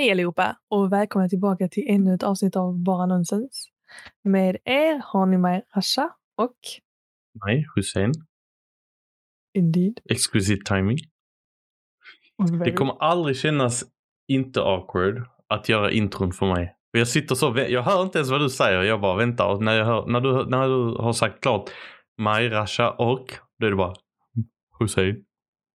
Hej 0.00 0.10
allihopa 0.10 0.56
och 0.68 0.92
välkomna 0.92 1.28
tillbaka 1.28 1.68
till 1.68 1.84
ännu 1.88 2.14
ett 2.14 2.22
avsnitt 2.22 2.56
av 2.56 2.78
Bara 2.78 3.06
Nonsens. 3.06 3.68
Med 4.24 4.56
er 4.64 5.02
har 5.04 5.26
ni 5.26 5.38
mig 5.38 5.62
Rasha 5.76 6.10
och 6.36 6.56
Nej, 7.44 7.66
Hussein. 7.74 8.12
Indeed. 9.54 10.00
Exquisite 10.10 10.74
timing. 10.74 10.96
Det 12.64 12.72
kommer 12.72 13.02
aldrig 13.02 13.36
kännas 13.36 13.84
inte 14.28 14.60
awkward 14.60 15.26
att 15.48 15.68
göra 15.68 15.90
intron 15.90 16.32
för 16.32 16.46
mig. 16.46 16.76
Jag 16.90 17.08
sitter 17.08 17.34
så, 17.34 17.54
jag 17.68 17.82
hör 17.82 18.02
inte 18.02 18.18
ens 18.18 18.30
vad 18.30 18.40
du 18.40 18.50
säger, 18.50 18.82
jag 18.82 19.00
bara 19.00 19.16
väntar. 19.16 19.46
Och 19.48 19.62
när, 19.62 19.78
jag 19.78 19.84
hör, 19.84 20.06
när, 20.06 20.20
du, 20.20 20.50
när 20.50 20.68
du 20.68 21.02
har 21.02 21.12
sagt 21.12 21.40
klart 21.40 21.70
Maj, 22.18 22.48
Rasha 22.48 22.90
och, 22.90 23.34
då 23.58 23.66
är 23.66 23.70
det 23.70 23.76
bara 23.76 23.94
Hussein. 24.78 25.24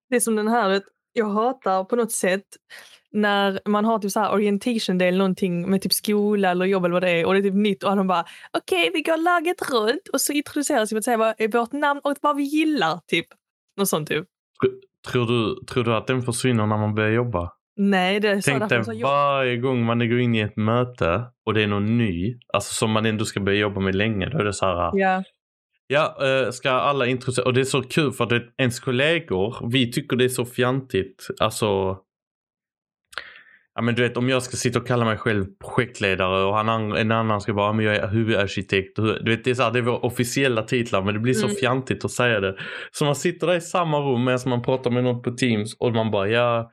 Det 0.09 0.15
är 0.15 0.19
som 0.19 0.35
den 0.35 0.47
här, 0.47 0.81
jag 1.13 1.29
hatar 1.29 1.83
på 1.83 1.95
något 1.95 2.11
sätt 2.11 2.45
när 3.15 3.59
man 3.65 3.85
har 3.85 3.99
typ 3.99 4.11
så 4.11 4.19
här 4.19 4.31
orientation 4.33 4.97
day 4.97 5.07
eller 5.07 5.17
någonting 5.17 5.69
med 5.69 5.81
typ 5.81 5.93
skola 5.93 6.51
eller 6.51 6.65
jobb 6.65 6.85
eller 6.85 6.93
vad 6.93 7.03
det 7.03 7.09
är 7.09 7.25
och 7.25 7.33
det 7.33 7.39
är 7.39 7.43
typ 7.43 7.53
nytt 7.53 7.83
och 7.83 7.95
de 7.95 8.07
bara 8.07 8.25
okej 8.51 8.79
okay, 8.79 8.91
vi 8.93 9.01
går 9.01 9.17
laget 9.17 9.71
runt 9.71 10.07
och 10.13 10.21
så 10.21 10.33
introduceras 10.33 10.91
vi 10.91 10.97
att 10.97 11.03
säga 11.03 11.17
vad 11.17 11.33
är 11.37 11.47
vårt 11.47 11.71
namn 11.71 12.01
och 12.03 12.13
vad 12.21 12.35
vi 12.35 12.43
gillar 12.43 12.99
typ. 13.07 13.25
Något 13.77 13.89
sånt 13.89 14.07
typ. 14.07 14.25
Tror 15.07 15.25
du, 15.27 15.65
tror 15.65 15.83
du 15.83 15.95
att 15.95 16.07
den 16.07 16.21
försvinner 16.21 16.65
när 16.65 16.77
man 16.77 16.95
börjar 16.95 17.11
jobba? 17.11 17.51
Nej, 17.77 18.19
det 18.19 18.29
är 18.29 18.41
så 18.41 18.51
Tänk 18.51 18.85
dig 18.85 19.01
varje 19.03 19.57
gång 19.57 19.85
man 19.85 19.99
går 19.99 20.19
in 20.19 20.35
i 20.35 20.39
ett 20.39 20.57
möte 20.57 21.23
och 21.45 21.53
det 21.53 21.63
är 21.63 21.67
någon 21.67 21.97
ny, 21.97 22.37
alltså 22.53 22.73
som 22.73 22.91
man 22.91 23.05
ändå 23.05 23.25
ska 23.25 23.39
börja 23.39 23.59
jobba 23.59 23.81
med 23.81 23.95
länge, 23.95 24.29
då 24.29 24.37
är 24.37 24.43
det 24.43 24.53
så 24.53 24.65
här. 24.65 24.91
Ja. 24.93 25.23
Ja, 25.87 26.17
eh, 26.21 26.51
ska 26.51 26.71
alla 26.71 27.05
introducera, 27.05 27.45
och 27.45 27.53
det 27.53 27.61
är 27.61 27.65
så 27.65 27.81
kul 27.81 28.11
för 28.11 28.23
att 28.23 28.43
ens 28.57 28.79
kollegor, 28.79 29.69
vi 29.71 29.91
tycker 29.91 30.15
det 30.15 30.23
är 30.23 30.29
så 30.29 30.45
fjantigt, 30.45 31.27
alltså 31.39 31.97
Ja 33.75 33.81
men 33.81 33.95
du 33.95 34.01
vet 34.01 34.17
om 34.17 34.29
jag 34.29 34.43
ska 34.43 34.57
sitta 34.57 34.79
och 34.79 34.87
kalla 34.87 35.05
mig 35.05 35.17
själv 35.17 35.45
projektledare 35.59 36.43
och 36.43 36.55
han, 36.55 36.91
en 36.91 37.11
annan 37.11 37.41
ska 37.41 37.53
bara, 37.53 37.73
men 37.73 37.85
jag 37.85 37.95
är 37.95 38.07
huvudarkitekt. 38.07 38.95
Du 38.95 39.29
vet 39.29 39.43
det 39.43 39.49
är, 39.49 39.53
så 39.53 39.63
här, 39.63 39.71
det 39.71 39.79
är 39.79 39.83
våra 39.83 39.97
officiella 39.97 40.63
titlar 40.63 41.01
men 41.01 41.13
det 41.13 41.19
blir 41.19 41.33
så 41.33 41.45
mm. 41.45 41.55
fjantigt 41.55 42.05
att 42.05 42.11
säga 42.11 42.39
det. 42.39 42.57
Så 42.91 43.05
man 43.05 43.15
sitter 43.15 43.47
där 43.47 43.55
i 43.55 43.61
samma 43.61 43.99
rum 43.99 44.23
medan 44.23 44.39
man 44.45 44.61
pratar 44.61 44.91
med 44.91 45.03
någon 45.03 45.21
på 45.21 45.31
Teams 45.31 45.77
och 45.79 45.93
man 45.93 46.11
bara, 46.11 46.27
ja 46.27 46.71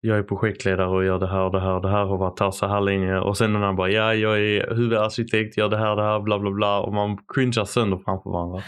jag 0.00 0.18
är 0.18 0.22
projektledare 0.22 0.88
och 0.88 1.04
gör 1.04 1.18
det 1.18 1.28
här 1.28 1.40
och 1.40 1.52
det 1.52 1.60
här 1.60 1.74
och 1.74 1.82
det 1.82 1.90
här 1.90 2.12
och 2.12 2.18
varit 2.18 2.40
här 2.40 2.50
så 2.50 2.66
här 2.66 2.80
länge. 2.80 3.18
Och 3.18 3.36
sen 3.36 3.52
när 3.52 3.60
man 3.60 3.76
bara, 3.76 3.90
ja 3.90 4.14
jag 4.14 4.38
är 4.40 4.74
huvudarkitekt, 4.74 5.56
gör 5.56 5.68
det 5.68 5.78
här 5.78 5.90
och 5.90 5.96
det 5.96 6.02
här, 6.02 6.20
bla 6.20 6.38
bla 6.38 6.50
bla. 6.50 6.80
Och 6.80 6.94
man 6.94 7.18
cringear 7.34 7.64
sönder 7.64 7.98
framför 8.04 8.30
varandra. 8.30 8.62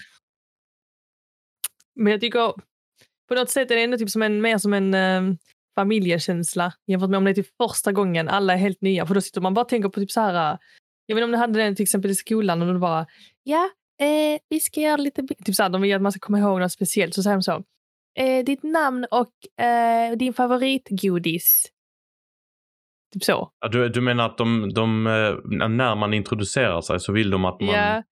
Men 1.95 2.13
jag 2.13 2.21
tycker 2.21 2.53
på 3.29 3.35
något 3.35 3.51
sätt 3.51 3.71
är 3.71 3.77
det 3.77 3.83
ändå 3.83 3.97
typ 3.99 4.11
som 4.11 4.23
en, 4.23 4.41
mer 4.41 4.59
som 4.59 4.73
en 4.73 4.95
um, 4.95 5.39
familjekänsla 5.79 6.73
jämfört 6.87 7.11
med 7.11 7.19
om 7.19 7.25
det 7.25 7.31
är 7.31 7.35
typ 7.35 7.57
första 7.57 7.93
gången 7.93 8.29
alla 8.29 8.53
är 8.53 8.57
helt 8.57 8.81
nya. 8.81 9.07
För 9.07 9.15
då 9.15 9.21
sitter 9.21 9.41
man 9.41 9.55
bara 9.55 9.61
och 9.61 9.69
tänker 9.69 9.89
på 9.89 10.01
typ 10.01 10.11
så 10.11 10.21
här, 10.21 10.59
jag 11.07 11.15
vet 11.15 11.23
inte 11.23 11.25
om 11.25 11.31
du 11.31 11.39
hade 11.39 11.59
den 11.59 11.77
till 11.77 11.83
exempel 11.83 12.11
i 12.11 12.15
skolan 12.15 12.63
och 12.63 12.75
då 12.75 12.79
bara, 12.79 13.07
ja, 13.43 13.71
eh, 14.01 14.41
vi 14.49 14.61
ska 14.61 14.81
göra 14.81 14.97
lite, 14.97 15.23
typ 15.45 15.55
så 15.55 15.63
här, 15.63 15.71
de 15.71 15.83
vill 15.83 15.95
att 15.95 16.03
man 16.03 16.13
ska 16.13 16.21
komma 16.21 16.39
ihåg 16.39 16.61
något 16.61 16.73
speciellt. 16.73 17.15
Så 17.15 17.23
säger 17.23 17.37
de 17.37 17.43
så, 17.43 17.65
eh, 18.19 18.45
ditt 18.45 18.63
namn 18.63 19.07
och 19.11 19.65
eh, 19.65 20.17
din 20.17 20.33
favoritgodis. 20.33 21.67
Typ 23.13 23.25
så. 23.25 23.51
Ja, 23.61 23.69
du, 23.69 23.89
du 23.89 24.01
menar 24.01 24.27
att 24.27 24.39
de, 24.39 24.73
de, 24.75 25.07
eh, 25.07 25.69
när 25.69 25.95
man 25.95 26.15
introducerar 26.15 26.81
sig 26.81 27.01
så 27.01 27.13
vill 27.13 27.31
de 27.31 27.45
att 27.45 27.61
man... 27.61 27.75
Ja, 27.75 28.03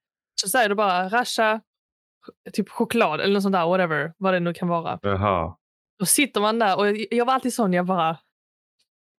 så 0.40 0.48
säger 0.48 0.68
du 0.68 0.74
bara 0.74 1.08
Rasha, 1.08 1.60
typ 2.52 2.68
choklad 2.68 3.20
eller 3.20 3.34
något 3.34 3.42
sånt 3.42 3.52
där, 3.52 3.66
whatever, 3.66 4.12
vad 4.18 4.34
det 4.34 4.40
nu 4.40 4.54
kan 4.54 4.68
vara. 4.68 4.98
Jaha. 5.02 5.56
Då 5.98 6.06
sitter 6.06 6.40
man 6.40 6.58
där 6.58 6.78
och 6.78 6.96
jag 7.10 7.24
var 7.24 7.34
alltid 7.34 7.54
sån, 7.54 7.72
jag 7.72 7.86
bara, 7.86 8.14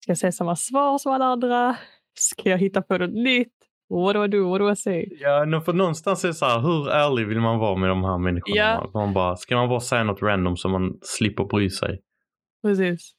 ska 0.03 0.11
jag 0.11 0.19
säga 0.19 0.33
samma 0.33 0.57
svar 0.57 0.99
som 0.99 1.13
alla 1.13 1.25
andra? 1.25 1.77
Ska 2.19 2.51
jag 2.51 2.59
hitta 2.59 2.83
på 2.83 2.99
något 2.99 3.11
nytt? 3.11 3.53
What 3.89 4.15
do 4.15 4.25
I 4.25 4.29
do? 4.29 4.51
What 4.51 4.59
do 4.59 4.71
I 4.71 4.77
say? 4.77 5.09
Ja, 5.21 5.61
för 5.65 5.73
någonstans 5.73 6.25
är 6.25 6.29
det 6.29 6.35
så 6.35 6.45
här, 6.45 6.61
hur 6.61 6.89
ärlig 6.89 7.27
vill 7.27 7.41
man 7.41 7.59
vara 7.59 7.77
med 7.77 7.89
de 7.89 8.05
här 8.05 8.19
människorna? 8.19 8.57
Ja. 8.57 8.91
Man 8.95 9.15
bara, 9.15 9.37
ska 9.37 9.57
man 9.57 9.69
bara 9.69 9.81
säga 9.81 10.05
något 10.05 10.23
random 10.23 10.57
så 10.57 10.69
man 10.69 10.99
slipper 11.03 11.45
bry 11.45 11.71
sig? 11.71 12.01
Precis. 12.63 13.13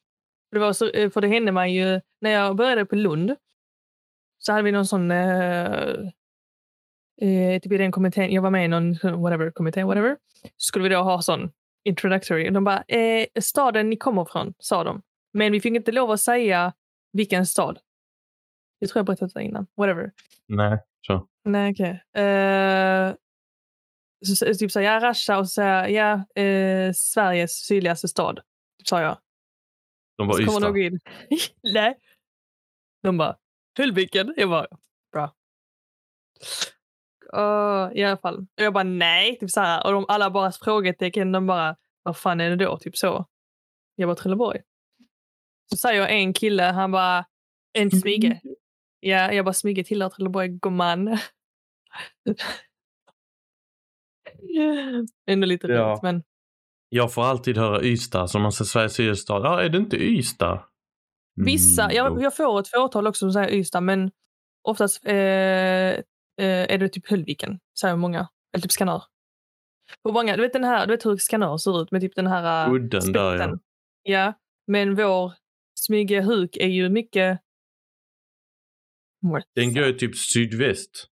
Det 0.51 0.59
var 0.59 0.73
så, 0.73 0.89
eh, 0.89 1.09
för 1.09 1.21
det 1.21 1.27
hände 1.27 1.51
mig 1.51 1.75
ju, 1.75 2.01
när 2.21 2.31
jag 2.31 2.55
började 2.55 2.85
på 2.85 2.95
Lund 2.95 3.35
så 4.37 4.51
hade 4.51 4.63
vi 4.63 4.71
någon 4.71 4.85
sån, 4.85 5.11
eh, 5.11 5.65
eh, 7.21 7.59
typ 7.61 7.71
i 7.71 7.77
den 7.77 7.91
kommittén, 7.91 8.33
jag 8.33 8.41
var 8.41 8.51
med 8.51 8.65
i 8.65 8.67
någon 8.67 8.93
whatever 9.23 9.51
kommitté, 9.51 9.83
whatever, 9.83 10.17
så 10.43 10.67
skulle 10.67 10.83
vi 10.83 10.89
då 10.89 11.01
ha 11.01 11.21
sån 11.21 11.51
introductory. 11.87 12.49
De 12.49 12.63
bara, 12.63 12.83
eh, 12.87 13.27
staden 13.39 13.89
ni 13.89 13.97
kommer 13.97 14.25
från, 14.25 14.53
sa 14.59 14.83
de. 14.83 15.01
Men 15.33 15.51
vi 15.51 15.61
fick 15.61 15.75
inte 15.75 15.91
lov 15.91 16.11
att 16.11 16.21
säga 16.21 16.73
vilken 17.13 17.45
stad. 17.45 17.79
Jag 18.79 18.89
tror 18.89 18.99
jag 18.99 19.05
berättat 19.05 19.33
det 19.33 19.43
innan. 19.43 19.67
Whatever. 19.77 20.11
Nej, 20.47 20.79
så. 21.07 21.27
Nej, 21.43 21.71
okej. 21.71 22.03
Okay. 22.13 22.23
Eh, 22.23 23.15
så, 24.25 24.53
typ 24.53 24.71
så 24.71 24.81
ja, 24.81 24.99
Rasha 24.99 25.37
och 25.37 25.49
så 25.49 25.53
säger 25.53 25.87
ja, 25.87 26.43
uh, 26.43 26.93
Sveriges 26.93 27.51
sydligaste 27.51 28.07
stad. 28.07 28.35
Typ, 28.77 28.87
sa 28.87 29.01
jag. 29.01 29.17
De 30.17 30.27
var 30.27 30.41
Ystad? 30.41 30.59
Någon 30.59 30.77
in. 30.77 30.99
Nej. 31.73 31.97
De 33.03 33.17
bara, 33.17 33.37
Höllviken. 33.77 34.33
Jag 34.37 34.49
bara, 34.49 34.67
bra. 35.11 35.33
Uh, 37.35 37.97
I 37.97 38.03
alla 38.03 38.17
fall. 38.17 38.37
Och 38.37 38.63
jag 38.63 38.73
bara 38.73 38.83
nej. 38.83 39.39
Typ 39.39 39.51
så 39.51 39.59
här. 39.59 39.85
Och 39.85 39.91
de, 39.91 40.05
alla 40.07 40.29
bara 40.29 40.51
frågetecken. 40.51 41.31
De 41.31 41.47
bara, 41.47 41.75
vad 42.03 42.17
fan 42.17 42.41
är 42.41 42.49
det 42.49 42.65
då? 42.65 42.77
Typ 42.77 42.97
så. 42.97 43.25
Jag 43.95 44.09
bara 44.09 44.15
Trelleborg. 44.15 44.61
Så 45.69 45.77
säger 45.77 46.07
en 46.07 46.33
kille, 46.33 46.63
han 46.63 46.91
bara, 46.91 47.25
en 47.73 47.91
smyge. 47.91 48.41
Ja, 48.99 49.33
jag 49.33 49.45
bara 49.45 49.53
smyger 49.53 49.83
tillhör 49.83 50.09
Trelleborg, 50.09 50.47
gumman. 50.47 51.07
Ändå 55.27 55.45
lite 55.47 55.67
ja. 55.67 55.83
roligt, 55.83 56.03
men. 56.03 56.23
Jag 56.89 57.13
får 57.13 57.23
alltid 57.23 57.57
höra 57.57 57.83
Ystad, 57.83 58.27
som 58.27 58.41
man 58.41 58.51
säger 58.51 58.67
Sveriges 58.67 58.99
huvudstad. 58.99 59.39
Ja, 59.43 59.61
är 59.61 59.69
det 59.69 59.77
inte 59.77 59.97
Ystad? 59.97 60.63
Vissa, 61.35 61.83
mm, 61.83 61.95
jag, 61.95 62.21
jag 62.21 62.35
får 62.35 62.59
ett 62.59 62.67
fåtal 62.67 63.07
också 63.07 63.19
som 63.19 63.31
säger 63.33 63.53
Ystad, 63.53 63.81
men 63.81 64.11
oftast 64.61 65.05
eh, 65.05 65.13
är 66.43 66.77
det 66.77 66.89
typ 66.89 67.09
Höllviken, 67.09 67.59
säger 67.79 67.95
många. 67.95 68.27
Eller 68.53 68.61
typ 68.61 68.71
Skanör. 68.71 69.03
På 70.03 70.11
många, 70.11 70.35
du 70.35 70.41
vet 70.41 70.53
den 70.53 70.63
här, 70.63 70.87
du 70.87 70.93
vet 70.93 71.05
hur 71.05 71.17
Skanör 71.17 71.57
ser 71.57 71.81
ut 71.81 71.91
med 71.91 72.01
typ 72.01 72.15
den 72.15 72.27
här 72.27 72.67
uh, 72.67 72.73
Udden 72.73 73.11
där 73.13 73.37
ja. 73.37 73.57
Ja, 74.03 74.33
men 74.67 74.95
vår 74.95 75.33
Smygehuk 75.79 76.57
är 76.57 76.67
ju 76.67 76.89
mycket 76.89 77.41
den 79.55 79.73
går 79.73 79.85
ju 79.85 79.93
typ 79.93 80.17
sydväst. 80.17 81.07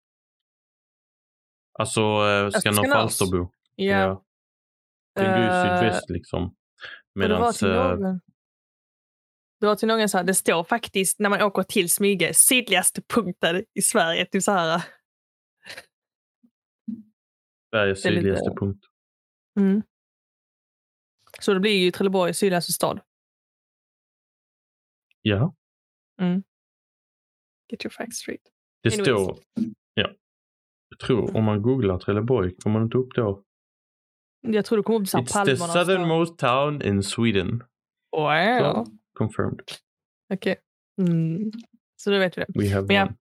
Alltså 1.78 2.00
eh, 2.00 2.50
Skanör 2.50 2.90
Falsterbo. 2.90 3.52
Ja. 3.76 3.98
ja. 3.98 4.24
Den 5.14 5.30
går 5.30 5.38
ju 5.38 5.46
uh, 5.46 5.62
sydväst 5.62 6.10
liksom. 6.10 6.56
Medan... 7.14 7.52
Det 9.60 9.66
var 9.66 9.76
till 9.76 9.88
någon 9.88 10.08
så 10.08 10.18
här, 10.18 10.24
det 10.24 10.34
står 10.34 10.64
faktiskt 10.64 11.18
när 11.18 11.30
man 11.30 11.42
åker 11.42 11.62
till 11.62 11.90
Smyge, 11.90 12.34
sydligaste 12.34 13.02
punkten 13.02 13.64
i 13.74 13.82
Sverige. 13.82 14.26
Typ 14.26 14.42
så 14.42 14.52
här. 14.52 14.82
Sveriges 17.70 18.02
sydligaste 18.02 18.44
lite... 18.48 18.60
punkt. 18.60 18.84
Mm. 19.60 19.82
Så 21.40 21.54
det 21.54 21.60
blir 21.60 21.84
ju 21.84 21.90
Trelleborg 21.90 22.34
sydligaste 22.34 22.72
stad. 22.72 23.00
Ja. 25.22 25.54
Mm. 26.20 26.42
Get 27.68 27.84
your 27.84 27.90
facts 27.90 28.16
straight. 28.16 28.42
Det 28.82 28.88
Anyways. 28.88 29.06
står, 29.06 29.38
ja. 29.94 30.10
Jag 30.88 30.98
tror 30.98 31.36
om 31.36 31.44
man 31.44 31.62
googlar 31.62 31.98
Trelleborg 31.98 32.56
kommer 32.56 32.78
man 32.78 32.86
inte 32.86 32.98
upp 32.98 33.14
då. 33.14 33.44
Jag 34.40 34.64
tror 34.64 34.78
det 34.78 34.82
kommer 34.82 35.00
upp 35.00 35.08
så 35.08 35.18
It's 35.18 35.44
the 35.44 35.56
southernmost 35.56 36.38
town 36.38 36.82
in 36.82 37.02
Sweden. 37.02 37.64
Wow. 38.16 38.84
So, 38.84 38.92
confirmed. 39.12 39.60
Okej. 40.34 40.56
Okay. 40.98 41.14
Mm. 41.14 41.52
Så 41.96 42.10
då 42.10 42.18
vet 42.18 42.38
vi 42.38 42.44
det. 42.48 42.60
We 42.60 42.74
have 42.74 42.86
Men, 42.86 43.06
one. 43.06 43.16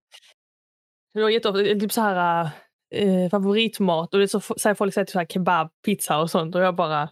Det 1.14 1.22
var 1.22 1.30
jätteofta, 1.30 1.62
typ 1.62 1.92
så 1.92 2.00
här 2.00 2.50
äh, 2.90 3.30
favoritmat 3.30 4.14
och 4.14 4.20
det 4.20 4.28
så 4.28 4.40
säger 4.40 4.74
folk 4.74 4.94
säger 4.94 5.04
typ 5.04 5.12
så 5.12 5.18
här 5.18 5.26
kebab, 5.26 5.70
pizza 5.84 6.18
och 6.18 6.30
sånt 6.30 6.54
och 6.54 6.60
jag 6.60 6.74
bara 6.74 7.08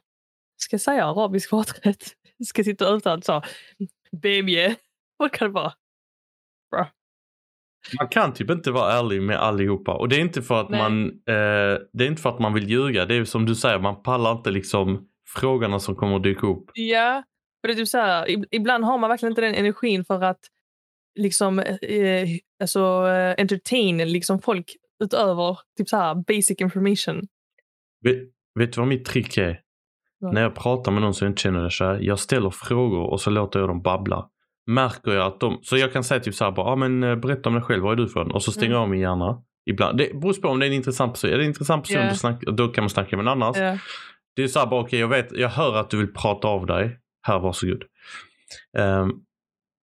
ska 0.56 0.74
jag 0.74 0.80
säga 0.80 1.06
arabisk 1.06 1.52
maträtt? 1.52 2.14
Ska 2.44 2.64
sitta 2.64 2.84
och 2.84 2.90
övertala 2.90 3.22
så 3.22 3.42
BMJ? 4.12 4.74
Vad 5.16 5.32
kan 5.32 5.48
det 5.48 5.54
vara? 5.54 5.72
Bra. 6.70 6.88
Man 7.98 8.08
kan 8.08 8.32
typ 8.32 8.50
inte 8.50 8.70
vara 8.70 8.92
ärlig 8.92 9.22
med 9.22 9.36
allihopa 9.36 9.94
och 9.94 10.08
det 10.08 10.16
är 10.16 10.20
inte 10.20 10.42
för 10.42 10.60
att 10.60 10.70
man 10.70 11.04
eh, 11.06 11.78
det 11.92 12.04
är 12.04 12.06
inte 12.06 12.22
för 12.22 12.30
att 12.30 12.38
man 12.38 12.54
vill 12.54 12.70
ljuga. 12.70 13.06
Det 13.06 13.14
är 13.14 13.24
som 13.24 13.46
du 13.46 13.54
säger, 13.54 13.78
man 13.78 14.02
pallar 14.02 14.32
inte 14.32 14.50
liksom 14.50 15.08
frågorna 15.36 15.80
som 15.80 15.96
kommer 15.96 16.16
att 16.16 16.22
dyka 16.22 16.46
upp. 16.46 16.70
Ja, 16.74 17.22
för 17.60 17.68
det 17.68 17.74
är 17.74 17.76
typ 17.76 17.88
så 17.88 17.98
här, 17.98 18.26
ibland 18.50 18.84
har 18.84 18.98
man 18.98 19.10
verkligen 19.10 19.32
inte 19.32 19.40
den 19.40 19.54
energin 19.54 20.04
för 20.04 20.22
att 20.22 20.40
liksom 21.18 21.58
eh, 21.58 22.28
alltså 22.60 23.08
eh, 23.08 23.34
entertain 23.38 24.12
liksom 24.12 24.40
folk 24.40 24.76
utöver 25.04 25.58
typ 25.78 25.88
så 25.88 25.96
här 25.96 26.14
basic 26.14 26.60
information. 26.60 27.22
Vet, 28.04 28.16
vet 28.58 28.72
du 28.72 28.80
vad 28.80 28.88
mitt 28.88 29.04
trick 29.04 29.36
är? 29.36 29.60
Ja. 30.20 30.32
När 30.32 30.42
jag 30.42 30.54
pratar 30.54 30.92
med 30.92 31.02
någon 31.02 31.14
som 31.14 31.24
jag 31.24 31.32
inte 31.32 31.42
känner 31.42 31.62
det 31.62 31.70
så 31.70 31.84
här, 31.84 31.98
jag 32.00 32.18
ställer 32.18 32.50
frågor 32.50 33.10
och 33.10 33.20
så 33.20 33.30
låter 33.30 33.60
jag 33.60 33.68
dem 33.68 33.82
babbla. 33.82 34.28
märker 34.66 35.10
jag 35.12 35.26
att 35.26 35.40
de, 35.40 35.58
så 35.62 35.76
jag 35.76 35.92
kan 35.92 36.04
säga 36.04 36.20
typ 36.20 36.34
så 36.34 36.44
här 36.44 36.52
bara, 36.52 36.66
ah, 36.66 36.76
men 36.76 37.02
eh, 37.02 37.16
berätta 37.16 37.48
om 37.48 37.54
dig 37.54 37.64
själv, 37.64 37.82
var 37.82 37.92
är 37.92 37.96
du 37.96 38.04
ifrån? 38.04 38.30
Och 38.30 38.42
så 38.42 38.52
stänger 38.52 38.72
jag 38.72 38.82
av 38.82 38.88
min 38.88 39.00
hjärna. 39.00 39.42
Ibland. 39.70 39.98
Det 39.98 40.20
beror 40.20 40.32
på 40.40 40.48
om 40.48 40.58
det 40.58 40.66
är 40.66 40.68
en 40.68 40.74
intressant 40.74 41.12
person. 41.12 41.30
Är 41.30 41.36
det 41.38 41.42
en 41.44 41.48
intressant 41.48 41.84
person 41.84 42.02
Ja. 42.02 42.08
då, 42.08 42.14
snack, 42.14 42.42
då 42.42 42.68
kan 42.68 42.82
man 42.84 42.90
snacka 42.90 43.16
med 43.16 43.22
en 43.22 43.28
annars. 43.28 43.56
Ja. 43.56 43.78
Det 44.36 44.42
är 44.42 44.48
så 44.48 44.58
här 44.58 44.66
bara, 44.66 44.80
okej 44.80 45.00
jag 45.00 45.08
vet, 45.08 45.32
jag 45.32 45.48
hör 45.48 45.76
att 45.76 45.90
du 45.90 45.96
vill 45.96 46.12
prata 46.14 46.48
av 46.48 46.66
dig. 46.66 46.98
Här, 47.22 47.38
varsågod. 47.38 47.84
Um, 48.78 49.22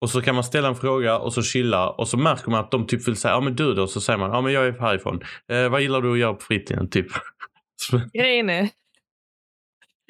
och 0.01 0.11
så 0.11 0.23
kan 0.23 0.35
man 0.35 0.45
ställa 0.45 0.69
en 0.69 0.75
fråga 0.75 1.19
och 1.19 1.33
så 1.35 1.43
chilla 1.43 1.91
och 1.91 2.09
så 2.09 2.17
märker 2.17 2.51
man 2.51 2.61
att 2.61 2.71
de 2.71 2.87
typ 2.87 3.09
vill 3.09 3.17
säga, 3.17 3.35
ja 3.35 3.41
men 3.41 3.57
du 3.57 3.75
då? 3.75 3.87
Så 3.87 4.01
säger 4.01 4.19
man, 4.19 4.31
ja 4.31 4.41
men 4.41 4.53
jag 4.53 4.67
är 4.67 4.73
härifrån. 4.73 5.21
Eh, 5.49 5.69
vad 5.69 5.81
gillar 5.83 6.01
du 6.01 6.13
att 6.13 6.19
göra 6.19 6.35
på 6.35 6.41
fritiden? 6.41 6.91
Typ. 6.91 7.07
Grejen 8.13 8.51
är, 8.51 8.69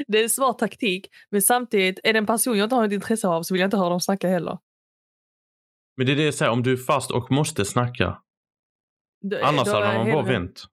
det 0.09 0.19
är 0.19 0.23
en 0.23 0.31
svår 0.31 0.53
taktik, 0.53 1.07
men 1.31 1.43
samtidigt 1.43 2.01
är 2.05 2.13
det 2.13 2.19
en 2.19 2.27
person 2.27 2.59
jag 2.59 2.65
inte 2.67 2.75
har 2.75 2.85
ett 2.87 2.93
intresse 2.93 3.29
av 3.29 3.43
så 3.43 3.55
vill 3.55 3.61
jag 3.61 3.67
inte 3.67 3.77
höra 3.77 3.89
dem 3.91 4.01
snacka 4.01 4.29
heller. 4.29 4.59
men 5.97 6.07
det 6.07 6.13
är 6.13 6.17
det 6.17 6.25
jag 6.25 6.35
säger, 6.35 6.53
om 6.53 6.63
du 6.63 6.73
är 6.73 6.77
fast 6.77 7.11
och 7.11 7.31
måste 7.31 7.65
snacka. 7.65 8.23
Då- 9.31 9.39
Annars 9.43 9.69
hade 9.69 9.99
man 9.99 10.11
bara 10.13 10.23
vänt. 10.23 10.65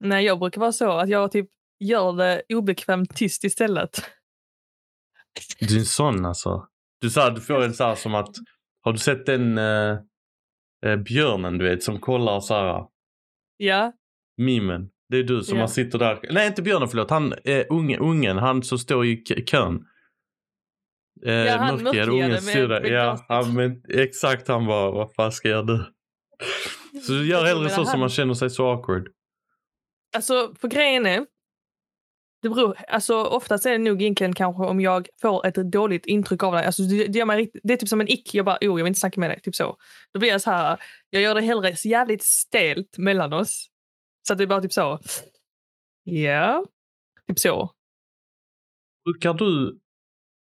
Nej, 0.00 0.24
jag 0.24 0.38
brukar 0.38 0.60
vara 0.60 0.72
så 0.72 0.90
att 0.90 1.08
jag 1.08 1.32
typ 1.32 1.48
gör 1.80 2.12
det 2.12 2.42
obekvämt 2.54 3.16
tyst 3.16 3.44
istället. 3.44 4.02
Du 5.60 5.74
är 5.74 5.78
en 5.78 5.84
sån 5.86 6.24
alltså. 6.24 6.68
Du, 7.00 7.10
så 7.10 7.20
här, 7.20 7.30
du 7.30 7.40
får 7.40 7.62
en 7.62 7.74
så 7.74 7.84
här 7.84 7.94
som 7.94 8.14
att, 8.14 8.36
har 8.82 8.92
du 8.92 8.98
sett 8.98 9.26
den 9.26 9.58
eh, 9.58 9.96
eh, 10.86 10.96
björnen 10.96 11.58
du 11.58 11.64
vet 11.68 11.82
som 11.82 12.00
kollar 12.00 12.40
så 12.40 12.54
här, 12.54 12.84
Ja, 13.56 13.92
mimen? 14.36 14.88
Det 15.08 15.16
är 15.18 15.22
du 15.22 15.42
som 15.42 15.58
Ja. 15.58 15.68
sitter 15.68 15.98
där. 15.98 16.20
Nej 16.30 16.46
inte 16.46 16.62
björnen 16.62 16.88
förlåt, 16.88 17.10
han 17.10 17.32
eh, 17.44 17.66
unge, 17.70 17.98
ungen, 17.98 18.38
han 18.38 18.62
som 18.62 18.78
står 18.78 19.06
i 19.06 19.16
kön. 19.46 19.84
Eh, 21.26 21.32
Ja, 21.32 21.56
han 21.56 21.82
mörkhyade 21.82 22.12
ungen 22.12 22.40
styr 22.42 22.68
där. 22.68 22.80
med 22.80 22.90
Ja, 22.90 23.24
han, 23.28 23.54
men, 23.54 23.82
exakt 23.88 24.48
han 24.48 24.66
bara, 24.66 24.90
vad 24.90 25.14
fan 25.14 25.32
ska 25.32 25.48
jag 25.48 25.66
nu? 25.66 25.84
Så 27.06 27.12
du 27.12 27.26
gör 27.26 27.44
hellre 27.44 27.68
så 27.68 27.74
han- 27.76 27.86
som 27.86 28.00
man 28.00 28.08
känner 28.08 28.34
sig 28.34 28.50
så 28.50 28.70
awkward. 28.70 29.08
alltså 30.16 30.54
för 30.60 30.68
grejen 30.68 31.06
är, 31.06 31.26
det 32.42 32.48
beror, 32.48 32.76
alltså 32.88 33.14
oftast 33.24 33.66
är 33.66 33.70
det 33.70 33.78
nog 33.78 34.02
egentligen 34.02 34.34
kanske 34.34 34.62
om 34.62 34.80
jag 34.80 35.08
får 35.20 35.46
ett 35.46 35.54
dåligt 35.54 36.06
intryck 36.06 36.42
av 36.42 36.52
dig. 36.52 36.64
Alltså 36.64 36.82
det, 36.82 37.06
det, 37.06 37.18
gör 37.18 37.26
mig 37.26 37.50
det 37.62 37.72
är 37.72 37.76
typ 37.76 37.88
som 37.88 38.00
en 38.00 38.08
ick, 38.08 38.34
jag 38.34 38.44
bara, 38.44 38.56
oh, 38.56 38.64
jag 38.64 38.74
vill 38.74 38.86
inte 38.86 39.00
snacka 39.00 39.20
med 39.20 39.30
dig, 39.30 39.40
typ 39.40 39.54
så. 39.54 39.76
Då 40.12 40.20
blir 40.20 40.28
jag 40.28 40.40
så 40.40 40.50
här, 40.50 40.80
jag 41.10 41.22
gör 41.22 41.34
det 41.34 41.40
hellre 41.40 41.76
så 41.76 41.88
jävligt 41.88 42.22
stelt 42.22 42.98
mellan 42.98 43.32
oss. 43.32 43.68
Så 44.26 44.32
att 44.32 44.38
det 44.38 44.44
är 44.44 44.46
bara 44.48 44.60
typ 44.60 44.72
så, 44.72 44.98
ja, 46.04 46.64
typ 47.28 47.38
så. 47.38 47.70
Brukar 49.04 49.34
du, 49.34 49.78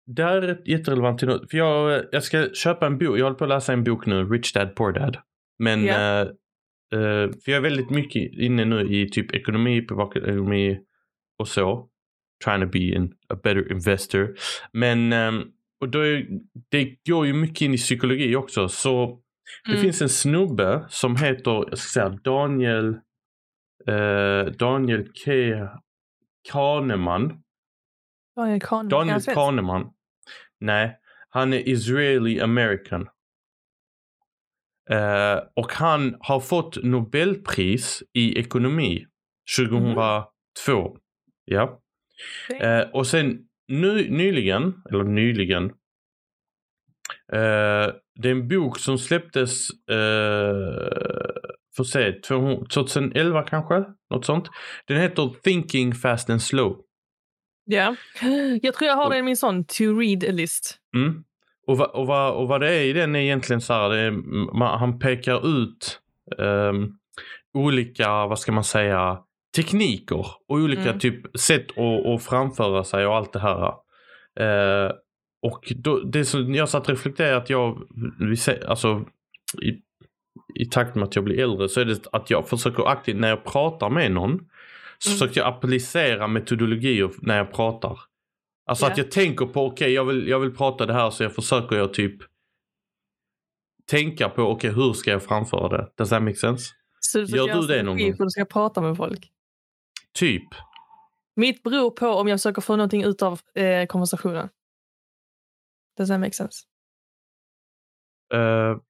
det 0.07 0.23
här 0.23 0.43
är 0.43 0.63
jätterelevant 0.65 1.19
till 1.19 1.29
nu, 1.29 1.47
för 1.51 1.59
jag, 1.59 2.05
jag 2.13 2.23
ska 2.23 2.49
köpa 2.55 2.87
en 2.87 2.99
bok, 2.99 3.19
jag 3.19 3.25
håller 3.25 3.39
på 3.39 3.45
att 3.45 3.51
läsa 3.51 3.73
en 3.73 3.85
bok 3.85 4.07
nu, 4.07 4.25
Rich 4.25 4.53
Dad 4.53 4.75
Poor 4.75 4.93
Dad. 4.93 5.17
Men, 5.59 5.89
eh, 5.89 6.21
eh, 6.21 7.31
för 7.45 7.49
jag 7.51 7.57
är 7.57 7.61
väldigt 7.61 7.91
mycket 7.91 8.33
inne 8.39 8.65
nu 8.65 8.95
i 8.95 9.11
typ 9.11 9.35
ekonomi, 9.35 9.83
privatekonomi 9.83 10.79
och 11.39 11.49
så. 11.49 11.89
Trying 12.45 12.61
to 12.61 12.67
be 12.67 12.79
in, 12.79 13.15
a 13.29 13.35
better 13.43 13.73
investor. 13.73 14.35
Men, 14.73 15.13
ehm, 15.13 15.45
och 15.81 15.89
då 15.89 16.01
är, 16.01 16.27
det 16.69 16.97
går 17.07 17.27
ju 17.27 17.33
mycket 17.33 17.61
in 17.61 17.75
i 17.75 17.77
psykologi 17.77 18.37
också, 18.37 18.69
så 18.69 19.21
det 19.65 19.71
Mm. 19.71 19.83
finns 19.83 20.03
en 20.03 20.09
snubbe 20.09 20.87
som 20.89 21.17
heter, 21.17 21.51
jag 21.51 21.79
ska 21.79 22.01
säga 22.01 22.09
Daniel, 22.25 22.89
eh, 23.87 24.45
Daniel 24.53 25.05
K. 25.25 25.33
Kahneman. 26.53 27.43
Daniel 28.37 28.61
Kahneman. 28.61 28.89
Daniel? 28.89 29.21
Kahneman. 29.21 29.91
Nej, 30.61 30.99
han 31.29 31.53
är 31.53 31.69
Israeli 31.69 32.41
American. 32.41 33.09
Eh, 34.91 35.39
och 35.57 35.73
han 35.73 36.17
har 36.21 36.41
fått 36.41 36.83
Nobelpris 36.85 38.03
i 38.13 38.39
ekonomi 38.39 39.07
2002. 39.57 40.97
Ja. 41.51 41.81
Eh, 42.61 42.81
och 42.93 43.07
sen 43.07 43.39
ny, 43.69 44.11
nyligen, 44.11 44.83
eller 44.91 45.05
nyligen. 45.05 45.65
Eh, 47.33 47.93
det 48.15 48.29
är 48.29 48.33
en 48.33 48.49
bok 48.49 48.79
som 48.79 48.99
släpptes 48.99 49.71
eh, 49.71 50.79
får 51.77 51.85
se, 51.85 52.13
200 52.13 52.67
2011 52.75 53.43
kanske? 53.43 53.85
Något 54.11 54.25
sånt. 54.25 54.49
Den 54.87 55.01
heter 55.01 55.35
Thinking 55.43 55.95
Fast 55.95 56.31
and 56.31 56.43
Slow. 56.43 56.81
Ja. 57.65 57.97
Jag 58.63 58.75
tror 58.75 58.89
jag 58.89 58.97
har 58.97 59.11
den 59.11 59.19
i 59.19 59.23
min 59.23 59.37
sån 59.37 59.65
to 59.65 59.85
read-list. 59.85 60.79
Mm. 60.97 61.25
Och, 61.67 61.79
va, 61.79 61.87
och, 61.87 62.07
va, 62.07 62.31
och 62.31 62.49
vad 62.49 62.61
det 62.61 62.75
är 62.75 62.85
i 62.85 62.93
den 62.93 63.17
är 63.17 63.21
egentligen 63.21 63.61
så 63.61 63.73
här, 63.73 63.95
är, 63.95 64.11
man, 64.59 64.79
han 64.79 64.99
pekar 64.99 65.63
ut 65.63 66.01
ehm, 66.39 66.93
olika, 67.55 68.09
vad 68.09 68.39
ska 68.39 68.53
man 68.53 68.65
säga, 68.65 69.19
tekniker 69.63 70.27
och 70.49 70.57
olika 70.57 70.83
Mm. 70.89 70.99
typ 70.99 71.39
sätt 71.39 71.67
att, 71.79 72.07
att 72.07 72.23
framföra 72.23 72.85
sig 72.85 73.07
och 73.07 73.17
allt 73.17 73.33
det 73.33 73.39
här. 73.41 73.67
Eh, 74.41 74.93
och 75.43 75.73
då, 75.77 76.01
det 76.01 76.25
som 76.25 76.55
jag 76.55 76.69
satt 76.69 76.83
och 76.83 76.89
reflekterade 76.89 77.37
att 77.37 77.51
jag, 77.51 77.83
alltså 78.67 79.05
i, 79.63 79.69
i 80.63 80.65
takt 80.71 80.95
med 80.95 81.05
att 81.05 81.17
jag 81.17 81.25
blir 81.25 81.39
äldre 81.41 81.69
så 81.69 81.81
är 81.81 81.85
det 81.85 82.07
att 82.13 82.31
jag 82.31 82.49
försöker 82.49 82.89
aktivt 82.89 83.17
när 83.17 83.29
jag 83.29 83.45
pratar 83.45 83.91
med 83.91 84.13
någon 84.13 84.39
så 84.99 85.11
Mm. 85.11 85.19
försöker 85.19 85.41
jag 85.41 85.49
applicera 85.49 86.27
metodologier 86.29 87.11
när 87.23 87.37
jag 87.37 87.53
pratar. 87.53 87.99
Alltså 88.67 88.85
Ja. 88.87 88.91
att 88.93 88.99
jag 88.99 89.11
tänker 89.11 89.47
på, 89.47 89.67
okej 89.67 89.93
jag, 89.93 90.05
vill, 90.05 90.29
jag 90.29 90.41
vill 90.41 90.55
prata 90.55 90.87
det 90.87 90.93
här 90.93 91.11
så 91.11 91.23
jag 91.23 91.35
försöker 91.35 91.77
jag 91.77 91.95
typ 91.95 92.17
tänka 93.91 94.29
på, 94.29 94.43
okej 94.43 94.71
hur 94.73 94.93
ska 94.93 95.11
jag 95.11 95.23
framföra 95.23 95.69
det? 95.69 95.89
Does 95.97 96.09
that 96.11 96.23
make 96.23 96.37
sense? 96.37 96.65
Så 97.01 97.19
Gör 97.19 97.27
försöker 97.27 97.49
jag 97.49 97.63
du 97.63 97.67
det 97.67 97.83
någon 97.83 97.99
gång? 97.99 98.15
du 98.19 98.31
ska 98.31 98.45
prata 98.45 98.81
med 98.81 98.97
folk. 98.97 99.29
Typ. 100.19 100.49
Mitt 101.37 101.63
beror 101.63 101.91
på 101.91 102.09
om 102.09 102.29
jag 102.29 102.39
försöker 102.39 102.63
få 102.63 102.77
någonting 102.77 103.05
ut 103.05 103.23
av 103.23 103.41
eh, 103.55 103.87
konversationen. 103.87 104.49
Does 105.97 106.09
that 106.09 106.21
make 106.21 106.33
sense? 106.33 106.65
Uh, 108.35 108.81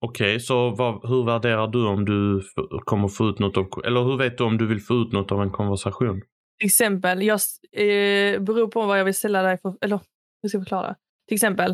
Okej, 0.00 0.40
så 0.40 0.70
vad, 0.70 1.08
hur 1.08 1.24
värderar 1.24 1.66
du 1.66 1.86
om 1.86 2.04
du 2.04 2.42
kommer 2.84 3.08
få 3.08 3.28
ut 3.28 3.38
något 3.38 3.56
av, 3.56 3.66
eller 3.84 4.02
hur 4.02 4.16
vet 4.16 4.38
du 4.38 4.44
om 4.44 4.58
du 4.58 4.66
vill 4.66 4.80
få 4.80 4.94
ut 4.94 5.12
något 5.12 5.32
av 5.32 5.42
en 5.42 5.50
konversation? 5.50 6.22
Till 6.58 6.66
exempel, 6.66 7.22
jag 7.22 7.40
eh, 7.72 8.40
beror 8.40 8.68
på 8.68 8.86
vad 8.86 8.98
jag 8.98 9.04
vill 9.04 9.14
ställa 9.14 9.42
dig 9.42 9.58
för, 9.58 9.74
eller 9.80 10.00
hur 10.42 10.48
ska 10.48 10.58
jag 10.58 10.64
förklara? 10.64 10.94
Till 11.28 11.34
exempel, 11.34 11.70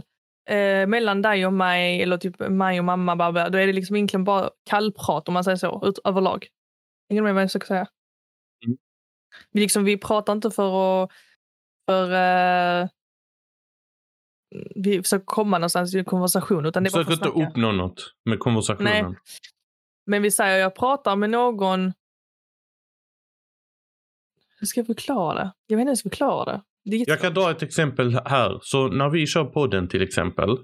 eh, 0.48 0.86
mellan 0.86 1.22
dig 1.22 1.46
och 1.46 1.52
mig 1.52 2.02
eller 2.02 2.16
typ 2.16 2.38
mig 2.38 2.78
och 2.78 2.84
mamma, 2.84 3.16
bla 3.16 3.32
bla, 3.32 3.48
då 3.48 3.58
är 3.58 3.66
det 3.66 3.72
liksom 3.72 3.96
egentligen 3.96 4.24
bara 4.24 4.50
kallprat 4.70 5.28
om 5.28 5.34
man 5.34 5.44
säger 5.44 5.56
så, 5.56 5.82
ut, 5.86 5.98
överlag. 6.04 6.46
Hänger 7.08 7.22
du 7.22 7.24
med 7.24 7.34
vad 7.34 7.42
jag 7.42 7.50
försöker 7.50 7.66
säga? 7.66 7.86
Mm. 8.66 8.78
Vi, 9.50 9.60
liksom, 9.60 9.84
vi 9.84 9.98
pratar 9.98 10.32
inte 10.32 10.50
för 10.50 11.02
att, 11.04 11.10
för 11.86 12.12
eh, 12.12 12.88
vi 14.74 15.02
försöker 15.02 15.24
komma 15.24 15.58
någonstans 15.58 15.94
i 15.94 15.98
en 15.98 16.04
konversation, 16.04 16.66
utan 16.66 16.82
det 16.82 16.88
är 16.88 16.92
bara 16.92 17.04
Försök 17.04 17.18
för 17.18 17.28
att 17.28 17.36
inte 17.36 17.48
uppnå 17.50 17.72
något 17.72 18.14
med 18.24 18.38
konversationen. 18.38 19.04
Nej. 19.04 19.14
Men 20.06 20.22
vi 20.22 20.30
säger 20.30 20.58
jag 20.58 20.74
pratar 20.74 21.16
med 21.16 21.30
någon. 21.30 21.92
Hur 24.58 24.66
ska 24.66 24.80
jag 24.80 24.86
förklara 24.86 25.34
det? 25.34 25.52
Jag 25.66 25.76
vet 25.76 25.80
inte 25.80 25.88
hur 25.88 25.90
jag 25.90 25.98
ska 25.98 26.08
förklara 26.08 26.44
det. 26.44 26.62
det 26.84 26.96
Jag 26.96 27.20
kan 27.20 27.34
dra 27.34 27.50
ett 27.50 27.62
exempel 27.62 28.20
här. 28.24 28.58
Så 28.62 28.88
när 28.88 29.08
vi 29.08 29.26
kör 29.26 29.44
podden 29.44 29.88
till 29.88 30.02
exempel. 30.02 30.56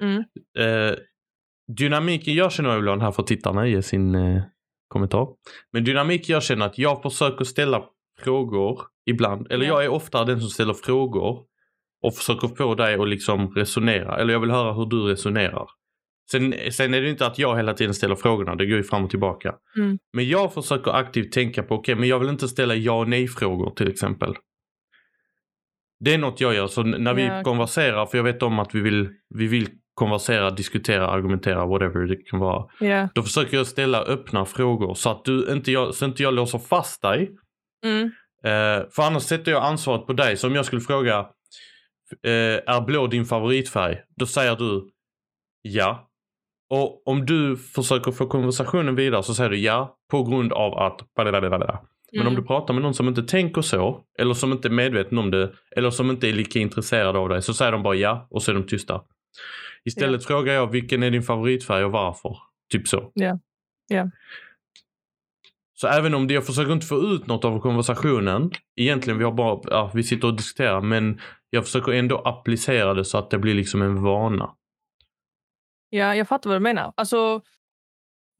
Mm. 0.00 0.24
Eh, 0.58 0.96
dynamiken 1.76 2.34
jag 2.34 2.52
känner 2.52 2.78
ibland 2.78 3.02
här 3.02 3.12
för 3.12 3.22
tittarna 3.22 3.66
ge 3.66 3.82
sin 3.82 4.14
eh, 4.14 4.42
kommentar. 4.94 5.28
Men 5.72 5.84
dynamiken 5.84 6.32
jag 6.32 6.42
känner 6.42 6.66
att 6.66 6.78
jag 6.78 7.02
försöker 7.02 7.44
ställa 7.44 7.82
frågor 8.24 8.80
ibland. 9.06 9.52
Eller 9.52 9.66
Ja. 9.66 9.72
jag 9.72 9.84
är 9.84 9.88
ofta 9.88 10.24
den 10.24 10.40
som 10.40 10.48
ställer 10.50 10.74
frågor. 10.74 11.38
Och 12.02 12.14
försöker 12.14 12.48
få 12.48 12.74
dig 12.74 12.94
att 12.94 13.08
liksom 13.08 13.54
resonera. 13.54 14.16
Eller 14.18 14.32
jag 14.32 14.40
vill 14.40 14.50
höra 14.50 14.72
hur 14.72 14.86
du 14.86 15.02
resonerar. 15.02 15.66
Sen, 16.30 16.54
sen 16.72 16.94
är 16.94 17.00
det 17.02 17.10
inte 17.10 17.26
att 17.26 17.38
jag 17.38 17.56
hela 17.56 17.74
tiden 17.74 17.94
ställer 17.94 18.14
frågorna. 18.14 18.54
Det 18.54 18.66
går 18.66 18.76
ju 18.76 18.82
fram 18.82 19.04
och 19.04 19.10
tillbaka. 19.10 19.54
Mm. 19.76 19.98
Men 20.12 20.28
jag 20.28 20.54
försöker 20.54 20.90
aktivt 20.90 21.32
tänka 21.32 21.62
på, 21.62 21.74
okej 21.74 21.94
men 21.94 22.08
jag 22.08 22.18
vill 22.18 22.28
inte 22.28 22.48
ställa 22.48 22.74
ja 22.74 22.98
och 23.00 23.08
nej 23.08 23.28
frågor 23.28 23.70
till 23.70 23.88
exempel. 23.88 24.34
Det 26.00 26.14
är 26.14 26.18
något 26.18 26.40
jag 26.40 26.54
gör. 26.54 26.66
Så 26.66 26.82
när 26.82 27.14
vi 27.14 27.22
Ja, 27.26 27.42
konverserar, 27.42 28.06
för 28.06 28.18
jag 28.18 28.24
vet 28.24 28.42
om 28.42 28.58
att 28.58 28.74
vi 28.74 28.80
vill, 28.80 29.08
vi 29.34 29.46
vill 29.46 29.68
konversera, 29.94 30.50
diskutera, 30.50 31.06
argumentera, 31.08 31.66
whatever 31.66 32.06
det 32.06 32.16
kan 32.16 32.38
vara. 32.40 32.64
Ja. 32.80 33.08
Då 33.14 33.22
försöker 33.22 33.56
jag 33.56 33.66
ställa 33.66 34.02
öppna 34.02 34.44
frågor 34.44 34.94
så 34.94 35.10
att 35.10 35.24
du 35.24 35.52
inte 35.52 35.72
jag, 35.72 35.94
så 35.94 36.04
inte 36.04 36.22
jag 36.22 36.34
låser 36.34 36.58
fast 36.58 37.02
dig. 37.02 37.30
Mm. 37.84 38.04
Eh, 38.44 38.86
för 38.90 39.02
annars 39.02 39.22
sätter 39.22 39.52
jag 39.52 39.62
ansvaret 39.62 40.06
på 40.06 40.12
dig. 40.12 40.36
Så 40.36 40.46
om 40.46 40.54
jag 40.54 40.64
skulle 40.64 40.80
fråga, 40.80 41.18
eh, 42.22 42.30
är 42.74 42.84
blå 42.86 43.06
din 43.06 43.24
favoritfärg? 43.24 43.98
Då 44.16 44.26
säger 44.26 44.56
du 44.56 44.90
ja. 45.62 46.10
Och 46.70 47.08
om 47.08 47.26
du 47.26 47.56
försöker 47.56 48.12
få 48.12 48.26
konversationen 48.26 48.94
vidare 48.94 49.22
så 49.22 49.34
säger 49.34 49.50
du 49.50 49.58
ja 49.58 49.96
på 50.10 50.22
grund 50.24 50.52
av 50.52 50.74
att 50.78 51.00
blablabla. 51.16 51.80
Men 52.12 52.20
om 52.20 52.26
Mm. 52.26 52.40
du 52.42 52.46
pratar 52.46 52.74
med 52.74 52.82
någon 52.82 52.94
som 52.94 53.08
inte 53.08 53.22
tänker 53.22 53.62
så, 53.62 54.04
eller 54.18 54.34
som 54.34 54.52
inte 54.52 54.68
är 54.68 54.70
medveten 54.70 55.18
om 55.18 55.30
det, 55.30 55.52
eller 55.76 55.90
som 55.90 56.10
inte 56.10 56.28
är 56.28 56.32
lika 56.32 56.58
intresserad 56.58 57.16
av 57.16 57.28
dig, 57.28 57.42
så 57.42 57.54
säger 57.54 57.72
de 57.72 57.82
bara 57.82 57.94
ja 57.94 58.26
och 58.30 58.42
så 58.42 58.50
är 58.50 58.54
de 58.54 58.66
tysta. 58.66 59.00
Istället 59.84 60.24
frågar 60.24 60.54
jag 60.54 60.70
vilken 60.70 61.02
är 61.02 61.10
din 61.10 61.22
favoritfärg 61.22 61.84
och 61.84 61.92
varför? 61.92 62.38
Typ 62.72 62.88
så. 62.88 63.10
Ja. 63.14 63.38
Ja. 63.88 64.10
Så 65.74 65.88
även 65.88 66.14
om 66.14 66.26
det, 66.26 66.34
jag 66.34 66.46
försöker 66.46 66.72
inte 66.72 66.86
få 66.86 67.00
ut 67.00 67.26
något 67.26 67.44
av 67.44 67.60
konversationen. 67.60 68.50
Egentligen 68.76 69.18
vi 69.18 69.24
har 69.24 69.32
bara, 69.32 69.60
ja, 69.64 69.90
vi 69.94 70.02
sitter 70.02 70.28
och 70.28 70.36
diskuterar 70.36 70.80
men 70.80 71.20
jag 71.50 71.64
försöker 71.64 71.92
ändå 71.92 72.18
applicera 72.18 72.94
det 72.94 73.04
så 73.04 73.18
att 73.18 73.30
det 73.30 73.38
blir 73.38 73.54
liksom 73.54 73.82
en 73.82 74.02
vana. 74.02 74.54
Ja, 75.90 76.14
jag 76.14 76.28
fattar 76.28 76.50
vad 76.50 76.56
du 76.56 76.62
menar. 76.62 76.92
Alltså, 76.96 77.42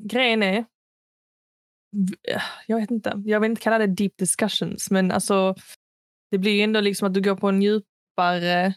grejen 0.03 0.43
är... 0.43 0.65
Jag 2.67 2.81
vet 2.81 2.91
inte. 2.91 3.23
Jag 3.25 3.41
vill 3.41 3.51
inte 3.51 3.63
kalla 3.63 3.79
det 3.79 3.87
deep 3.87 4.17
discussions, 4.17 4.91
men 4.91 5.11
alltså 5.11 5.55
det 6.31 6.39
blir 6.39 6.53
ju 6.53 6.63
ändå 6.63 6.81
liksom 6.81 7.09
att 7.09 7.15
du 7.15 7.21
går 7.21 7.37
på 7.37 7.49
en 7.49 7.63
djupare 7.63 8.75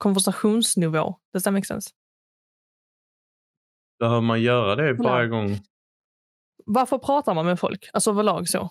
konversationsnivå. 0.00 1.18
Does 1.32 1.42
that 1.42 1.52
make 1.52 1.66
sense? 1.66 1.90
Behöver 3.98 4.20
man 4.20 4.42
göra 4.42 4.76
det 4.76 4.92
varje 4.92 5.28
gång? 5.28 5.58
Varför 6.66 6.98
pratar 6.98 7.34
man 7.34 7.46
med 7.46 7.60
folk? 7.60 7.90
Alltså 7.92 8.10
överlag 8.10 8.48
så. 8.48 8.70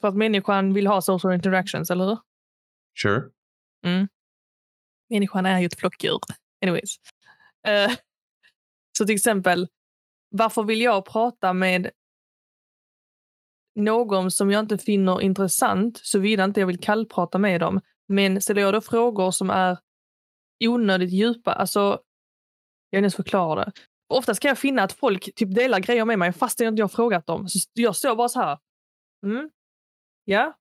För 0.00 0.08
att 0.08 0.16
människan 0.16 0.72
vill 0.74 0.86
ha 0.86 1.02
social 1.02 1.34
interactions, 1.34 1.90
eller 1.90 2.04
hur? 2.04 2.18
Sure. 3.02 3.22
Mm. 3.84 4.08
Människan 5.08 5.46
är 5.46 5.60
ju 5.60 5.66
ett 5.66 5.78
flockdjur. 5.78 6.18
Anyways. 6.62 6.96
Uh, 7.68 7.96
så 8.98 9.06
till 9.06 9.14
exempel, 9.14 9.68
varför 10.28 10.62
vill 10.62 10.80
jag 10.80 11.04
prata 11.04 11.52
med 11.52 11.90
någon 13.74 14.30
som 14.30 14.50
jag 14.50 14.60
inte 14.60 14.78
finner 14.78 15.20
intressant 15.20 16.00
såvida 16.02 16.44
inte 16.44 16.60
jag 16.60 16.66
vill 16.66 16.80
kallprata 16.80 17.38
med 17.38 17.60
dem. 17.60 17.80
Men 18.10 18.40
ställer 18.40 18.60
jag 18.62 18.74
då 18.74 18.80
frågor 18.80 19.30
som 19.30 19.50
är 19.50 19.78
onödigt 20.64 21.10
djupa, 21.10 21.52
alltså 21.52 21.80
jag 22.90 22.98
inte 22.98 23.04
ens 23.04 23.16
förklara 23.16 23.64
det. 23.64 23.72
Oftast 24.08 24.40
kan 24.40 24.48
jag 24.48 24.58
finna 24.58 24.82
att 24.82 24.92
folk 24.92 25.34
typ 25.34 25.54
delar 25.54 25.78
grejer 25.78 26.04
med 26.04 26.18
mig 26.18 26.32
fast 26.32 26.60
jag 26.60 26.68
inte 26.68 26.82
har 26.82 26.88
frågat 26.88 27.26
dem. 27.26 27.48
Så 27.48 27.58
jag 27.72 27.96
står 27.96 28.16
bara 28.16 28.28
så 28.28 28.40
här. 28.40 28.58
Mm. 29.26 29.50
Ja. 30.24 30.56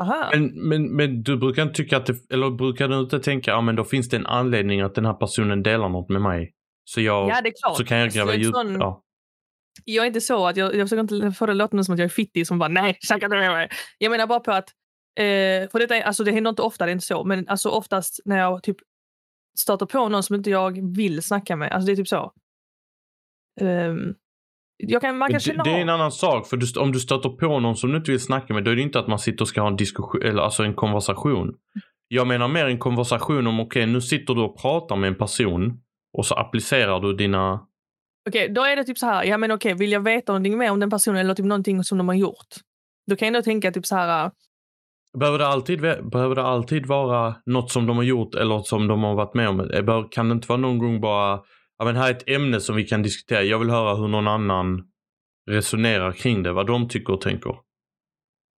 Aha. 0.00 0.30
Men, 0.32 0.68
men, 0.68 0.96
men 0.96 1.22
du 1.22 1.36
brukar 1.36 1.62
inte 1.62 1.74
tycka 1.74 1.96
att 1.96 2.06
det, 2.06 2.30
eller 2.30 2.50
brukar 2.50 2.88
du 2.88 3.00
inte 3.00 3.20
tänka, 3.20 3.50
ja 3.50 3.60
men 3.60 3.76
då 3.76 3.84
finns 3.84 4.08
det 4.08 4.16
en 4.16 4.26
anledning 4.26 4.80
att 4.80 4.94
den 4.94 5.06
här 5.06 5.14
personen 5.14 5.62
delar 5.62 5.88
något 5.88 6.08
med 6.08 6.22
mig. 6.22 6.52
Så 6.84 7.00
jag, 7.00 7.28
ja, 7.28 7.40
det 7.40 7.48
är 7.48 7.54
klart. 7.62 7.76
så 7.76 7.84
kan 7.84 7.98
jag 7.98 8.10
gräva 8.10 8.34
djupt. 8.34 8.56
Ja. 8.56 9.02
Jag 9.84 10.02
är 10.02 10.06
inte 10.06 10.20
så 10.20 10.46
att 10.46 10.56
jag, 10.56 10.74
jag 10.74 10.88
försöker 10.88 11.14
inte 11.14 11.38
få 11.38 11.46
det 11.46 11.54
låta 11.54 11.84
som 11.84 11.92
att 11.92 11.98
jag 11.98 12.04
är 12.04 12.08
fittig 12.08 12.46
som 12.46 12.58
bara 12.58 12.68
nej, 12.68 12.98
snacka 13.00 13.26
inte 13.26 13.36
med 13.36 13.52
mig. 13.52 13.68
Jag 13.98 14.10
menar 14.10 14.26
bara 14.26 14.40
på 14.40 14.52
att, 14.52 14.70
eh, 15.18 15.70
för 15.70 15.78
detta, 15.78 16.02
alltså 16.02 16.24
det 16.24 16.32
händer 16.32 16.48
inte 16.48 16.62
ofta, 16.62 16.84
det 16.86 16.90
är 16.90 16.92
inte 16.92 17.06
så, 17.06 17.24
men 17.24 17.48
alltså 17.48 17.68
oftast 17.68 18.20
när 18.24 18.38
jag 18.38 18.62
typ 18.62 18.76
stöter 19.58 19.86
på 19.86 20.08
någon 20.08 20.22
som 20.22 20.36
inte 20.36 20.50
jag 20.50 20.96
vill 20.96 21.22
snacka 21.22 21.56
med, 21.56 21.72
alltså 21.72 21.86
det 21.86 21.92
är 21.92 21.96
typ 21.96 22.08
så. 22.08 22.32
Um, 23.60 24.14
jag 24.76 25.02
kan, 25.02 25.18
man 25.18 25.30
kan 25.30 25.40
det, 25.44 25.62
det 25.64 25.70
är 25.70 25.80
en 25.80 25.88
annan 25.88 26.12
sak, 26.12 26.46
för 26.46 26.56
du, 26.56 26.80
om 26.80 26.92
du 26.92 27.00
stöter 27.00 27.28
på 27.28 27.60
någon 27.60 27.76
som 27.76 27.90
du 27.90 27.96
inte 27.96 28.10
vill 28.10 28.20
snacka 28.20 28.54
med, 28.54 28.64
då 28.64 28.70
är 28.70 28.76
det 28.76 28.82
inte 28.82 28.98
att 28.98 29.08
man 29.08 29.18
sitter 29.18 29.42
och 29.42 29.48
ska 29.48 29.60
ha 29.60 29.68
en 29.68 29.76
diskussion, 29.76 30.22
eller 30.22 30.42
alltså 30.42 30.62
en 30.62 30.74
konversation. 30.74 31.54
Jag 32.08 32.26
menar 32.26 32.48
mer 32.48 32.66
en 32.66 32.78
konversation 32.78 33.46
om, 33.46 33.60
okej, 33.60 33.82
okay, 33.82 33.92
nu 33.92 34.00
sitter 34.00 34.34
du 34.34 34.40
och 34.40 34.58
pratar 34.60 34.96
med 34.96 35.08
en 35.08 35.14
person 35.14 35.80
och 36.18 36.26
så 36.26 36.34
applicerar 36.34 37.00
du 37.00 37.12
dina... 37.12 37.66
Okej, 38.28 38.44
okay, 38.44 38.54
då 38.54 38.64
är 38.64 38.76
det 38.76 38.84
typ 38.84 38.98
så 38.98 39.06
här, 39.06 39.24
ja 39.24 39.38
men 39.38 39.50
okej, 39.50 39.72
okay, 39.72 39.78
vill 39.78 39.92
jag 39.92 40.00
veta 40.00 40.32
någonting 40.32 40.58
mer 40.58 40.70
om 40.70 40.80
den 40.80 40.90
personen 40.90 41.20
eller 41.20 41.34
typ 41.34 41.46
någonting 41.46 41.84
som 41.84 41.98
de 41.98 42.08
har 42.08 42.14
gjort? 42.14 42.48
Då 43.06 43.16
kan 43.16 43.26
jag 43.26 43.34
ändå 43.34 43.42
tänka 43.42 43.72
typ 43.72 43.86
så 43.86 43.96
här... 43.96 44.30
Behöver 45.18 45.38
det, 45.38 45.46
alltid, 45.46 45.80
behöver 46.10 46.34
det 46.34 46.42
alltid 46.42 46.86
vara 46.86 47.34
något 47.46 47.70
som 47.70 47.86
de 47.86 47.96
har 47.96 48.04
gjort 48.04 48.34
eller 48.34 48.62
som 48.62 48.88
de 48.88 49.02
har 49.02 49.14
varit 49.14 49.34
med 49.34 49.48
om? 49.48 50.08
Kan 50.10 50.28
det 50.28 50.32
inte 50.32 50.48
vara 50.48 50.58
någon 50.58 50.78
gång 50.78 51.00
bara 51.00 51.40
ja, 51.82 51.84
men 51.84 51.96
här 51.96 52.08
är 52.08 52.14
ett 52.14 52.28
ämne 52.28 52.60
som 52.60 52.76
vi 52.76 52.84
kan 52.84 53.02
diskutera. 53.02 53.42
Jag 53.42 53.58
vill 53.58 53.70
höra 53.70 53.94
hur 53.94 54.08
någon 54.08 54.28
annan 54.28 54.82
resonerar 55.50 56.12
kring 56.12 56.42
det, 56.42 56.52
vad 56.52 56.66
de 56.66 56.88
tycker 56.88 57.12
och 57.12 57.20
tänker. 57.20 57.56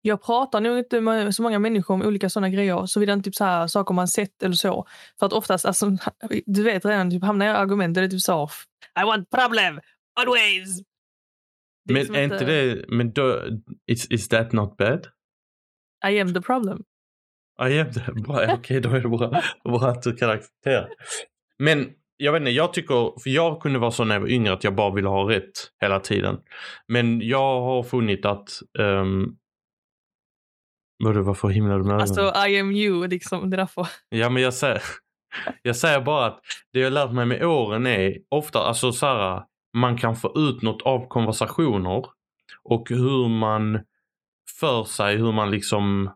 Jag 0.02 0.22
pratar 0.22 0.60
nog 0.60 0.78
inte 0.78 1.00
med 1.00 1.34
så 1.34 1.42
många 1.42 1.58
människor 1.58 1.94
om 1.94 2.02
olika 2.02 2.30
sådana 2.30 2.48
grejer, 2.48 2.86
såvida 2.86 3.12
inte 3.12 3.24
typ 3.24 3.34
så 3.34 3.44
här, 3.44 3.66
saker 3.66 3.94
man 3.94 4.08
sett 4.08 4.42
eller 4.42 4.54
så. 4.54 4.86
För 5.18 5.26
att 5.26 5.32
oftast, 5.32 5.64
alltså, 5.64 5.86
du 6.46 6.62
vet 6.62 6.84
redan, 6.84 7.10
typ, 7.10 7.24
hamnar 7.24 7.46
jag 7.46 7.54
i 7.54 7.58
argument, 7.58 7.94
det 7.94 8.00
är 8.00 8.08
typ 8.08 8.20
så 8.20 8.48
I 9.02 9.04
want 9.04 9.30
problem, 9.30 9.80
always! 10.20 10.82
Det 11.84 11.94
men 11.94 12.14
är 12.14 12.22
inte 12.22 12.44
det, 12.44 12.84
men 12.88 13.12
då, 13.12 13.40
is, 13.86 14.10
is 14.10 14.28
that 14.28 14.52
not 14.52 14.76
bad? 14.76 15.06
I 16.10 16.20
am 16.20 16.34
the 16.34 16.40
problem. 16.40 16.84
I 17.60 17.80
am 17.80 17.92
the, 17.92 18.00
okej 18.28 18.54
okay, 18.54 18.80
då 18.80 18.88
är 18.88 19.00
det 19.00 19.08
bra, 19.08 19.42
bra 19.64 19.88
att 19.88 20.02
du 20.02 20.10
acceptera. 20.10 20.86
Men 21.58 21.90
jag 22.16 22.32
vet 22.32 22.40
inte, 22.40 22.50
jag 22.50 22.72
tycker, 22.72 23.20
för 23.20 23.30
jag 23.30 23.60
kunde 23.60 23.78
vara 23.78 23.90
så 23.90 24.04
när 24.04 24.14
jag 24.14 24.20
var 24.20 24.28
yngre 24.28 24.52
att 24.52 24.64
jag 24.64 24.74
bara 24.74 24.94
ville 24.94 25.08
ha 25.08 25.30
rätt 25.30 25.70
hela 25.80 26.00
tiden. 26.00 26.38
Men 26.88 27.20
jag 27.20 27.60
har 27.60 27.82
funnit 27.82 28.26
att 28.26 28.48
um, 28.78 29.36
Vadå, 31.04 31.22
varför 31.22 31.48
himlar 31.48 31.78
du 31.78 31.84
med 31.84 32.00
Alltså, 32.00 32.32
I 32.48 32.60
am 32.60 32.72
you, 32.72 33.08
liksom. 33.08 33.50
Det 33.50 33.54
är 33.54 33.58
därför. 33.58 33.86
Ja, 34.08 34.30
men 34.30 34.42
jag 34.42 34.54
säger, 34.54 34.82
jag 35.62 35.76
säger 35.76 36.00
bara 36.00 36.26
att 36.26 36.40
det 36.72 36.80
jag 36.80 36.92
lärt 36.92 37.12
mig 37.12 37.26
med 37.26 37.44
åren 37.44 37.86
är 37.86 38.18
ofta, 38.28 38.58
alltså 38.58 38.92
så 38.92 39.06
här, 39.06 39.42
man 39.76 39.98
kan 39.98 40.16
få 40.16 40.32
ut 40.36 40.62
något 40.62 40.82
av 40.82 41.08
konversationer 41.08 42.06
och 42.62 42.88
hur 42.90 43.28
man 43.28 43.80
för 44.60 44.84
sig, 44.84 45.16
hur 45.16 45.32
man 45.32 45.50
liksom 45.50 46.14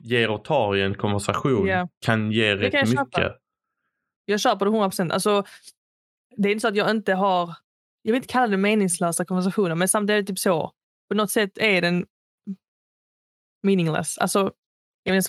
ger 0.00 0.30
och 0.30 0.44
tar 0.44 0.76
i 0.76 0.82
en 0.82 0.94
konversation 0.94 1.66
yeah. 1.66 1.88
kan 2.00 2.32
ge 2.32 2.56
rätt 2.56 2.72
kan 2.72 2.88
mycket. 2.88 3.14
Köpa. 3.14 3.34
Jag 4.24 4.40
köper 4.40 4.64
det 4.64 4.70
100 4.70 4.88
procent. 4.88 5.12
Alltså, 5.12 5.44
det 6.36 6.48
är 6.48 6.52
inte 6.52 6.60
så 6.60 6.68
att 6.68 6.76
jag 6.76 6.90
inte 6.90 7.14
har, 7.14 7.54
jag 8.02 8.12
vill 8.12 8.16
inte 8.22 8.32
kalla 8.32 8.50
det 8.50 8.56
meningslösa 8.56 9.24
konversationer, 9.24 9.74
men 9.74 9.88
samtidigt 9.88 10.26
typ 10.26 10.38
så. 10.38 10.72
På 11.08 11.14
något 11.14 11.30
sätt 11.30 11.58
är 11.58 11.82
den 11.82 12.06
meaningless. 13.62 14.18
Alltså, 14.18 14.52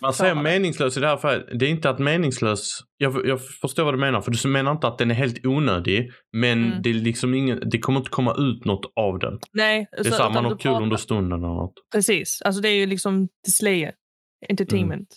man 0.02 0.14
säger 0.14 0.36
meningslös 0.36 0.98
i 0.98 1.00
det 1.00 1.08
här 1.08 1.18
fallet. 1.18 1.60
Det 1.60 1.66
är 1.66 1.70
inte 1.70 1.90
att 1.90 2.00
meningslös. 2.00 2.80
Jag, 2.98 3.28
jag 3.28 3.40
förstår 3.62 3.84
vad 3.84 3.94
du 3.94 3.98
menar. 3.98 4.22
För 4.22 4.32
du 4.32 4.50
menar 4.50 4.72
inte 4.72 4.88
att 4.88 4.98
den 4.98 5.12
är 5.12 5.16
helt 5.16 5.46
onödig. 5.46 6.12
Men 6.34 6.66
mm. 6.66 6.82
det, 6.82 6.90
är 6.90 6.94
liksom 6.94 7.34
ingen, 7.34 7.70
det 7.70 7.80
kommer 7.80 8.00
inte 8.00 8.10
komma 8.10 8.36
ut 8.38 8.66
något 8.66 8.94
av 8.96 9.20
den. 9.20 9.40
Nej. 9.54 9.88
Det 9.92 10.00
är 10.00 10.04
så, 10.04 10.12
samma, 10.12 10.42
man 10.42 10.46
har 10.46 10.58
kul 10.58 10.72
under 10.72 10.98
stunden 10.98 11.40
eller 11.40 11.54
något. 11.54 11.74
Precis. 11.94 12.42
Alltså 12.46 12.62
det 12.62 12.70
är 12.70 12.76
ju 12.76 12.86
liksom 12.86 13.28
display 13.46 13.92
entertainment. 14.50 15.08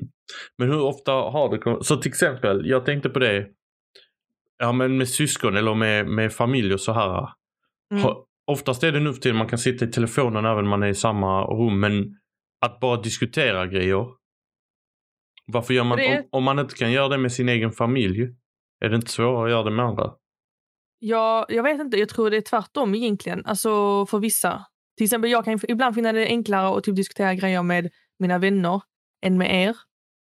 Mm. 0.00 0.10
Men 0.58 0.68
hur 0.68 0.80
ofta 0.80 1.12
har 1.12 1.56
det 1.56 1.84
Så 1.84 1.96
till 1.96 2.08
exempel, 2.08 2.66
jag 2.66 2.86
tänkte 2.86 3.08
på 3.08 3.18
det. 3.18 3.46
Ja 4.58 4.72
men 4.72 4.96
med 4.96 5.08
syskon 5.08 5.56
eller 5.56 5.74
med, 5.74 6.06
med 6.06 6.32
familj 6.32 6.74
och 6.74 6.80
så 6.80 6.92
här. 6.92 7.28
Mm. 7.94 8.14
oftast 8.46 8.82
är 8.82 8.92
det 8.92 9.00
nu 9.00 9.12
för 9.12 9.20
tiden 9.20 9.38
man 9.38 9.48
kan 9.48 9.58
sitta 9.58 9.84
i 9.84 9.88
telefonen 9.88 10.44
även 10.44 10.64
om 10.64 10.68
man 10.68 10.82
är 10.82 10.88
i 10.88 10.94
samma 10.94 11.44
rum. 11.44 11.80
Men 11.80 12.19
att 12.60 12.80
bara 12.80 13.02
diskutera 13.02 13.66
grejer. 13.66 14.06
Varför 15.46 15.74
gör 15.74 15.84
man, 15.84 15.98
det... 15.98 16.18
om, 16.18 16.24
om, 16.30 16.44
man 16.44 16.58
inte 16.58 16.74
kan 16.74 16.92
göra 16.92 17.08
det 17.08 17.18
med 17.18 17.32
sin 17.32 17.48
egen 17.48 17.72
familj, 17.72 18.34
är 18.84 18.88
det 18.88 18.96
inte 18.96 19.10
svårare 19.10 19.44
att 19.44 19.50
göra 19.50 19.62
det 19.62 19.70
med 19.70 19.84
andra? 19.84 20.12
Ja, 20.98 21.46
jag 21.48 21.62
vet 21.62 21.80
inte, 21.80 21.96
jag 21.96 22.08
tror 22.08 22.30
det 22.30 22.36
är 22.36 22.40
tvärtom 22.40 22.94
egentligen. 22.94 23.46
Alltså 23.46 24.06
för 24.06 24.18
vissa. 24.18 24.66
Till 24.96 25.04
exempel 25.04 25.30
jag 25.30 25.44
kan 25.44 25.60
ibland 25.68 25.94
finna 25.94 26.12
det 26.12 26.26
enklare 26.26 26.78
att 26.78 26.84
typ 26.84 26.96
diskutera 26.96 27.34
grejer 27.34 27.62
med 27.62 27.90
mina 28.18 28.38
vänner 28.38 28.82
än 29.22 29.38
med 29.38 29.54
er. 29.64 29.76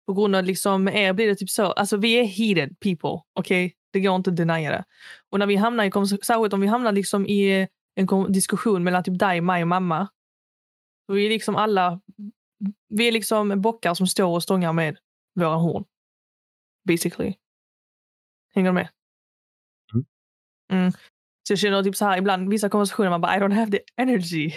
På 0.07 0.15
grund 0.15 0.37
av 0.37 0.45
liksom, 0.45 0.85
med 0.85 0.97
er 0.97 1.13
blir 1.13 1.27
det 1.27 1.35
typ 1.35 1.51
så, 1.51 1.65
alltså 1.65 1.97
vi 1.97 2.15
är 2.15 2.25
heated 2.25 2.81
people, 2.81 3.23
okej? 3.35 3.67
Okay? 3.67 3.73
Det 3.93 4.01
går 4.01 4.17
inte 4.17 4.31
att 4.31 4.37
denia 4.37 4.71
det. 4.71 4.85
Och 5.31 5.39
när 5.39 5.47
vi 5.47 5.57
hamnar 5.57 5.85
i, 5.85 5.91
särskilt 6.23 6.53
om 6.53 6.61
vi 6.61 6.67
hamnar 6.67 6.93
liksom 6.93 7.27
i 7.27 7.69
en 7.95 8.33
diskussion 8.33 8.85
mellan 8.85 9.05
typ 9.05 9.19
dig, 9.19 9.41
mig 9.41 9.63
och 9.63 9.69
mamma, 9.69 10.09
vi 11.15 11.27
är 11.27 11.31
liksom 11.31 11.57
alla, 11.57 12.01
vi 12.89 13.09
är 13.09 13.13
liksom 13.13 13.61
bockar 13.61 13.95
som 13.95 14.07
står 14.07 14.35
och 14.35 14.43
stångar 14.43 14.73
med 14.73 14.99
våra 15.35 15.55
horn. 15.55 15.85
Basically. 16.89 17.35
Hänger 18.55 18.69
du 18.69 18.75
med? 18.75 18.89
Mm. 19.93 20.07
Mm. 20.73 20.93
Så 21.43 21.53
jag 21.53 21.59
känner 21.59 21.83
typ 21.83 21.97
så 21.97 22.05
här 22.05 22.19
ibland, 22.19 22.51
vissa 22.51 22.69
konversationer, 22.69 23.11
man 23.11 23.21
bara 23.21 23.37
I 23.37 23.41
don't 23.41 23.55
have 23.55 23.71
the 23.71 23.81
energy 23.97 24.53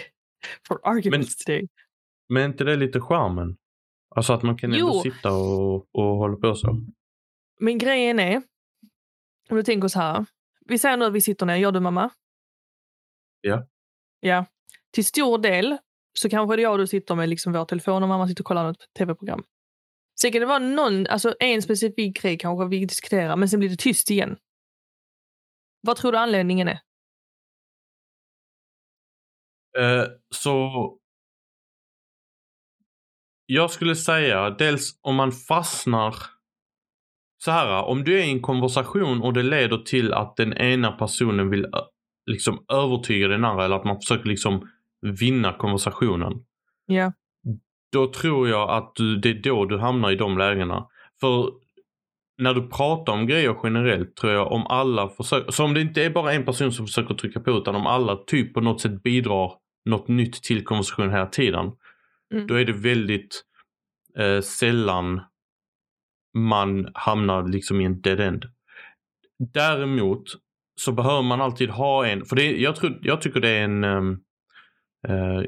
for 0.68 0.80
arguments 0.88 1.46
men, 1.46 1.56
today. 1.56 1.68
Men 2.28 2.42
är 2.42 2.46
inte 2.46 2.64
det 2.64 2.76
lite 2.76 3.00
charmen? 3.00 3.56
Alltså 4.16 4.32
att 4.32 4.42
man 4.42 4.58
kan 4.58 4.72
ändå 4.72 4.90
jo. 4.94 5.02
sitta 5.02 5.32
och, 5.32 5.94
och 5.94 6.16
hålla 6.16 6.36
på 6.36 6.54
så. 6.54 6.86
Men 7.60 7.78
grejen 7.78 8.18
är, 8.18 8.36
om 9.50 9.56
du 9.56 9.62
tänker 9.62 9.88
så 9.88 9.98
här. 9.98 10.26
Vi 10.66 10.78
säger 10.78 10.96
nu 10.96 11.04
att 11.04 11.12
vi 11.12 11.20
sitter 11.20 11.46
ner, 11.46 11.56
gör 11.56 11.72
du 11.72 11.80
mamma? 11.80 12.10
Ja. 13.40 13.66
Ja. 14.20 14.46
Till 14.92 15.04
stor 15.04 15.38
del 15.38 15.78
så 16.18 16.28
kanske 16.28 16.56
det 16.56 16.62
jag 16.62 16.72
och 16.72 16.78
du 16.78 16.86
sitter 16.86 17.14
med 17.14 17.28
liksom 17.28 17.52
vår 17.52 17.64
telefon 17.64 18.02
och 18.02 18.08
mamma 18.08 18.28
sitter 18.28 18.42
och 18.42 18.46
kollar 18.46 18.64
något 18.64 18.94
tv-program. 18.98 19.44
Sen 20.20 20.32
kan 20.32 20.40
det 20.40 20.46
vara 20.46 20.58
någon, 20.58 21.06
alltså 21.06 21.34
en 21.40 21.62
specifik 21.62 22.22
grej 22.22 22.38
kanske 22.38 22.68
vi 22.68 22.84
diskuterar, 22.84 23.36
men 23.36 23.48
sen 23.48 23.60
blir 23.60 23.68
det 23.68 23.76
tyst 23.76 24.10
igen. 24.10 24.36
Vad 25.80 25.96
tror 25.96 26.12
du 26.12 26.18
anledningen 26.18 26.68
är? 26.68 26.80
Eh, 29.78 30.06
så 30.34 30.98
jag 33.46 33.70
skulle 33.70 33.96
säga 33.96 34.50
dels 34.50 34.98
om 35.02 35.16
man 35.16 35.32
fastnar 35.32 36.14
så 37.44 37.50
här, 37.50 37.84
om 37.84 38.04
du 38.04 38.20
är 38.20 38.24
i 38.24 38.30
en 38.30 38.42
konversation 38.42 39.22
och 39.22 39.32
det 39.32 39.42
leder 39.42 39.78
till 39.78 40.12
att 40.12 40.36
den 40.36 40.52
ena 40.52 40.92
personen 40.92 41.50
vill 41.50 41.64
eh, 41.64 41.70
liksom 42.30 42.64
övertyga 42.72 43.28
den 43.28 43.44
andra 43.44 43.64
eller 43.64 43.76
att 43.76 43.84
man 43.84 43.96
försöker 43.96 44.28
liksom 44.28 44.68
vinna 45.04 45.52
konversationen. 45.52 46.32
Ja. 46.86 47.12
Då 47.92 48.12
tror 48.12 48.48
jag 48.48 48.70
att 48.70 48.94
du, 48.94 49.16
det 49.16 49.28
är 49.28 49.42
då 49.42 49.64
du 49.64 49.78
hamnar 49.78 50.10
i 50.10 50.16
de 50.16 50.38
lägena. 50.38 50.88
För 51.20 51.50
när 52.38 52.54
du 52.54 52.68
pratar 52.68 53.12
om 53.12 53.26
grejer 53.26 53.56
generellt 53.62 54.16
tror 54.16 54.32
jag 54.32 54.52
om 54.52 54.66
alla 54.66 55.08
försöker, 55.08 55.50
så 55.50 55.64
om 55.64 55.74
det 55.74 55.80
inte 55.80 56.04
är 56.04 56.10
bara 56.10 56.32
en 56.32 56.44
person 56.44 56.72
som 56.72 56.86
försöker 56.86 57.14
trycka 57.14 57.40
på 57.40 57.50
utan 57.50 57.74
om 57.74 57.86
alla 57.86 58.16
typ 58.16 58.54
på 58.54 58.60
något 58.60 58.80
sätt 58.80 59.02
bidrar 59.02 59.52
något 59.84 60.08
nytt 60.08 60.42
till 60.42 60.64
konversationen 60.64 61.10
hela 61.10 61.26
tiden. 61.26 61.72
Mm. 62.34 62.46
Då 62.46 62.54
är 62.54 62.64
det 62.64 62.72
väldigt 62.72 63.44
eh, 64.18 64.40
sällan 64.40 65.20
man 66.34 66.90
hamnar 66.94 67.48
liksom 67.48 67.80
i 67.80 67.84
en 67.84 68.00
dead 68.00 68.20
end. 68.20 68.44
Däremot 69.52 70.24
så 70.80 70.92
behöver 70.92 71.22
man 71.22 71.40
alltid 71.40 71.70
ha 71.70 72.06
en, 72.06 72.24
för 72.24 72.36
det, 72.36 72.60
jag, 72.60 72.76
tror, 72.76 72.98
jag 73.02 73.20
tycker 73.20 73.40
det 73.40 73.48
är 73.48 73.64
en, 73.64 73.84
eh, 73.84 74.00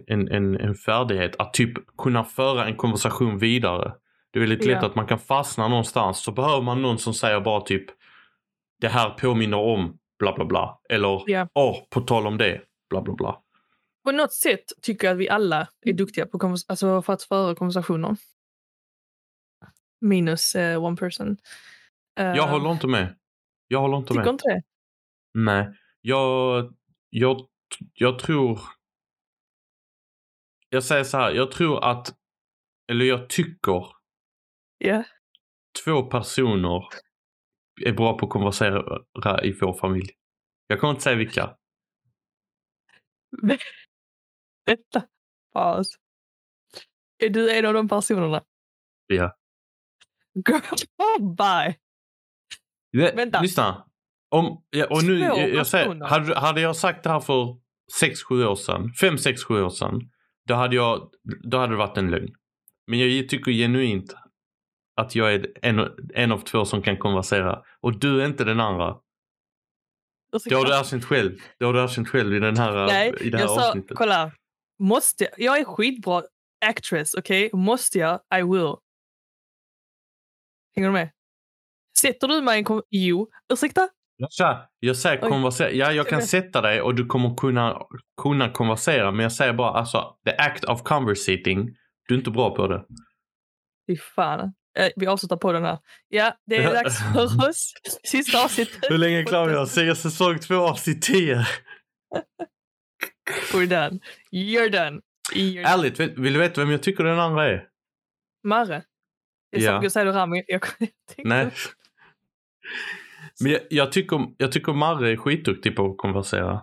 en, 0.07 0.29
en, 0.33 0.57
en 0.61 0.75
färdighet 0.75 1.37
att 1.39 1.55
typ 1.55 1.73
kunna 1.99 2.25
föra 2.25 2.67
en 2.67 2.77
konversation 2.77 3.39
vidare. 3.39 3.95
Det 4.31 4.39
är 4.39 4.41
väldigt 4.41 4.65
lätt 4.67 4.79
Ja. 4.83 4.87
att 4.87 4.95
man 4.95 5.07
kan 5.07 5.19
fastna 5.19 5.69
någonstans. 5.69 6.23
Så 6.23 6.33
behöver 6.33 6.63
man 6.63 6.83
någon 6.83 6.99
som 6.99 7.15
säger 7.15 7.41
bara 7.41 7.61
typ 7.61 7.85
det 8.81 8.89
här 8.89 9.11
påminner 9.11 9.57
om 9.59 9.99
bla 10.19 10.33
bla 10.35 10.45
bla. 10.45 10.81
Eller 10.91 11.23
Ja. 11.27 11.49
åh, 11.55 11.77
på 11.91 12.01
tal 12.01 12.27
om 12.27 12.39
det, 12.39 12.61
bla 12.91 13.03
bla 13.03 13.15
bla. 13.15 13.43
På 14.05 14.13
något 14.13 14.33
sätt 14.33 14.65
tycker 14.83 15.07
jag 15.07 15.15
att 15.15 15.21
vi 15.21 15.29
alla 15.29 15.69
är 15.87 15.93
duktiga 15.93 16.27
på 16.27 16.39
konvers- 16.39 16.65
alltså 16.69 17.03
för 17.03 17.13
att 17.13 17.23
föra 17.23 17.55
konversationer. 17.55 18.17
Minus 20.01 20.55
eh, 20.55 20.85
one 20.85 20.97
person. 20.97 21.37
Eh, 22.19 22.27
Jag 22.27 22.47
håller 22.49 22.73
inte 22.73 22.87
med. 22.87 23.15
Jag 23.69 23.81
håller 23.81 23.97
inte 23.97 24.09
Tycker 24.09 24.25
med. 24.25 24.33
inte 24.33 24.49
det? 24.49 24.63
Nej, 25.35 25.69
jag, 26.01 26.75
jag, 27.11 27.47
jag 27.95 28.19
tror... 28.19 28.61
Jag 30.69 30.85
säger 30.85 31.05
så 31.05 31.17
här, 31.19 31.31
jag 31.31 31.53
tror 31.53 31.85
att, 31.85 32.15
eller 32.93 33.05
jag 33.05 33.29
tycker 33.29 33.87
Ja. 34.79 35.05
två 35.85 36.03
personer 36.03 36.83
är 37.85 37.93
bra 37.93 38.19
på 38.19 38.27
att 38.27 38.33
konversera 38.33 39.45
i 39.45 39.53
vår 39.61 39.79
familj. 39.79 40.11
Jag 40.67 40.81
kommer 40.81 40.91
inte 40.91 41.03
säga 41.03 41.17
vilka. 41.17 41.57
Vänta. 44.67 45.09
Paus. 45.53 45.87
Är 47.19 47.29
du 47.31 47.59
en 47.59 47.67
av 47.67 47.75
de 47.75 47.89
personerna? 47.89 48.43
Ja. 49.07 49.37
Girl, 50.49 50.61
oh, 50.99 51.35
bye. 51.37 51.77
Det- 52.93 53.17
Vänta. 53.17 53.41
Lyssna. 53.43 53.89
Om, 54.29 54.65
ja, 54.71 54.87
och 54.91 55.05
nu, 55.05 55.19
jag, 55.19 55.49
jag 55.55 55.67
säger, 55.67 56.05
hade, 56.05 56.39
hade 56.39 56.61
jag 56.61 56.77
sagt 56.77 57.05
det 57.05 57.11
här 57.11 57.21
för 57.21 57.61
6-7 58.03 58.45
år 58.47 58.55
sedan, 58.57 58.93
5-6-7 59.03 59.61
år 59.65 59.71
sedan, 59.71 60.11
då 60.47 60.55
hade, 60.55 60.77
jag, 60.77 61.11
då 61.43 61.59
hade 61.59 61.73
det 61.73 61.77
varit 61.77 61.97
en 61.97 62.11
lögn. 62.11 62.35
Men 62.87 62.99
jag 62.99 63.29
tycker 63.29 63.53
genuint 63.53 64.15
att 64.97 65.15
jag 65.15 65.35
är 65.35 65.53
en, 65.63 65.91
en 66.15 66.33
av 66.33 66.39
två 66.39 66.65
som 66.65 66.83
kan 66.83 66.97
konversera. 66.97 67.63
Och 67.81 67.99
du 67.99 68.23
är 68.23 68.27
inte 68.27 68.45
den 68.45 68.61
andra. 68.61 68.99
Det 70.45 70.55
har 70.55 70.65
du 70.65 70.71
erkänt 70.81 71.05
själv. 71.05 71.39
Det 71.59 71.65
har 71.65 71.73
du 71.73 71.85
erkänt 71.85 72.09
själv 72.09 72.35
i, 72.35 72.39
den 72.39 72.57
här, 72.57 72.87
Nej, 72.87 73.15
i 73.21 73.31
det 73.31 73.37
här 73.39 73.45
jag 73.45 73.55
sa, 73.55 73.69
avsnittet. 73.69 73.97
kolla. 73.97 74.33
Måste 74.79 75.25
jag? 75.25 75.33
Jag 75.41 75.61
är 75.61 75.65
skitbra 75.65 76.23
actress, 76.67 77.15
okej? 77.15 77.51
Måste 77.53 77.99
jag? 77.99 78.21
I 78.35 78.43
will. 78.43 78.75
Hänger 80.77 80.89
du 80.89 80.93
med? 80.93 81.11
Sätter 81.99 82.29
du 82.29 82.43
mig 82.43 82.61
i 82.61 82.65
en 82.69 82.83
Jo. 82.91 83.31
Ursäkta? 83.53 83.89
Tja, 84.31 84.69
jag 84.81 84.97
säger 84.97 85.25
Oj. 85.25 85.29
konversera. 85.31 85.71
Ja, 85.73 85.93
jag 85.93 86.09
kan 86.09 86.17
Okej. 86.19 86.29
sätta 86.29 86.61
dig 86.61 86.81
och 86.83 86.95
du 86.95 87.07
kommer 87.07 87.35
kunna, 87.37 87.79
kunna 88.23 88.51
konversera. 88.51 89.11
Men 89.11 89.21
jag 89.23 89.33
säger 89.33 89.53
bara 89.53 89.71
alltså, 89.71 90.17
the 90.27 90.37
act 90.37 90.65
of 90.65 90.83
conversating. 90.83 91.77
Du 92.09 92.15
är 92.15 92.19
inte 92.19 92.31
bra 92.31 92.55
på 92.55 92.67
det. 92.69 92.85
Fy 93.91 93.97
fan. 93.97 94.55
Eh, 94.79 94.89
vi 94.97 95.07
avslutar 95.07 95.37
på 95.37 95.53
den 95.53 95.65
här. 95.65 95.79
Ja, 96.09 96.37
det 96.47 96.57
är 96.57 96.75
dags 96.75 96.99
för 97.13 97.21
oss. 97.49 97.73
Sista 98.05 98.45
avsnittet. 98.45 98.91
Hur 98.91 98.99
länge 98.99 99.25
klarar 99.25 99.49
vi 99.49 99.57
oss? 99.57 99.73
Säsong 100.03 100.39
två 100.39 100.55
avsnitt 100.57 101.03
10. 101.03 101.47
We're 103.53 103.67
done. 103.67 103.99
You're 104.33 104.71
done. 104.71 105.01
You're 105.35 105.55
done. 105.63 105.69
Ärligt, 105.69 106.01
vet- 106.01 106.19
vill 106.19 106.33
du 106.33 106.39
veta 106.39 106.61
vem 106.61 106.71
jag 106.71 106.83
tycker 106.83 107.05
den 107.05 107.19
andra 107.19 107.49
är? 107.49 107.69
Marre. 108.45 108.83
Jag 109.51 109.63
Ja. 109.63 109.81
sa 109.81 109.87
att 109.87 109.93
säga 109.93 110.13
Rami. 110.13 110.45
Jag, 110.47 110.65
jag 111.17 111.27
Nej. 111.27 111.51
Men 113.41 113.53
jag, 113.53 113.61
jag, 113.71 113.93
tycker, 113.93 114.27
jag 114.37 114.53
tycker 114.53 114.73
Marre 114.73 115.11
är 115.13 115.17
skitduktig 115.17 115.77
på 115.77 115.91
att 115.91 115.97
konversera. 115.97 116.61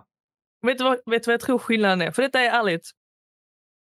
Vet 0.66 0.78
du, 0.78 0.84
vad, 0.84 0.92
vet 1.06 1.22
du 1.22 1.28
vad 1.28 1.32
jag 1.32 1.40
tror 1.40 1.58
skillnaden 1.58 2.02
är? 2.02 2.10
För 2.10 2.22
detta 2.22 2.40
är 2.40 2.50
ärligt. 2.50 2.90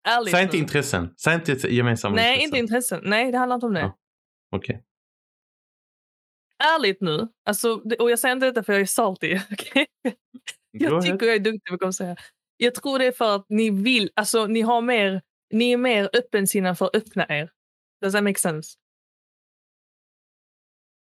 Ärligt 0.08 0.32
Säg 0.32 0.44
inte 0.44 0.58
intressen. 0.58 1.14
Säg 1.18 1.36
inte 1.36 1.74
gemensamma 1.76 2.16
Nej, 2.16 2.26
intressen. 2.34 2.46
inte 2.46 2.58
intressen. 2.58 3.02
Nej, 3.04 3.32
det 3.32 3.38
handlar 3.38 3.56
inte 3.56 3.66
om 3.66 3.74
det. 3.74 3.80
Ja. 3.80 3.98
Okej. 4.56 4.84
Ärligt 6.64 7.02
nu. 7.02 7.28
Alltså, 7.46 7.82
och 8.00 8.12
jag 8.12 8.20
säger 8.20 8.36
inte 8.36 8.46
detta 8.46 8.64
för 8.64 8.74
jag 8.74 8.82
är 8.82 8.86
salty. 8.86 9.34
Go 10.80 10.86
Jag 10.86 11.04
tycker 11.04 11.26
jag 11.26 11.36
är 11.36 11.40
duktig 11.40 11.66
på 11.70 11.74
att 11.74 11.80
konversera. 11.80 12.16
Jag 12.58 12.76
tror 12.76 13.00
det 13.00 13.06
är 13.06 13.12
för 13.12 13.36
att 13.36 13.46
ni 13.50 13.70
vill, 13.70 14.12
alltså 14.16 14.46
ni 14.46 14.62
har 14.62 14.82
mer, 14.82 15.22
ni 15.54 15.72
är 15.72 15.78
mer 15.78 16.10
öppensinnade 16.14 16.76
för 16.76 16.86
att 16.86 16.96
öppna 16.96 17.26
er. 17.30 17.50
Does 18.02 18.14
that 18.14 18.24
make 18.24 18.40
sense? 18.40 18.78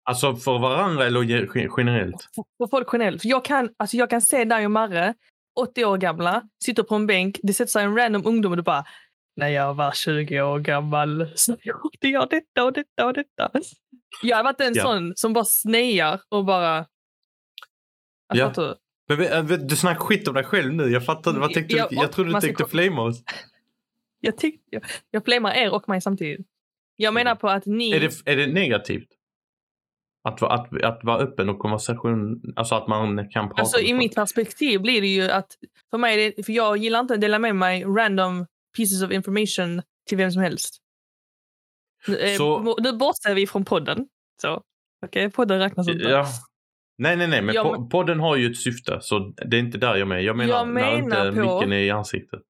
Alltså 0.07 0.37
för 0.37 0.59
varandra 0.59 1.07
eller 1.07 1.23
ge- 1.23 1.69
generellt? 1.77 2.29
För- 2.59 2.67
folk 2.71 2.89
generellt. 2.93 3.25
Jag, 3.25 3.45
kan, 3.45 3.71
alltså 3.77 3.97
jag 3.97 4.11
kan 4.11 4.21
se 4.23 4.45
dig 4.45 4.65
och 4.65 4.71
Marre, 4.71 5.15
80 5.61 5.85
år 5.85 5.97
gamla, 5.99 6.43
sitter 6.65 6.83
på 6.83 6.95
en 6.95 7.07
bänk, 7.07 7.39
det 7.43 7.53
sätter 7.55 7.71
sig 7.71 7.85
en 7.85 7.97
random 7.97 8.23
ungdom 8.27 8.53
och 8.53 8.57
du 8.57 8.63
bara 8.63 8.85
när 9.37 9.49
jag 9.49 9.75
var 9.75 9.93
20 9.93 10.43
år 10.43 10.59
gammal 10.59 11.29
så 11.35 11.57
gjorde 11.63 12.09
jag 12.09 12.29
detta 12.31 12.65
och 12.65 12.73
detta 12.73 13.07
och 13.07 13.13
detta. 13.13 13.51
Jag 14.23 14.37
har 14.37 14.45
varit 14.45 14.61
en 14.61 14.73
Ja. 14.75 14.83
sån 14.83 15.13
som 15.17 15.33
bara 15.33 15.45
snear 15.45 16.21
och 16.29 16.45
bara... 16.45 16.77
Alltså, 18.29 18.45
Ja. 18.45 18.49
fattar? 18.49 18.77
Men, 19.09 19.51
äh, 19.53 19.59
du 19.59 19.77
snackar 19.77 20.01
skit 20.01 20.29
om 20.29 20.35
dig 20.35 20.45
själv 20.45 20.73
nu. 20.75 20.85
Jag 20.89 21.05
fattar. 21.05 21.33
Vad 21.33 21.53
tänkte 21.53 21.77
Ja, 21.77 21.87
du? 21.91 21.97
Jag 21.97 22.13
trodde 22.13 22.33
du 22.33 22.41
tänkte 22.41 22.65
flama 22.65 23.03
oss. 23.03 23.23
Jag, 24.21 24.39
tyck, 24.39 24.61
jag, 24.71 24.85
jag 25.11 25.25
flamar 25.25 25.53
er 25.55 25.75
och 25.75 25.89
mig 25.89 26.01
samtidigt. 26.01 26.47
Jag 26.97 27.15
menar 27.15 27.35
på 27.35 27.49
att 27.49 27.67
ni... 27.67 27.93
Är 27.93 28.01
det, 28.01 28.33
är 28.33 28.37
det 28.37 28.47
negativt? 28.47 29.09
Att, 30.29 30.41
vara- 30.41 30.55
att, 30.55 30.83
att 30.83 31.01
vara 31.03 31.19
öppen 31.19 31.49
och 31.49 31.59
konversation, 31.59 32.43
alltså 32.57 32.75
att 32.75 32.89
man 32.89 33.29
kan 33.31 33.49
prata 33.49 33.61
Alltså 33.63 33.81
i 33.81 33.87
folk. 33.89 33.99
mitt 33.99 34.15
perspektiv 34.15 34.81
blir 34.81 35.01
det 35.01 35.07
ju 35.07 35.31
att 35.31 35.47
för 35.91 35.99
mig, 35.99 36.33
det, 36.37 36.43
för 36.47 36.53
jag 36.53 36.77
gillar 36.77 37.01
inte 37.01 37.15
att 37.15 37.21
dela 37.21 37.39
med 37.39 37.57
mig 37.57 37.85
random 37.85 38.47
pieces 38.77 39.03
of 39.03 39.11
information 39.11 39.83
till 40.09 40.19
vem 40.19 40.31
som 40.31 40.43
helst. 40.43 40.77
Eh, 42.09 42.37
Så- 42.37 42.77
nu 42.81 42.93
bortser 42.93 43.35
vi 43.35 43.47
från 43.47 43.65
podden. 43.65 44.07
Så, 44.43 44.63
okej, 45.07 45.31
podden 45.31 45.59
räknas 45.59 45.89
inte. 45.89 46.05
Ja. 46.09 46.27
Nej, 46.99 47.17
nej, 47.17 47.27
nej, 47.27 47.43
men 47.43 47.55
Jag 47.55 47.91
podden 47.91 48.21
har 48.21 48.37
ju 48.37 48.51
ett 48.51 48.57
syfte, 48.59 48.99
så 49.01 49.19
det 49.19 49.57
är 49.57 49.61
inte 49.61 49.79
där 49.79 49.97
jag 49.97 50.09
menar. 50.09 50.23
Jag 50.23 50.37
menar, 50.37 50.55
Jag 50.55 50.67
när 50.69 50.75
menar 50.75 51.27
inte 51.29 51.41
på- 51.43 51.55
micken 51.57 51.73
är 51.73 51.79
i 51.79 51.91
ansiktet. 51.91 52.41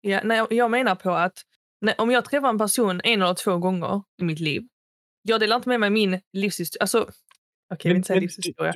Ja, 0.00 0.20
nej, 0.24 0.46
jag 0.50 0.70
menar 0.70 0.94
på 0.94 1.10
att 1.10 1.32
när, 1.80 1.94
om 2.00 2.10
jag 2.10 2.24
träffar 2.24 2.48
en 2.48 2.58
person 2.58 3.00
en 3.04 3.22
eller 3.22 3.34
två 3.34 3.58
gånger 3.58 4.02
i 4.20 4.24
mitt 4.24 4.40
liv, 4.40 4.62
jag 5.24 5.40
delar 5.40 5.56
inte 5.56 5.68
med 5.68 5.80
mig 5.80 5.90
min 5.90 6.20
livshistoria. 6.32 6.82
Alltså, 6.82 6.98
okej, 7.02 7.10
jag 7.82 7.88
vill 7.90 7.96
inte 7.96 8.06
säga 8.06 8.20
livshistoria. 8.20 8.72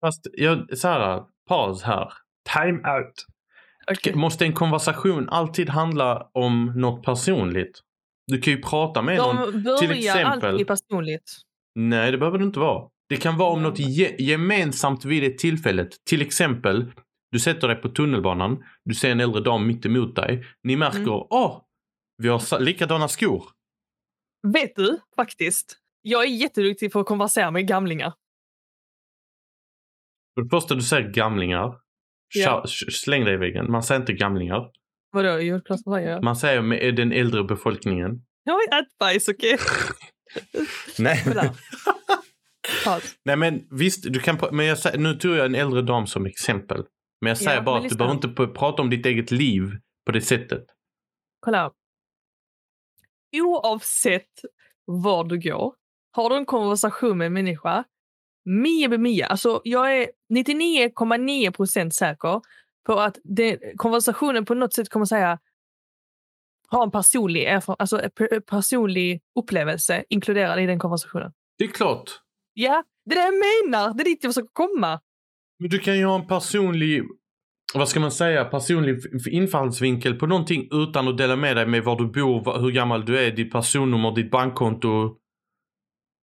fast, 0.00 0.26
jag, 0.32 0.78
så 0.78 0.88
här, 0.88 1.22
paus 1.48 1.82
här. 1.82 2.12
Time 2.54 2.78
out. 2.98 3.14
Okej. 3.90 4.14
Måste 4.14 4.44
en 4.44 4.52
konversation 4.52 5.28
alltid 5.28 5.68
handla 5.68 6.30
om 6.34 6.72
något 6.76 7.04
personligt? 7.04 7.80
Du 8.26 8.40
kan 8.40 8.52
ju 8.52 8.62
prata 8.62 9.02
med 9.02 9.16
någon. 9.18 9.36
De 9.52 9.62
börjar 9.62 9.92
exempel- 9.92 10.50
alltid 10.52 10.66
personligt. 10.66 11.32
Nej, 11.74 12.12
det 12.12 12.18
behöver 12.18 12.38
det 12.38 12.44
inte 12.44 12.58
vara. 12.60 12.88
Det 13.08 13.16
kan 13.16 13.36
vara 13.36 13.50
om 13.50 13.58
Mm. 13.58 13.70
något 13.70 13.78
ge- 13.78 14.16
gemensamt 14.18 15.04
vid 15.04 15.22
det 15.22 15.38
tillfället. 15.38 15.88
Till 16.04 16.22
exempel, 16.22 16.92
du 17.32 17.40
sätter 17.40 17.68
dig 17.68 17.76
på 17.76 17.88
tunnelbanan, 17.88 18.64
du 18.84 18.94
ser 18.94 19.10
en 19.10 19.20
äldre 19.20 19.40
dam 19.42 19.66
mitt 19.66 19.86
emot 19.86 20.16
dig. 20.16 20.44
Ni 20.62 20.76
märker, 20.76 20.98
Mm. 20.98 21.26
åh, 21.30 21.62
vi 22.22 22.28
har 22.28 22.60
likadana 22.60 23.08
skor. 23.08 23.44
Vet 24.52 24.76
du, 24.76 24.98
faktiskt, 25.16 25.76
jag 26.02 26.22
är 26.24 26.28
jätteduktig 26.28 26.92
på 26.92 27.00
att 27.00 27.06
konversera 27.06 27.50
med 27.50 27.68
gamlingar. 27.68 28.12
För 30.34 30.42
det 30.42 30.48
första 30.50 30.74
du 30.74 30.82
säger 30.82 31.08
gamlingar, 31.08 31.80
Ja. 32.34 32.64
Släng 32.92 33.24
dig 33.24 33.34
i 33.34 33.36
väggen. 33.36 33.70
Man 33.70 33.82
säger 33.82 34.00
inte 34.00 34.12
gamlingar. 34.12 34.70
Vadå, 35.10 35.38
jo, 35.40 35.60
klart 35.60 35.80
vad 35.84 36.02
jag? 36.02 36.24
Man 36.24 36.36
säger 36.36 36.62
med 36.62 36.96
den 36.96 37.12
äldre 37.12 37.44
befolkningen. 37.44 38.10
Jag 38.44 38.52
har 38.52 38.60
advice, 38.78 39.28
okej? 39.28 39.58
Nej. 40.98 41.24
Nej 43.24 43.36
men 43.36 43.66
visst, 43.70 44.12
du 44.12 44.20
kan, 44.20 44.38
men 44.52 44.66
jag, 44.66 44.78
nu 44.98 45.14
tog 45.14 45.36
jag 45.36 45.46
en 45.46 45.54
äldre 45.54 45.82
dam 45.82 46.06
som 46.06 46.26
exempel. 46.26 46.84
Men 47.20 47.28
jag 47.28 47.38
säger 47.38 47.56
Ja, 47.56 47.62
bara 47.62 47.78
att 47.78 47.88
du 47.88 47.96
behöver 47.96 48.14
inte 48.14 48.28
prata 48.58 48.82
om 48.82 48.90
ditt 48.90 49.06
eget 49.06 49.30
liv 49.30 49.62
på 50.06 50.12
det 50.12 50.20
sättet. 50.20 50.64
Kolla. 51.40 51.72
Oavsett 53.36 54.30
var 54.84 55.24
du 55.24 55.40
går, 55.40 55.74
har 56.22 56.30
du 56.30 56.36
en 56.36 56.46
konversation 56.46 57.18
med 57.18 57.26
en 57.26 57.32
människa, 57.32 57.84
Mia 58.44 58.88
be 58.88 58.98
Mia. 58.98 59.26
Alltså, 59.26 59.60
jag 59.64 59.96
är 59.96 60.10
99,9 60.34 61.50
procent 61.50 61.94
säker 61.94 62.40
på 62.86 62.92
att 62.92 63.18
det, 63.24 63.58
konversationen 63.76 64.44
på 64.44 64.54
något 64.54 64.74
sätt 64.74 64.88
kommer 64.88 65.06
säga 65.06 65.38
ha 66.70 66.82
en 66.82 66.90
personlig, 66.90 67.46
alltså, 67.78 68.02
en 68.02 68.10
per- 68.10 68.40
personlig 68.40 69.20
upplevelse 69.40 70.04
inkluderad 70.08 70.60
i 70.60 70.66
den 70.66 70.78
konversationen. 70.78 71.32
Det 71.58 71.64
är 71.64 71.68
klart. 71.68 72.10
Ja, 72.54 72.84
det 73.04 73.14
är 73.14 73.16
det 73.16 73.36
jag 73.36 73.68
menar. 73.70 73.94
Det 73.94 74.02
är 74.02 74.04
dit 74.04 74.24
jag 74.24 74.34
försöker 74.34 74.50
komma. 74.52 75.00
Men 75.58 75.70
du 75.70 75.78
kan 75.78 75.98
ju 75.98 76.04
ha 76.04 76.14
en 76.20 76.26
personlig, 76.26 77.02
vad 77.74 77.88
ska 77.88 78.00
man 78.00 78.12
säga, 78.12 78.44
personlig 78.44 78.98
infallsvinkel 79.30 80.14
på 80.14 80.26
någonting 80.26 80.68
utan 80.72 81.08
att 81.08 81.18
dela 81.18 81.36
med 81.36 81.56
dig 81.56 81.66
med 81.66 81.84
var 81.84 81.96
du 81.96 82.06
bor, 82.06 82.60
hur 82.60 82.70
gammal 82.70 83.04
du 83.04 83.18
är, 83.18 83.30
ditt 83.30 83.52
personnummer, 83.52 84.14
ditt 84.14 84.30
bankkonto. 84.30 85.16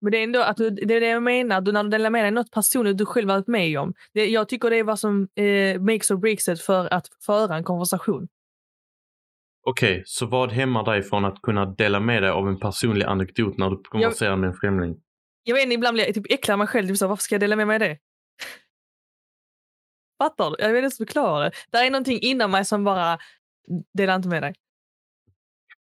Men 0.01 0.13
det 0.13 0.19
är 0.19 0.23
ändå 0.23 0.43
att 0.43 0.57
du, 0.57 0.71
det 0.71 0.95
är 0.95 1.01
det 1.01 1.09
jag 1.09 1.23
menar. 1.23 1.61
Du, 1.61 1.73
när 1.73 1.85
du 1.85 1.91
delar 1.91 2.11
med 2.11 2.25
dig 2.25 2.31
något 2.31 2.51
personligt 2.51 2.99
du 2.99 3.07
själv 3.07 3.29
varit 3.29 3.47
med 3.47 3.79
om. 3.79 3.95
Det, 4.15 4.27
jag 4.27 4.49
tycker 4.49 4.71
det 4.71 4.77
är 4.77 4.85
vad 4.85 4.99
som 4.99 5.29
eh, 5.35 5.81
makes 5.81 6.11
or 6.11 6.17
breaks 6.17 6.49
it 6.49 6.61
för 6.61 6.95
att 6.95 7.09
föra 7.27 7.57
en 7.57 7.65
konversation. 7.65 8.29
Okej, 9.63 10.03
så 10.07 10.27
vad 10.27 10.53
hämmar 10.53 10.85
dig 10.85 11.03
från 11.03 11.25
att 11.25 11.43
kunna 11.43 11.67
dela 11.67 12.01
med 12.01 12.23
dig 12.23 12.31
av 12.31 12.49
en 12.49 12.59
personlig 12.59 13.07
anekdot 13.07 13.59
när 13.59 13.71
du 13.71 13.83
konverserar 13.83 14.37
med 14.37 14.49
en 14.49 14.55
främling? 14.55 14.97
Jag 15.43 15.55
vet 15.55 15.63
inte, 15.63 15.75
ibland 15.75 15.95
blir 15.95 16.05
jag 16.05 16.15
typ 16.15 16.33
äcklad 16.33 16.59
mig 16.59 16.67
själv. 16.67 16.89
Typ 16.89 16.97
så, 16.97 17.09
varför 17.09 17.23
ska 17.23 17.35
jag 17.35 17.41
dela 17.41 17.57
med 17.57 17.67
mig 17.67 17.75
av 17.75 17.81
det? 17.81 17.99
Fattar 20.23 20.51
du? 20.51 20.57
Jag 20.59 20.69
vet 20.69 20.77
inte 20.77 20.81
ens 20.81 20.97
förklara 20.97 21.45
det. 21.45 21.51
Det 21.71 21.79
är 21.79 21.91
någonting 21.91 22.19
inom 22.23 22.51
mig 22.51 22.65
som 22.65 22.85
bara 22.85 23.19
delar 23.95 24.17
inte 24.17 24.29
med 24.29 24.43
dig. 24.43 24.55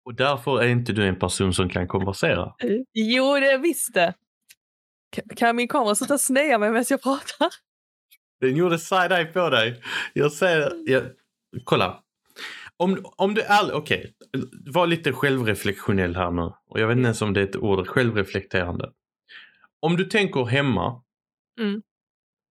Och 0.07 0.15
därför 0.15 0.63
är 0.63 0.69
inte 0.69 0.93
du 0.93 1.07
en 1.09 1.19
person 1.19 1.55
som 1.55 1.69
kan 1.69 1.89
konversera. 1.89 2.55
Jo, 2.93 3.35
det 3.41 3.51
är 3.51 3.59
visst 3.59 3.95
det. 3.95 4.15
Kan- 5.37 5.57
min 5.57 5.69
kamera 5.69 5.95
sluta 5.95 6.19
snea 6.19 6.59
mig 6.59 6.71
medan 6.71 6.85
jag 6.91 7.03
pratar? 7.03 7.49
Den 8.41 8.57
gjorde 8.57 8.77
side-eye 8.79 9.33
på 9.33 9.51
dig. 9.51 9.83
Jag 10.13 10.33
säger, 10.33 10.73
jag, 10.91 11.03
kolla. 11.65 12.03
Om, 12.77 13.05
om 13.17 13.35
du 13.35 13.41
är 13.43 13.73
okej, 13.73 14.15
var 14.67 14.87
lite 14.87 15.13
självreflektionell 15.13 16.17
här 16.17 16.31
nu. 16.31 16.53
Och 16.69 16.81
jag 16.81 16.87
vet 16.89 16.97
inte 16.97 17.07
ens 17.07 17.23
om 17.23 17.33
det 17.33 17.41
är 17.41 17.45
ett 17.45 17.57
ord, 17.57 17.87
självreflekterande. 17.87 18.93
Om 19.81 19.97
du 19.97 20.05
tänker 20.05 20.45
hemma. 20.45 21.03
Mm. 21.61 21.83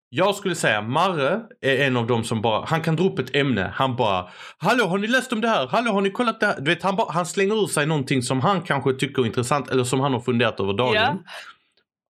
Jag 0.10 0.36
skulle 0.36 0.56
säga 0.56 0.82
Marre 0.82 1.42
är 1.62 1.88
en 1.88 1.98
av 1.98 2.08
dem 2.08 2.24
som 2.24 2.42
bara, 2.42 2.66
han 2.66 2.82
kan 2.82 2.96
dra 2.96 3.04
upp 3.04 3.20
ett 3.20 3.36
ämne, 3.36 3.72
han 3.76 3.96
bara 3.96 4.30
Hallå 4.58 4.86
har 4.86 4.98
ni 4.98 5.08
läst 5.08 5.34
om 5.34 5.42
det 5.42 5.48
här? 5.48 5.68
Hallå 5.68 5.92
har 5.92 6.02
ni 6.02 6.12
kollat 6.12 6.40
det 6.40 6.46
här? 6.46 6.60
Du 6.60 6.72
vet 6.72 6.84
han, 6.84 6.96
bara, 6.96 7.12
han 7.12 7.26
slänger 7.26 7.64
ur 7.64 7.68
sig 7.68 7.86
någonting 7.86 8.22
som 8.22 8.42
han 8.42 8.62
kanske 8.62 8.94
tycker 8.94 9.22
är 9.22 9.26
intressant 9.26 9.70
eller 9.70 9.84
som 9.84 10.00
han 10.00 10.14
har 10.14 10.20
funderat 10.20 10.60
över 10.60 10.74
dagen. 10.74 10.94
Ja. 10.96 11.18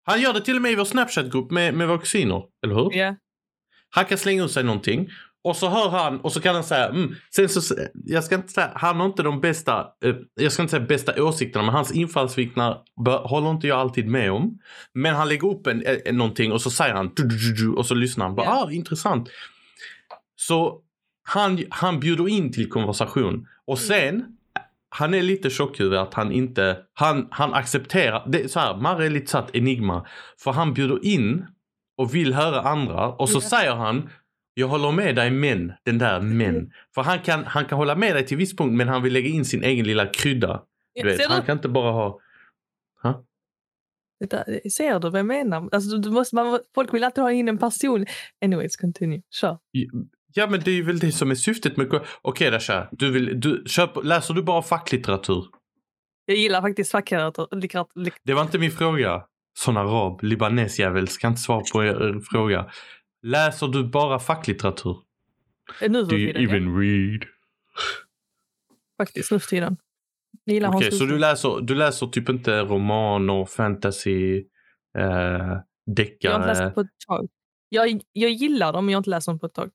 Han 0.06 0.22
gör 0.22 0.34
det 0.34 0.42
till 0.42 0.56
och 0.56 0.62
med 0.62 0.72
i 0.72 0.76
vår 0.76 0.86
Snapchat-grupp 0.86 1.52
med, 1.52 1.74
med 1.74 1.88
våra 1.88 1.98
kusiner, 1.98 2.44
eller 2.66 2.76
hur? 2.76 2.90
Ja. 2.94 3.16
Han 3.90 4.06
kan 4.06 4.18
slänga 4.18 4.44
ur 4.44 4.48
sig 4.48 4.64
någonting 4.64 5.10
och 5.46 5.56
så 5.56 5.70
hör 5.70 5.90
han 5.90 6.20
och 6.22 6.32
så 6.32 6.42
kan 6.42 6.56
han 6.56 6.64
säga, 6.64 6.90
mm, 6.90 7.16
sen 7.36 7.50
så, 7.50 7.76
jag 7.94 8.24
ska 8.24 8.36
inte 8.36 8.52
säga, 8.54 8.72
han 8.76 9.00
har 9.00 9.06
inte 9.06 9.24
de 9.24 9.42
bästa, 9.42 9.88
eh, 10.06 10.16
jag 10.36 10.52
ska 10.52 10.62
inte 10.62 10.72
säga 10.72 10.86
bästa 10.86 11.24
åsikterna 11.24 11.66
men 11.66 11.76
hans 11.76 11.92
infallsvinklar 11.92 12.82
håller 13.28 13.52
inte 13.52 13.68
jag 13.68 13.80
alltid 13.80 14.08
med 14.08 14.32
om. 14.32 14.60
Men 14.94 15.16
han 15.16 15.30
lägger 15.30 15.48
upp 15.48 15.68
en, 15.68 15.84
en, 16.06 16.18
någonting 16.18 16.52
och 16.52 16.62
så 16.62 16.70
säger 16.70 16.94
han 16.94 17.12
och 17.78 17.86
så 17.86 17.96
lyssnar 17.96 18.26
han. 18.26 18.36
Bara, 18.36 18.46
Ja. 18.46 18.64
ah, 18.68 18.72
intressant. 18.72 19.30
Så 20.36 20.80
han, 21.28 21.64
han 21.70 22.00
bjuder 22.00 22.30
in 22.30 22.52
till 22.52 22.70
konversation 22.70 23.48
och 23.68 23.80
sen 23.80 24.26
han 24.90 25.14
är 25.14 25.22
lite 25.22 25.50
tjockhuvud 25.50 26.00
att 26.00 26.14
han 26.14 26.32
inte, 26.32 26.78
han, 26.94 27.28
han 27.32 27.54
accepterar, 27.54 28.24
det 28.28 28.42
är 28.44 28.48
så 28.48 28.60
här, 28.60 28.78
Marre 28.78 29.06
är 29.06 29.10
lite 29.10 29.32
satt 29.32 29.56
enigma. 29.56 30.06
För 30.44 30.52
han 30.52 30.74
bjuder 30.74 31.06
in 31.06 31.46
och 31.98 32.16
vill 32.16 32.34
höra 32.34 32.62
andra 32.62 33.08
och 33.10 33.30
så 33.30 33.38
Ja. 33.38 33.42
säger 33.42 33.76
han 33.76 34.10
jag 34.58 34.68
håller 34.68 34.92
med 34.92 35.16
dig 35.16 35.32
men, 35.32 35.74
den 35.86 35.98
där 35.98 36.22
men. 36.22 36.72
För 36.96 37.02
han 37.02 37.20
kan, 37.20 37.44
han 37.46 37.66
kan 37.66 37.78
hålla 37.78 37.96
med 37.96 38.16
dig 38.16 38.26
till 38.26 38.38
viss 38.38 38.56
punkt 38.56 38.74
men 38.74 38.88
han 38.88 39.04
vill 39.04 39.14
lägga 39.14 39.30
in 39.30 39.46
sin 39.46 39.64
egen 39.64 39.86
lilla 39.88 40.06
krydda. 40.08 40.64
Du 41.04 41.18
han 41.30 41.42
kan 41.46 41.58
inte 41.58 41.70
bara 41.70 41.92
ha... 41.92 42.20
Det 44.20 44.30
där- 44.30 44.70
ser 44.70 45.00
du 45.00 45.10
vad 45.10 45.20
jag 45.20 45.26
menar? 45.26 45.70
Alltså, 45.72 45.98
du, 45.98 46.12
måste, 46.12 46.36
man, 46.36 46.60
folk 46.76 46.94
vill 46.94 47.04
alltid 47.04 47.24
ha 47.24 47.32
in 47.32 47.48
en 47.48 47.58
person. 47.58 48.06
Anyways, 48.46 48.76
continue. 48.76 49.22
Kör. 49.42 49.58
Ja 50.34 50.48
men 50.48 50.60
det 50.60 50.72
är 50.72 50.84
väl 50.84 51.00
det 51.00 51.12
som 51.12 51.32
är 51.32 51.36
syftet 51.36 51.78
med... 51.78 52.02
Okej 52.22 52.52
Dasha, 52.52 52.88
du 52.92 53.12
vill, 53.12 53.40
du, 53.40 53.64
köp, 53.68 54.04
läser 54.04 54.34
du 54.34 54.44
bara 54.44 54.62
facklitteratur? 54.62 55.46
Jag 56.26 56.38
gillar 56.38 56.62
faktiskt 56.62 56.92
facklitteratur. 56.92 57.48
litteratur- 57.52 58.00
lit- 58.04 58.14
Det 58.24 58.34
var 58.34 58.42
inte 58.42 58.60
min 58.60 58.72
fråga. 58.72 59.24
Sån 59.58 59.78
arab, 59.78 60.24
libanesjävel, 60.24 61.08
ska 61.08 61.28
inte 61.28 61.42
svara 61.42 61.64
på 61.74 61.84
er 61.84 62.20
fråga. 62.32 62.72
Läser 63.26 63.68
du 63.68 63.84
bara 63.84 64.20
facklitteratur? 64.20 64.98
Nu 65.82 65.88
Do 65.90 65.98
you 65.98 66.10
tiden, 66.10 66.42
ja. 66.44 66.50
even 66.50 66.80
read? 66.80 67.26
Faktiskt, 68.98 69.32
nu 69.32 69.40
för 69.40 69.48
tiden. 69.48 69.78
Okej, 70.46 70.64
Hans 70.64 70.98
så 70.98 71.06
du 71.06 71.20
läser, 71.20 71.62
du 71.62 71.76
läser 71.76 72.08
typ 72.08 72.30
inte 72.30 72.62
romaner, 72.62 73.46
fantasy, 73.46 74.38
eh, 74.38 75.04
Jag 75.04 76.32
har 76.32 76.36
inte 76.36 76.48
läst 76.48 76.60
deckare? 76.60 76.72
på 76.72 76.82
ett 76.82 76.88
tag. 77.08 77.30
Jag, 77.70 78.02
jag 78.12 78.32
gillar 78.32 78.74
dem, 78.74 78.86
men 78.86 78.92
jag 78.92 78.98
har 78.98 79.00
inte 79.02 79.10
läst 79.10 79.28
dem 79.28 79.40
på 79.40 79.46
ett 79.46 79.54
tag. 79.54 79.72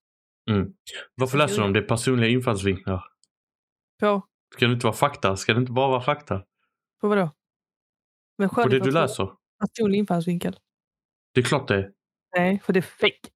Mm. 0.51 0.73
Varför 1.15 1.39
läser 1.39 1.57
du 1.57 1.63
dem? 1.63 1.73
Det 1.73 1.79
är 1.79 1.83
personliga 1.83 2.31
infallsvinklar. 2.31 3.05
På, 4.01 4.27
Ska 4.55 4.67
det 4.67 4.73
inte 4.73 4.87
vara 4.87 4.97
fakta? 4.97 5.37
Ska 5.37 5.55
det 5.55 5.61
inte 5.61 5.73
bara 5.73 5.89
vara 5.89 6.01
fakta? 6.01 6.43
på 7.01 7.09
vadå? 7.09 7.31
Men 8.39 8.49
På 8.49 8.69
det 8.69 8.79
du 8.79 8.91
läser? 8.91 9.31
Personlig 9.61 9.99
infallsvinkel. 9.99 10.57
Det 11.35 11.41
är 11.41 11.45
klart 11.45 11.69
det 11.69 11.75
är. 11.77 11.93
Nej, 12.37 12.61
för 12.65 12.73
det 12.73 12.79
är 12.79 12.83
fake. 12.83 13.31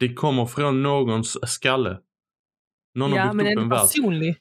Det 0.00 0.14
kommer 0.14 0.46
från 0.46 0.82
någons 0.82 1.50
skalle. 1.50 1.98
Någon 2.94 3.10
Ja, 3.14 3.22
har 3.22 3.34
men 3.34 3.46
byggt 3.46 3.56
upp 3.56 3.58
är 3.58 3.62
en 3.62 3.68
värld. 3.68 3.80
personlig. 3.80 4.36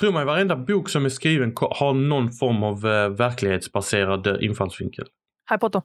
Tror 0.00 0.12
mig, 0.12 0.24
varenda 0.24 0.56
bok 0.56 0.88
som 0.88 1.04
är 1.04 1.08
skriven 1.08 1.52
har 1.70 1.94
någon 1.94 2.32
form 2.32 2.62
av 2.62 2.86
eh, 2.86 3.08
verklighetsbaserad 3.08 4.26
eh, 4.26 4.36
infallsvinkel. 4.40 5.06
Harry 5.44 5.58
Potter. 5.58 5.82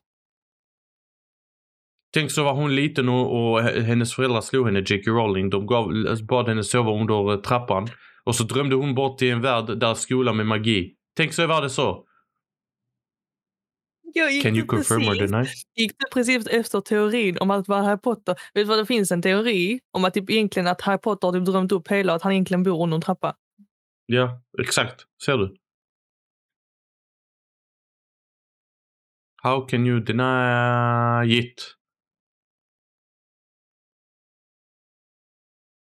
Tänk 2.13 2.31
så 2.31 2.43
var 2.43 2.53
hon 2.53 2.75
liten 2.75 3.09
och, 3.09 3.51
och 3.53 3.61
hennes 3.61 4.13
föräldrar 4.13 4.41
slog 4.41 4.65
henne, 4.65 4.79
J.K. 4.79 5.11
Rowling. 5.11 5.49
De 5.49 5.67
gav, 5.67 5.91
bad 6.27 6.47
henne 6.47 6.63
sova 6.63 6.91
under 6.91 7.31
eh, 7.33 7.39
trappan. 7.41 7.87
Och 8.23 8.35
så 8.35 8.43
drömde 8.43 8.75
hon 8.75 8.95
bort 8.95 9.17
till 9.17 9.31
en 9.31 9.41
värld 9.41 9.79
där 9.79 9.93
skola 9.93 10.33
med 10.33 10.45
magi. 10.45 10.93
Tänk 11.17 11.33
så 11.33 11.47
var 11.47 11.61
det 11.61 11.69
så. 11.69 12.03
Jag 14.13 14.41
Can 14.41 14.55
you 14.55 14.65
confirm 14.65 15.01
or 15.01 15.05
precis, 15.05 15.31
deny? 15.31 15.45
gick 15.75 15.91
det 15.99 16.05
precis 16.13 16.47
efter 16.47 16.81
teorin 16.81 17.37
om 17.37 17.51
att 17.51 17.67
vara 17.67 17.81
Harry 17.81 17.97
Potter. 17.97 18.33
Vet 18.33 18.39
du 18.53 18.63
vad 18.63 18.77
det 18.77 18.85
finns 18.85 19.11
en 19.11 19.21
teori 19.21 19.79
om 19.91 20.05
att 20.05 20.13
typ 20.13 20.29
egentligen 20.29 20.67
att 20.67 20.81
Harry 20.81 20.97
Potter 20.97 21.27
har 21.27 21.33
typ 21.33 21.45
drömt 21.45 21.71
upp 21.71 21.87
hela 21.87 22.13
att 22.13 22.21
han 22.21 22.31
egentligen 22.31 22.63
bor 22.63 22.83
under 22.83 22.95
en 22.95 23.01
trappa. 23.01 23.35
Ja, 24.05 24.41
exakt. 24.61 25.05
Ser 25.25 25.37
du? 25.37 25.55
How 29.43 29.67
can 29.67 29.87
you 29.87 29.99
deny 29.99 31.39
it? 31.39 31.73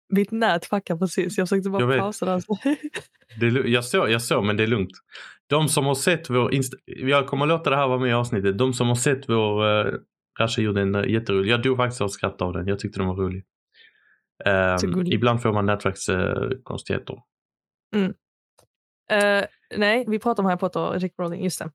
Mitt 0.09 0.31
nät 0.31 0.67
fuckar 0.67 0.97
precis. 0.97 1.39
Jag 1.39 1.49
försökte 1.49 1.71
bara 1.71 1.95
Jag 1.95 2.01
pausa 2.01 2.27
där. 2.27 2.43
Det 3.41 3.47
är, 3.47 3.65
jag, 3.65 3.85
såg, 3.85 4.11
jag 4.11 4.23
såg, 4.23 4.45
men 4.45 4.57
det 4.57 4.63
är 4.63 4.67
lugnt. 4.67 4.93
De 5.47 5.69
som 5.69 5.85
har 5.87 5.95
sett 5.95 6.31
vår... 6.31 6.51
Inst- 6.53 6.79
jag 6.87 7.27
kommer 7.27 7.47
låta 7.47 7.71
det 7.71 7.77
här 7.77 7.89
vara 7.89 7.99
med 7.99 8.11
i 8.11 8.13
avsnittet. 8.13 8.59
De 8.59 8.73
som 8.73 8.89
har 8.89 8.95
sett 8.95 9.29
vår... 9.29 9.65
Uh, 9.65 9.95
Rasha 10.41 10.63
gjorde 10.63 10.83
en 10.83 10.95
uh, 10.95 11.11
jätterolig. 11.11 11.53
Jag 11.53 11.63
dog 11.63 11.77
faktiskt 11.77 12.01
av 12.01 12.09
skratt 12.09 12.43
av 12.43 12.53
den. 12.53 12.67
Jag 12.67 12.79
tyckte 12.79 13.01
den 13.01 13.09
var 13.09 13.17
rolig. 13.17 13.45
Gullig. 14.83 15.15
ibland 15.15 15.43
får 15.43 15.53
man 15.53 15.67
nätverkskonstigheter. 15.67 17.17
Eh, 19.11 19.45
nej, 19.77 20.05
vi 20.09 20.19
pratar 20.19 20.43
om 20.43 20.47
Harry 20.47 20.59
Potter 20.59 20.81
och 20.81 21.01
Rick 21.01 21.15
Rowling. 21.19 21.45
Just 21.45 21.59
det. 21.59 21.71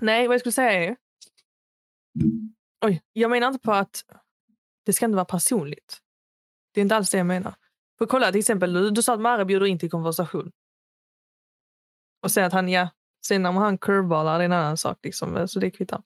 Nej, 0.00 0.26
vad 0.26 0.34
jag 0.34 0.40
skulle 0.40 0.52
säga 0.52 0.72
är... 0.72 0.96
Oj, 2.84 3.02
jag 3.12 3.30
menar 3.30 3.48
inte 3.48 3.60
på 3.60 3.72
att 3.72 4.04
det 4.86 4.92
ska 4.92 5.04
inte 5.04 5.16
vara 5.16 5.24
personligt. 5.24 5.98
Det 6.74 6.80
är 6.80 6.82
inte 6.82 6.96
alls 6.96 7.10
det 7.10 7.18
jag 7.18 7.26
menar. 7.26 7.54
För 7.98 8.06
kolla 8.06 8.30
till 8.30 8.38
exempel, 8.38 8.72
du, 8.72 8.90
du 8.90 9.02
sa 9.02 9.14
att 9.14 9.20
Mare 9.20 9.44
bjuder 9.44 9.66
in 9.66 9.78
till 9.78 9.90
konversation. 9.90 10.52
Och 12.22 12.30
säger 12.30 12.46
att 12.46 12.52
han, 12.52 12.68
ja, 12.68 12.88
sen 13.26 13.46
om 13.46 13.56
han 13.56 13.78
curveballar 13.78 14.38
det 14.38 14.44
är 14.44 14.46
en 14.46 14.52
annan 14.52 14.76
sak. 14.76 14.98
Liksom, 15.02 15.48
så 15.48 15.60
det 15.60 15.70
kvittar. 15.70 16.02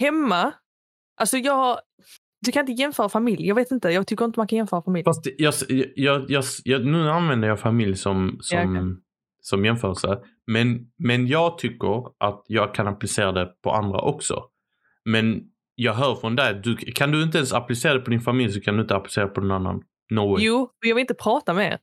Hemma, 0.00 0.52
alltså 1.20 1.36
jag... 1.36 1.78
Du 2.40 2.52
kan 2.52 2.60
inte 2.68 2.82
jämföra 2.82 3.08
familj. 3.08 3.46
Jag 3.46 3.54
vet 3.54 3.70
inte, 3.70 3.88
jag 3.88 4.06
tycker 4.06 4.24
inte 4.24 4.40
man 4.40 4.46
kan 4.46 4.56
jämföra 4.56 4.82
familj. 4.82 5.04
Fast 5.04 5.26
jag, 5.38 5.54
jag, 5.96 6.30
jag, 6.30 6.44
jag, 6.64 6.84
nu 6.86 7.10
använder 7.10 7.48
jag 7.48 7.60
familj 7.60 7.96
som, 7.96 8.38
som, 8.40 8.58
Ja, 8.58 8.80
okej. 8.80 8.96
som 9.40 9.64
jämförelse. 9.64 10.18
Men, 10.46 10.86
men 10.98 11.26
jag 11.26 11.58
tycker 11.58 12.24
att 12.24 12.44
jag 12.48 12.74
kan 12.74 12.86
applicera 12.88 13.32
det 13.32 13.46
på 13.62 13.70
andra 13.70 14.00
också. 14.00 14.44
Men 15.04 15.42
jag 15.74 15.94
hör 15.94 16.14
från 16.14 16.36
dig, 16.36 16.54
du, 16.54 16.76
kan 16.76 17.10
du 17.10 17.22
inte 17.22 17.38
ens 17.38 17.52
applicera 17.52 17.94
det 17.94 18.00
på 18.00 18.10
din 18.10 18.20
familj 18.20 18.52
så 18.52 18.60
kan 18.60 18.76
du 18.76 18.82
inte 18.82 18.96
applicera 18.96 19.26
det 19.26 19.30
på 19.30 19.40
någon 19.40 19.50
annan. 19.66 19.82
No 20.10 20.32
way. 20.32 20.44
Jo, 20.44 20.70
jag 20.80 20.94
vill 20.94 21.00
inte 21.02 21.14
prata 21.14 21.54
med 21.54 21.72
er. 21.72 21.78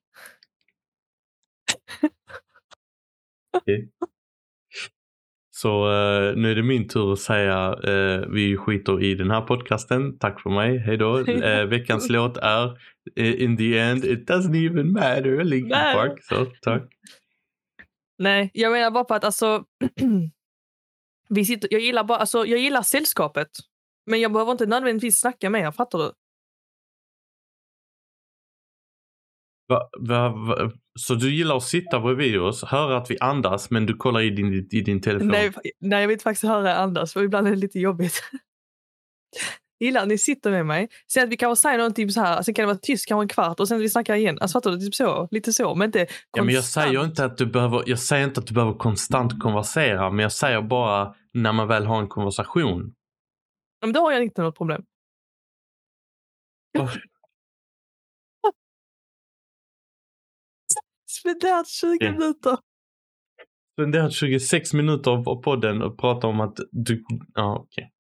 Så 5.62 5.92
eh, 5.92 6.36
nu 6.36 6.52
är 6.52 6.56
det 6.56 6.64
min 6.64 6.88
tur 6.88 7.14
att 7.14 7.20
säga 7.20 7.76
eh, 7.84 8.28
vi 8.30 8.58
skiter 8.58 9.04
i 9.04 9.16
den 9.16 9.32
här 9.32 9.42
podcasten. 9.42 10.18
Tack 10.20 10.42
för 10.42 10.50
mig, 10.50 10.78
hejdå. 10.78 11.20
Eh, 11.28 11.66
veckans 11.66 12.10
låt 12.10 12.38
är 12.38 12.78
eh, 13.16 13.42
In 13.42 13.58
the 13.58 13.80
end 13.80 14.06
it 14.06 14.30
doesn't 14.30 14.70
even 14.70 14.92
matter, 14.92 15.44
Linkin 15.44 15.70
Nej. 15.70 15.96
Park. 15.96 16.24
Så 16.24 16.46
tack. 16.62 16.84
Nej, 18.18 18.52
jag 18.54 18.72
menar 18.72 18.92
bara 18.92 19.04
på 19.04 19.14
att 19.14 19.24
alltså... 19.24 19.64
vi 21.30 21.46
sitter, 21.46 21.68
jag, 21.72 21.82
gillar 21.82 22.04
bara, 22.04 22.18
alltså, 22.18 22.46
jag 22.46 22.60
gillar 22.60 22.82
sällskapet. 22.82 23.48
Men 24.06 24.22
jag 24.22 24.34
behöver 24.34 24.52
inte 24.52 24.66
nödvändigtvis 24.66 25.20
snacka 25.20 25.50
med 25.50 25.62
er, 25.62 25.72
fattar 25.72 26.00
du? 26.00 26.12
Va, 29.72 29.90
va, 30.00 30.30
va, 30.30 30.72
så 31.00 31.16
du 31.16 31.36
gillar 31.36 31.58
att 31.58 31.64
sitta 31.64 32.00
bredvid 32.00 32.40
oss, 32.40 32.64
höra 32.64 32.98
att 32.98 33.12
vi 33.12 33.18
andas 33.20 33.70
men 33.70 33.86
du 33.86 33.94
kollar 33.94 34.22
i 34.22 34.30
din, 34.30 34.54
i 34.72 34.82
din 34.82 35.02
telefon? 35.02 35.28
Nej, 35.28 35.52
nej, 35.80 36.02
jag 36.02 36.08
vill 36.08 36.20
faktiskt 36.20 36.44
höra 36.44 36.76
andas, 36.76 37.14
för 37.14 37.24
ibland 37.24 37.48
är 37.48 37.52
det 37.52 37.58
lite 37.58 37.80
jobbigt. 37.80 38.24
gillar 39.80 40.02
att 40.02 40.08
ni 40.08 40.18
sitter 40.18 40.52
med 40.52 40.66
mig. 40.66 40.90
Sen 41.08 41.24
att 41.24 41.30
vi 41.30 41.38
kanske 41.38 41.62
säger 41.62 41.78
någonting 41.78 42.10
så 42.10 42.22
här, 42.22 42.42
sen 42.42 42.54
kan 42.54 42.64
det 42.64 42.68
vara 42.68 42.78
tyst 42.78 43.08
kanske 43.08 43.24
en 43.24 43.28
kvart 43.28 43.60
och 43.60 43.68
sen 43.68 43.80
vi 43.80 43.90
snackar 43.90 44.16
igen. 44.16 44.38
Alltså 44.42 44.58
fattar 44.58 44.72
du? 44.72 44.80
Typ 44.80 44.96
så, 44.96 45.28
lite 45.32 45.54
så, 45.54 45.76
men 45.76 45.86
inte 45.86 46.00
Ja, 46.00 46.44
men 46.44 46.54
jag 46.54 46.62
konstant. 46.62 46.86
säger 46.88 47.04
inte 47.04 47.26
att 47.26 47.38
du 47.38 47.46
behöver, 47.46 47.84
jag 47.86 48.00
säger 48.00 48.24
inte 48.26 48.40
att 48.40 48.48
du 48.48 48.54
behöver 48.54 48.74
konstant 48.74 49.40
konversera, 49.40 50.10
men 50.10 50.24
jag 50.24 50.32
säger 50.32 50.62
bara 50.62 51.16
när 51.34 51.54
man 51.54 51.68
väl 51.68 51.86
har 51.86 52.00
en 52.00 52.08
konversation. 52.08 52.94
Ja, 53.80 53.88
Men 53.88 53.94
då 53.94 54.00
har 54.02 54.12
jag 54.12 54.24
inte 54.24 54.42
något 54.42 54.58
problem. 54.58 54.84
Oh, 56.80 56.92
Spenderat 61.20 61.68
20 61.68 61.98
Ja. 62.00 62.12
minuter. 62.12 62.58
spenderat 63.76 64.14
26 64.14 64.74
minuter 64.74 65.12
av 65.12 65.42
podden 65.42 65.82
och 65.82 66.00
pratat 66.00 66.24
om 66.24 66.40
att 66.42 66.58
du, 66.72 67.04
ja 67.34 67.56
okej. 67.60 67.92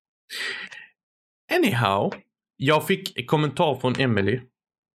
Anyhow, 1.56 2.14
jag 2.58 2.88
fick 2.88 3.30
kommentar 3.30 3.76
från 3.76 4.00
Emily. 4.00 4.42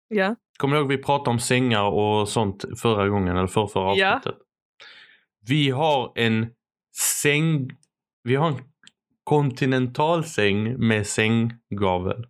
Ja. 0.08 0.36
Kommer 0.58 0.76
du 0.76 0.80
ihåg 0.82 0.88
vi 0.88 0.98
pratade 1.02 1.30
om 1.30 1.38
sängar 1.40 1.82
och 1.84 2.28
sånt 2.28 2.64
förra 2.80 3.08
gången 3.08 3.36
eller 3.36 3.46
för 3.46 3.66
förra 3.66 3.94
Ja. 3.96 4.16
avsnittet? 4.16 4.38
Vi 5.46 5.70
har 5.70 6.12
en 6.18 6.46
säng, 7.22 7.70
vi 8.22 8.34
har 8.34 8.48
en 8.48 8.62
kontinentalsäng 9.24 10.86
med 10.86 11.06
sänggavel. 11.06 12.26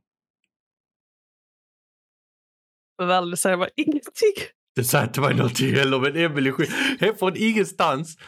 Väl, 2.98 3.30
det 3.30 3.36
säger 3.36 3.56
bara 3.56 3.68
ingenting. 3.76 4.34
Det 4.76 4.84
sa 4.84 5.02
inte 5.04 5.20
mig 5.20 5.34
någonting 5.34 5.74
heller 5.74 5.98
men 5.98 6.52
skick- 6.52 7.00
helt 7.00 7.18
från 7.18 7.36
ingenstans. 7.36 8.18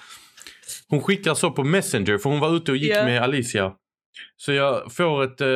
Hon 0.89 1.03
skickar 1.03 1.35
så 1.35 1.51
på 1.51 1.65
Messenger 1.65 2.19
för 2.19 2.31
hon 2.31 2.41
var 2.41 2.57
ute 2.57 2.71
och 2.71 2.77
gick 2.77 2.91
Ja. 2.91 3.05
med 3.05 3.23
Alicia. 3.23 3.73
Så 4.37 4.53
jag 4.53 4.93
får 4.93 5.25
ett, 5.25 5.41
eh, 5.41 5.49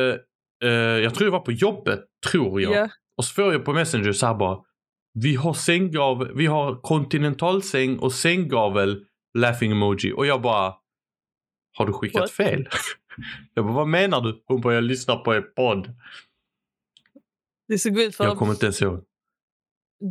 eh, 0.69 0.73
jag 0.73 1.15
tror 1.15 1.25
det 1.25 1.31
var 1.31 1.39
på 1.39 1.51
jobbet, 1.51 1.99
tror 2.31 2.61
jag. 2.61 2.73
Ja. 2.75 2.89
Och 3.17 3.25
så 3.25 3.33
får 3.33 3.53
jag 3.53 3.65
på 3.65 3.73
Messenger 3.73 4.11
så 4.13 4.25
här 4.25 4.33
bara. 4.33 4.59
Vi 5.13 5.35
har 5.35 5.53
sänggavel, 5.53 6.31
vi 6.35 6.45
har 6.45 6.81
kontinentalsäng 6.81 7.99
och 7.99 8.13
sänggavel, 8.13 9.05
laughing 9.37 9.71
emoji. 9.71 10.13
Och 10.13 10.25
jag 10.25 10.41
bara. 10.41 10.73
Har 11.77 11.85
du 11.85 11.93
skickat 11.93 12.21
What? 12.21 12.31
fel? 12.31 12.67
jag 13.53 13.65
bara, 13.65 13.73
vad 13.73 13.87
menar 13.87 14.21
du? 14.21 14.43
Hon 14.47 14.61
bara, 14.61 14.73
jag 14.73 14.83
lyssnar 14.83 15.15
på 15.17 15.35
er 15.35 15.41
podd. 15.41 15.93
Det 17.67 17.73
är 17.73 17.77
så 17.77 17.89
gud 17.89 18.15
för 18.15 18.23
Jag 18.23 18.37
kommer 18.37 18.51
inte 18.51 18.65
ens 18.65 18.81
ihåg. 18.81 19.03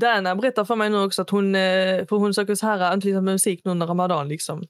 Dana 0.00 0.36
berättar 0.36 0.64
för 0.64 0.76
mig 0.76 0.90
nu 0.90 1.04
också 1.04 1.22
att 1.22 1.30
hon, 1.30 1.54
eh, 1.54 2.06
för 2.06 2.16
hon 2.16 2.34
söker 2.34 2.54
så 2.54 2.66
här 2.66 2.80
anknyta 2.80 3.20
med 3.20 3.34
musik 3.34 3.60
nu 3.64 3.70
under 3.70 3.86
Ramadan. 3.86 4.28
Liksom. 4.28 4.62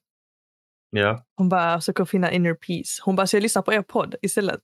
Ja. 0.91 1.25
Hon 1.37 1.49
bara 1.49 1.81
försöker 1.81 2.05
finna 2.05 2.33
inner 2.33 2.55
peace. 2.55 3.03
Hon 3.05 3.17
bara, 3.17 3.27
så 3.27 3.37
jag 3.37 3.43
lyssnar 3.43 3.63
på 3.63 3.73
er 3.73 3.83
podd 3.83 4.15
istället. 4.23 4.61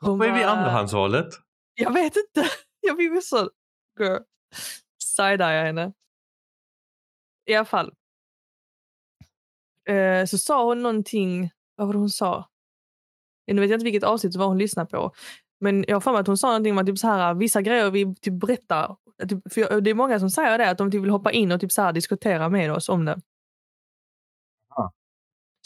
Hon 0.00 0.18
Vad 0.18 0.28
är 0.28 0.32
vi 0.32 0.42
andrahandsvalet? 0.42 1.28
Jag 1.74 1.92
vet 1.92 2.16
inte. 2.16 2.48
Jag 2.80 2.96
vill 2.96 3.22
så 3.22 3.50
girl. 3.98 4.18
side-eye 5.16 5.64
henne. 5.64 5.92
I 7.46 7.54
alla 7.54 7.64
fall. 7.64 7.94
Eh, 9.88 10.24
så 10.24 10.38
sa 10.38 10.64
hon 10.64 10.82
någonting, 10.82 11.50
vad 11.76 11.86
var 11.86 11.94
det 11.94 11.98
hon 11.98 12.10
sa? 12.10 12.50
Nu 13.46 13.60
vet 13.60 13.70
jag 13.70 13.76
inte 13.76 13.84
vilket 13.84 14.04
avsnitt 14.04 14.32
det 14.32 14.38
var 14.38 14.46
hon 14.46 14.58
lyssnade 14.58 14.90
på. 14.90 15.12
Men 15.60 15.84
jag 15.88 15.96
har 15.96 16.00
för 16.00 16.12
mig 16.12 16.20
att 16.20 16.26
hon 16.26 16.36
sa 16.38 16.46
någonting 16.46 16.72
om 16.72 16.78
att 16.78 16.86
typ 16.86 16.98
så 16.98 17.06
här, 17.06 17.34
vissa 17.34 17.62
grejer 17.62 17.90
vi 17.90 18.14
typ 18.14 18.40
berättar. 18.40 18.96
Typ, 19.28 19.52
för 19.52 19.60
jag- 19.60 19.84
det 19.84 19.90
är 19.90 19.94
många 19.94 20.20
som 20.20 20.30
säger 20.30 20.58
det, 20.58 20.70
att 20.70 20.78
de 20.78 20.90
typ 20.90 21.02
vill 21.02 21.10
hoppa 21.10 21.32
in 21.32 21.52
och 21.52 21.60
typ 21.60 21.72
så 21.72 21.82
här, 21.82 21.92
diskutera 21.92 22.48
med 22.48 22.72
oss 22.72 22.88
om 22.88 23.04
det. 23.04 23.20
Ah. 24.76 24.90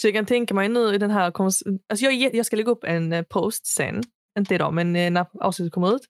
Så 0.00 0.06
jag 0.06 0.14
kan 0.14 0.26
tänka 0.26 0.54
mig 0.54 0.68
nu 0.68 0.94
i 0.94 0.98
den 0.98 1.10
här... 1.10 1.24
Alltså 1.26 2.06
jag, 2.06 2.34
jag 2.34 2.46
ska 2.46 2.56
lägga 2.56 2.70
upp 2.70 2.84
en 2.84 3.12
eh, 3.12 3.22
post 3.22 3.66
sen, 3.66 4.02
inte 4.38 4.54
idag, 4.54 4.74
men 4.74 4.96
eh, 4.96 5.10
när 5.10 5.26
avsnittet 5.40 5.72
kommer 5.72 5.94
ut. 5.96 6.08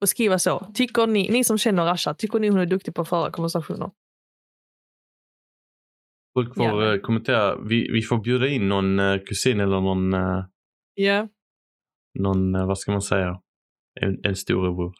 Och 0.00 0.08
skriva 0.08 0.38
så. 0.38 0.66
Tycker 0.74 1.06
ni, 1.06 1.28
ni 1.30 1.44
som 1.44 1.58
känner 1.58 1.84
Rasha, 1.84 2.14
tycker 2.14 2.38
ni 2.38 2.48
hon 2.48 2.60
är 2.60 2.66
duktig 2.66 2.94
på 2.94 3.02
att 3.02 3.08
föra 3.08 3.30
konversationer? 3.30 3.90
Folk 6.34 6.54
får 6.54 6.64
Ja. 6.64 6.94
eh, 6.94 7.00
kommentera. 7.00 7.56
Vi, 7.56 7.92
vi 7.92 8.02
får 8.02 8.18
bjuda 8.18 8.48
in 8.48 8.68
någon 8.68 8.98
eh, 8.98 9.18
kusin 9.18 9.60
eller 9.60 9.80
någon, 9.80 10.12
Ja. 10.94 11.28
Någon 12.14 12.54
eh, 12.54 12.66
vad 12.66 12.78
ska 12.78 12.92
man 12.92 13.02
säga, 13.02 13.40
en, 14.00 14.20
en 14.24 14.36
storebror. 14.36 14.94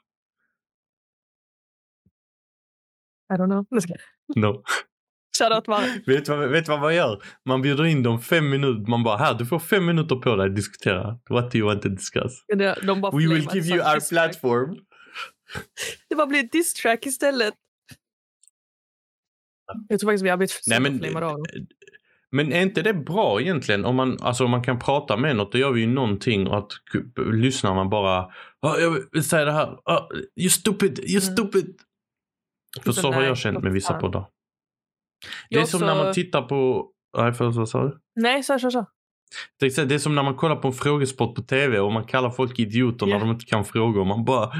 I 3.33 3.37
don't 3.37 3.47
know. 3.47 3.67
No. 4.37 4.63
Shoutout 5.39 5.67
Mara. 5.67 5.87
vet, 6.07 6.25
du 6.25 6.37
vad, 6.37 6.51
vet 6.51 6.69
vad 6.69 6.81
man 6.81 6.95
gör? 6.95 7.23
Man 7.45 7.63
bjuder 7.63 7.85
in 7.85 8.03
dem 8.03 8.21
fem 8.21 8.51
minuter. 8.51 8.91
Man 8.91 9.03
bara, 9.03 9.17
här 9.17 9.35
du 9.35 9.47
får 9.47 9.59
fem 9.59 9.87
minuter 9.87 10.17
på 10.17 10.37
dig 10.37 10.47
att 10.47 10.57
diskutera. 10.57 11.19
What 11.31 11.51
do 11.51 11.59
you 11.59 11.69
want 11.69 11.83
to 11.83 11.89
discuss? 11.89 12.45
De, 12.49 12.75
de 12.87 13.01
bara 13.01 13.13
We 13.13 13.29
will 13.29 13.49
give 13.53 13.67
you 13.69 13.81
our 13.81 13.95
diss 13.95 14.09
track. 14.09 14.33
platform. 14.33 14.77
Det 16.09 16.15
bara 16.15 16.27
blir 16.27 16.45
ett 16.45 16.53
diss-track 16.53 17.07
istället. 17.07 17.55
Jag 19.89 20.01
tror 20.01 20.11
faktiskt 20.11 20.25
vi 20.25 20.29
har 20.29 20.37
blivit 20.37 20.61
Nej, 20.67 20.81
men, 20.81 21.23
av. 21.23 21.39
men 22.33 22.53
är 22.53 22.63
inte 22.63 22.83
det 22.83 22.95
bra 22.95 23.41
egentligen? 23.41 23.85
Om 23.85 23.97
man, 23.97 24.19
alltså, 24.21 24.45
om 24.45 24.51
man 24.51 24.63
kan 24.63 24.79
prata 24.79 25.17
med 25.17 25.37
något, 25.37 25.53
då 25.53 25.59
gör 25.59 25.73
vi 25.73 25.81
ju 25.81 25.87
någonting 25.87 26.47
och 26.49 26.59
att 26.59 26.73
lyssnar 27.33 27.75
man 27.75 27.91
bara, 27.91 28.31
"Ah, 28.63 28.79
jag 28.79 28.97
vill 29.13 29.25
säga 29.25 29.45
det 29.45 29.53
här, 29.53 29.79
ah, 29.85 30.09
you 30.41 30.51
stupid, 30.51 30.99
you 30.99 31.23
Mm. 31.23 31.37
stupid. 31.37 31.77
För 32.85 32.93
så 32.93 33.13
har 33.13 33.21
nej, 33.21 33.29
jag 33.29 33.39
känt 33.39 33.63
med 33.63 33.73
vissa 33.73 33.95
poddar. 33.95 34.27
Det 35.51 35.57
är 35.57 35.65
som 35.65 35.83
också- 35.83 35.87
när 35.95 36.05
man 36.05 36.13
tittar 36.15 36.43
på, 36.43 36.91
nej 37.19 37.33
förlåt 37.33 37.55
vad 37.57 37.69
sa 37.69 37.85
du? 37.85 37.99
Nej, 38.21 38.43
så, 38.43 38.59
så, 38.59 38.71
så. 38.71 38.87
Det 39.61 39.67
är 39.67 39.71
så- 39.71 39.99
som 39.99 40.15
när 40.15 40.23
man 40.23 40.37
kollar 40.37 40.57
på 40.57 40.69
en 40.69 40.75
frågesport 40.75 41.35
på 41.35 41.43
tv 41.43 41.81
och 41.81 41.93
man 41.93 42.05
kallar 42.05 42.31
folk 42.31 42.59
idioter 42.59 43.07
Ja. 43.07 43.13
när 43.19 43.21
de 43.27 43.31
inte 43.31 43.45
kan 43.45 43.65
frågor. 43.65 44.05
Man 44.05 44.25
bara... 44.25 44.53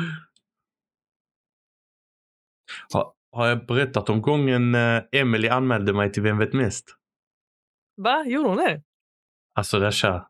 Har, 2.93 3.13
har 3.33 3.47
jag 3.47 3.67
berättat 3.67 4.09
om 4.11 4.23
gången 4.23 4.75
eh, 4.75 5.03
Emily 5.13 5.49
anmälde 5.49 5.93
mig 5.93 6.13
till 6.13 6.23
Vem 6.23 6.39
vet 6.39 6.53
mest? 6.53 6.97
Va? 7.97 8.25
Gjorde 8.27 8.49
hon 8.49 8.57
det? 8.57 8.83
Alltså 9.55 9.79
Dasha, 9.79 10.29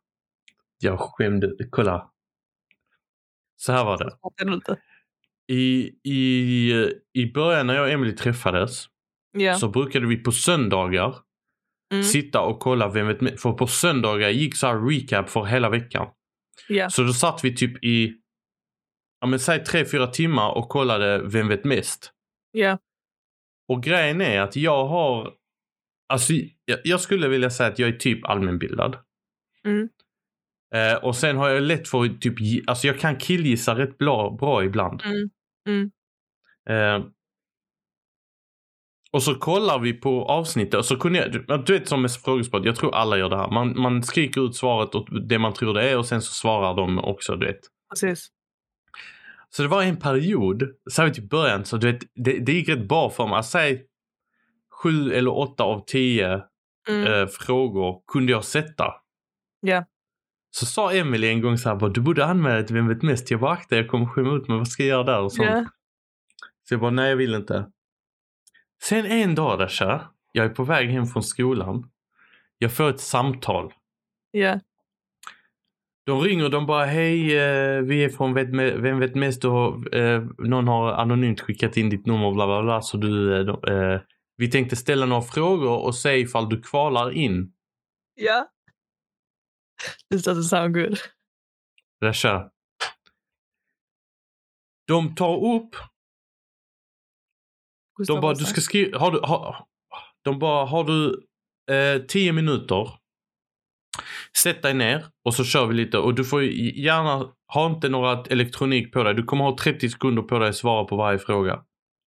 jag 0.79 1.01
skämde. 1.01 1.51
Kolla. 1.71 2.11
Så 3.57 3.73
här 3.73 3.85
var 3.85 3.99
det. 3.99 4.77
I, 5.55 5.91
i, 6.05 6.73
I 7.13 7.33
början 7.33 7.67
när 7.67 7.75
jag 7.75 7.85
och 7.85 7.91
Emily 7.91 8.13
träffades 8.17 8.85
Ja. 9.33 9.55
så 9.55 9.69
brukade 9.69 10.07
vi 10.07 10.17
på 10.17 10.33
söndagar 10.33 11.15
Mm. 11.93 12.05
sitta 12.05 12.41
och 12.41 12.61
kolla 12.61 12.89
Vem 12.89 13.07
vet 13.07 13.21
mest? 13.21 13.43
För 13.43 13.53
på 13.53 13.67
söndagar 13.67 14.29
gick 14.29 14.57
så 14.57 14.67
här 14.67 14.81
recap 14.89 15.31
för 15.31 15.45
hela 15.45 15.69
veckan. 15.71 16.09
ja. 16.69 16.91
Så 16.91 17.03
då 17.03 17.13
satt 17.13 17.45
vi 17.45 17.57
typ 17.57 17.85
i, 17.85 18.15
ja 19.21 19.27
men 19.27 19.39
säg 19.41 19.65
tre, 19.65 19.85
fyra 19.85 20.07
timmar 20.07 20.51
och 20.53 20.69
kollade 20.69 21.19
Vem 21.29 21.49
vet 21.49 21.65
mest? 21.65 22.13
Ja. 22.51 22.79
Och 23.69 23.83
grejen 23.83 24.21
är 24.21 24.41
att 24.41 24.57
jag 24.57 24.87
har, 24.87 25.33
alltså 26.13 26.33
jag, 26.65 26.79
jag 26.85 27.01
skulle 27.01 27.29
vilja 27.29 27.51
säga 27.51 27.71
att 27.71 27.79
jag 27.79 27.89
är 27.89 27.97
typ 27.99 28.25
allmänbildad. 28.25 28.97
Mm. 29.65 29.89
Eh, 30.75 31.05
och 31.05 31.17
sen 31.17 31.37
har 31.37 31.49
jag 31.49 31.63
lätt 31.63 31.89
för 31.89 32.05
att 32.05 32.21
typ, 32.21 32.35
alltså 32.67 32.87
jag 32.87 32.99
kan 32.99 33.17
killgissa 33.17 33.79
rätt 33.79 33.99
bra, 33.99 34.37
bra 34.41 34.65
ibland. 34.65 35.03
Mm. 35.05 35.31
Mm. 35.69 35.91
Eh, 36.69 37.07
och 39.13 39.23
så 39.23 39.35
kollar 39.35 39.79
vi 39.79 39.93
på 39.93 40.25
avsnittet 40.25 40.75
och 40.75 40.85
så 40.85 40.97
kunde 40.97 41.19
jag, 41.19 41.65
du 41.67 41.73
vet 41.73 41.89
som 41.89 42.03
med 42.03 42.11
frågesport, 42.11 42.65
jag 42.65 42.77
tror 42.77 42.95
alla 42.95 43.19
gör 43.19 43.31
det 43.31 43.37
här. 43.37 43.51
Man, 43.51 43.81
man 43.81 44.03
skriker 44.03 44.47
ut 44.47 44.57
svaret 44.57 44.95
och 44.95 45.29
det 45.29 45.39
man 45.39 45.55
tror 45.55 45.75
det 45.75 45.91
är 45.91 45.99
och 45.99 46.07
sen 46.07 46.23
så 46.23 46.33
svarar 46.33 46.75
de 46.75 46.99
också, 46.99 47.37
du 47.37 47.47
vet. 47.47 47.61
Precis. 47.91 48.29
Så 49.51 49.63
det 49.63 49.69
var 49.69 49.83
en 49.83 49.97
period, 49.97 50.63
särskilt 50.93 51.19
i 51.19 51.29
början, 51.29 51.65
så 51.65 51.77
du 51.77 51.93
vet, 51.93 52.03
det, 52.15 52.39
det 52.39 52.53
gick 52.53 52.69
rätt 52.69 52.89
bra 52.89 53.11
för 53.11 53.27
mig. 53.27 53.45
Säg 53.45 53.87
sju 54.83 55.13
eller 55.13 55.39
åtta 55.39 55.65
av 55.65 55.85
tio 55.87 56.43
Mm. 56.89 57.13
eh, 57.13 57.27
frågor 57.27 58.03
kunde 58.13 58.33
jag 58.33 58.45
sätta. 58.45 58.85
Ja. 59.61 59.85
Så 60.51 60.67
sa 60.67 60.93
Emily 60.93 61.29
en 61.29 61.41
gång 61.41 61.59
så 61.59 61.69
här, 61.69 61.89
du 61.89 62.01
borde 62.01 62.25
anmäla 62.27 62.55
dig 62.55 62.67
till 62.67 62.77
Vem 62.77 62.89
vet 62.89 63.03
mest? 63.03 63.31
Jag 63.31 63.41
bara, 63.41 63.53
akta 63.53 63.77
jag 63.77 63.89
kommer 63.89 64.07
skämma 64.07 64.37
ut 64.37 64.49
mig, 64.49 64.59
vad 64.59 64.69
ska 64.69 64.83
jag 64.83 64.89
göra 64.89 65.03
där? 65.03 65.21
Och 65.21 65.33
sånt. 65.33 65.49
Ja. 65.51 65.65
Så 66.69 66.75
jag 66.75 66.81
bara, 66.81 66.91
nej 66.91 67.09
jag 67.09 67.17
vill 67.17 67.35
inte. 67.35 67.67
Sen 68.83 69.07
en 69.07 69.35
dag 69.35 69.59
Dasha, 69.59 70.01
jag 70.33 70.45
är 70.47 70.49
på 70.51 70.65
väg 70.65 70.89
hem 70.91 71.07
från 71.07 71.23
skolan. 71.23 71.91
Jag 72.59 72.73
får 72.73 72.91
ett 72.91 73.01
samtal. 73.01 73.73
Ja. 74.31 74.61
De 76.07 76.21
ringer 76.21 76.45
och 76.45 76.51
de 76.51 76.67
bara 76.67 76.85
hej, 76.85 77.39
eh, 77.39 77.81
vi 77.83 78.05
är 78.05 78.09
från 78.09 78.35
Vem 78.83 78.99
vet 78.99 79.15
mest 79.15 79.45
och 79.45 79.95
eh, 79.95 80.23
någon 80.39 80.69
har 80.69 80.93
anonymt 80.93 81.41
skickat 81.41 81.77
in 81.77 81.91
ditt 81.91 82.07
nummer 82.07 82.33
bla 82.33 82.47
bla 82.47 82.63
bla. 82.63 82.83
Så 82.83 82.97
du, 82.97 83.41
eh, 83.41 84.01
vi 84.43 84.51
tänkte 84.51 84.77
ställa 84.77 85.07
några 85.07 85.23
frågor 85.23 85.79
och 85.79 85.95
se 85.95 86.17
ifall 86.19 86.49
du 86.49 86.63
kvalar 86.63 87.11
in. 87.11 87.53
Ja. 88.15 88.49
This 90.11 90.27
doesn't 90.27 90.43
sound 90.43 90.75
good. 90.75 90.99
Rasha. 92.05 92.51
De 94.87 95.15
tar 95.15 95.45
upp, 95.45 95.77
Gustav 97.99 98.17
de 98.17 98.21
bara 98.21 98.33
Vasa. 98.33 98.41
du 98.41 98.45
ska 98.45 98.61
skriva, 98.61 98.99
har 98.99 99.11
du, 99.11 99.21
har, 99.21 99.67
de 100.25 100.39
bara 100.39 100.67
har 100.67 100.85
du 100.85 101.27
eh, 101.75 102.03
tio 102.03 102.33
minuter. 102.33 102.91
Sätt 104.39 104.63
dig 104.63 104.75
ner 104.75 105.07
och 105.25 105.35
så 105.35 105.45
kör 105.45 105.67
vi 105.67 105.75
lite 105.75 105.99
och 105.99 106.15
du 106.15 106.25
får 106.25 106.43
gärna 106.43 107.35
ha 107.55 107.67
inte 107.67 107.89
några 107.89 108.25
elektronik 108.25 108.93
på 108.93 109.03
dig. 109.03 109.15
Du 109.15 109.23
kommer 109.23 109.45
ha 109.45 109.57
30 109.57 109.89
sekunder 109.89 110.23
på 110.23 110.39
dig 110.39 110.49
att 110.49 110.57
svara 110.57 110.85
på 110.85 110.97
varje 110.97 111.19
fråga. 111.19 111.65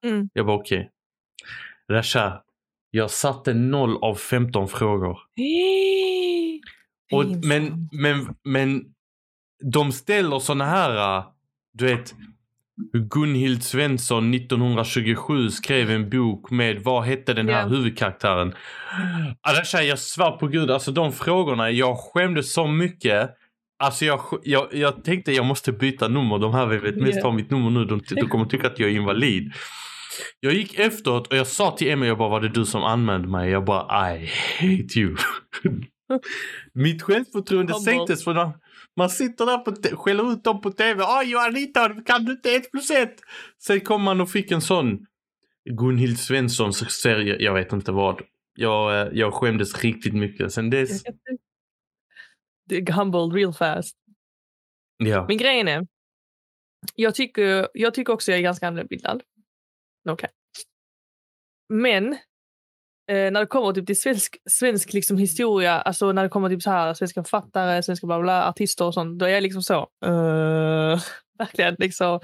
Mm. 0.06 0.30
Jag 0.34 0.46
bara 0.46 0.58
okej. 0.58 0.80
Okay. 0.80 0.90
Rasha, 1.90 2.42
jag 2.92 3.12
satte 3.12 3.54
0 3.54 3.98
av 4.04 4.16
15 4.16 4.68
frågor. 4.68 5.18
Och, 7.12 7.26
men, 7.46 7.90
men, 7.92 8.36
men 8.44 8.84
de 9.74 9.92
ställer 9.92 10.40
såna 10.40 10.66
här, 10.66 11.18
äh, 11.18 11.24
du 11.74 11.86
vet, 11.86 12.16
Gunhild 12.94 13.64
Svensson 13.64 14.34
1927 14.34 15.50
skrev 15.50 15.92
en 15.92 16.10
bok 16.10 16.52
med, 16.52 16.82
vad 16.84 17.04
hette 17.04 17.34
den 17.34 17.50
här 17.50 17.62
Ja. 17.62 17.68
huvudkaraktären? 17.68 18.54
Arasha, 19.42 19.82
jag 19.84 20.00
svär 20.00 20.32
på 20.32 20.48
gud, 20.48 20.72
alltså 20.72 20.92
de 20.92 21.12
frågorna, 21.12 21.72
jag 21.72 21.98
skämdes 21.98 22.54
så 22.54 22.68
mycket. 22.68 23.30
Alltså 23.84 24.06
jag, 24.06 24.22
jag, 24.44 24.68
jag 24.74 25.04
tänkte 25.04 25.32
jag 25.32 25.46
måste 25.46 25.72
byta 25.72 26.08
nummer, 26.08 26.38
de 26.38 26.54
här 26.54 26.66
vet 26.66 26.96
mest 26.96 27.18
Ja. 27.18 27.24
har 27.24 27.32
mitt 27.32 27.52
nummer 27.52 27.70
nu, 27.70 27.86
de, 27.86 28.02
de 28.16 28.22
kommer 28.30 28.46
tycka 28.46 28.68
att 28.68 28.80
jag 28.80 28.90
är 28.90 28.94
invalid. 28.96 29.54
Jag 30.40 30.54
gick 30.54 30.80
efteråt 30.80 31.28
och 31.28 31.38
jag 31.38 31.48
sa 31.48 31.78
till 31.78 31.92
Emmy, 31.92 32.08
jag 32.08 32.18
bara 32.18 32.30
var 32.30 32.42
det 32.42 32.50
du 32.50 32.66
som 32.66 32.84
anmälde 32.84 33.28
mig? 33.28 33.50
Jag 33.50 33.66
bara 33.66 34.14
I 34.16 34.30
hate 34.60 35.00
you. 35.00 35.18
Mitt 36.74 37.02
självförtroende 37.02 37.74
sänktes 37.74 38.24
för 38.24 38.34
man, 38.34 38.52
man 38.98 39.10
sitter 39.10 39.46
där 39.46 39.94
och 39.94 40.00
skäller 40.00 40.34
ut 40.34 40.44
dem 40.44 40.62
på 40.62 40.72
tv. 40.72 41.04
Oj 41.08 41.36
Anita, 41.36 42.02
kan 42.02 42.26
du 42.26 42.32
inte 42.32 42.56
ett 42.56 42.72
plus 42.72 42.92
ett? 42.92 43.16
Sen 43.64 43.82
kom 43.82 44.02
man 44.02 44.22
och 44.22 44.32
fick 44.32 44.52
en 44.52 44.62
sån 44.62 45.06
Gunhild 45.70 46.20
Svenssons 46.20 46.92
serie, 46.92 47.36
jag 47.40 47.54
vet 47.54 47.74
inte 47.74 47.92
vad. 47.92 48.22
Jag, 48.56 49.02
eh, 49.02 49.14
jag 49.14 49.34
skämdes 49.34 49.84
riktigt 49.84 50.14
mycket. 50.14 50.54
Sen 50.54 50.70
dess, 50.70 51.04
humbled 52.96 53.34
real 53.34 53.54
fast. 53.54 53.96
ja. 54.98 55.26
Men 55.28 55.38
grejen 55.38 55.68
är, 55.68 55.88
jag 56.96 57.16
tycker, 57.16 57.68
jag 57.74 57.94
tycker 57.94 58.14
också 58.14 58.32
jag 58.32 58.40
är 58.40 58.44
ganska 58.44 58.72
Okej. 60.10 60.30
Men 61.74 62.14
eh, 63.12 63.32
när 63.32 63.40
det 63.40 63.46
kommer 63.46 63.74
typ 63.74 63.86
till 63.88 64.00
svensk, 64.02 64.38
svensk 64.50 64.94
liksom 64.94 65.18
historia, 65.18 65.82
alltså 65.82 66.12
när 66.12 66.24
det 66.24 66.30
kommer 66.30 66.50
till 66.50 66.62
så 66.62 66.70
här 66.70 66.94
svenska 66.94 67.24
författare, 67.24 67.84
svenska 67.84 68.08
bla 68.08 68.22
bla, 68.22 68.50
artister 68.50 68.86
och 68.86 68.94
sånt, 68.94 69.20
då 69.20 69.26
är 69.26 69.30
jag 69.30 69.44
liksom 69.44 69.62
så. 69.64 69.80
Uh, 70.06 71.00
verkligen 71.38 71.76
liksom. 71.80 72.20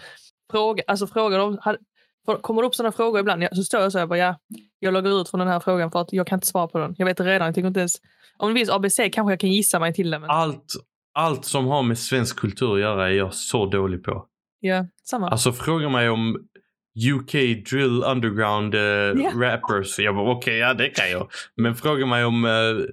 Fråga, 0.51 0.83
alltså 0.87 1.07
frågar 1.07 1.39
de, 1.39 1.57
har- 1.61 1.77
får- 2.25 2.41
kommer 2.41 2.61
det 2.61 2.67
upp 2.67 2.75
sådana 2.75 2.91
frågor 2.91 3.19
ibland 3.19 3.43
så 3.51 3.63
står 3.63 3.81
jag 3.81 3.91
så 3.91 3.97
jag 3.99 4.09
bara 4.09 4.19
ja, 4.19 4.35
jag 4.79 4.93
loggar 4.93 5.21
ut 5.21 5.29
från 5.29 5.39
den 5.39 5.47
här 5.49 5.59
frågan 5.59 5.91
för 5.91 6.01
att 6.01 6.13
jag 6.13 6.27
kan 6.27 6.37
inte 6.37 6.47
svara 6.47 6.67
på 6.67 6.77
den. 6.77 6.95
Jag 6.97 7.05
vet 7.05 7.17
det 7.17 7.23
redan, 7.23 7.45
jag 7.45 7.55
tycker 7.55 7.67
inte 7.67 7.79
ens, 7.79 7.93
om 8.37 8.49
det 8.53 8.55
finns 8.59 8.69
ABC 8.69 8.95
kanske 9.11 9.31
jag 9.31 9.39
kan 9.39 9.51
gissa 9.51 9.79
mig 9.79 9.93
till 9.93 10.09
det. 10.11 10.19
Men 10.19 10.29
Allt, 10.29 10.73
allt 11.13 11.45
som 11.45 11.65
har 11.67 11.83
med 11.83 11.99
svensk 11.99 12.39
kultur 12.39 12.73
att 12.73 12.79
göra 12.79 13.07
är 13.07 13.11
jag 13.13 13.33
så 13.33 13.65
dålig 13.65 14.03
på. 14.03 14.25
ja, 14.59 14.85
samma. 15.03 15.29
Alltså 15.29 15.51
fråga 15.53 15.89
mig 15.89 16.09
om 16.09 16.47
UK 16.95 17.31
drill 17.69 18.03
underground 18.03 18.75
uh, 18.75 19.39
rappers. 19.39 19.99
Jag 19.99 20.15
bara 20.15 20.31
okej, 20.31 20.57
ja 20.57 20.73
det 20.73 20.89
kan 20.89 21.11
jag. 21.11 21.31
Men 21.55 21.75
fråga 21.75 22.05
mig 22.05 22.25
om 22.25 22.45
uh, 22.45 22.85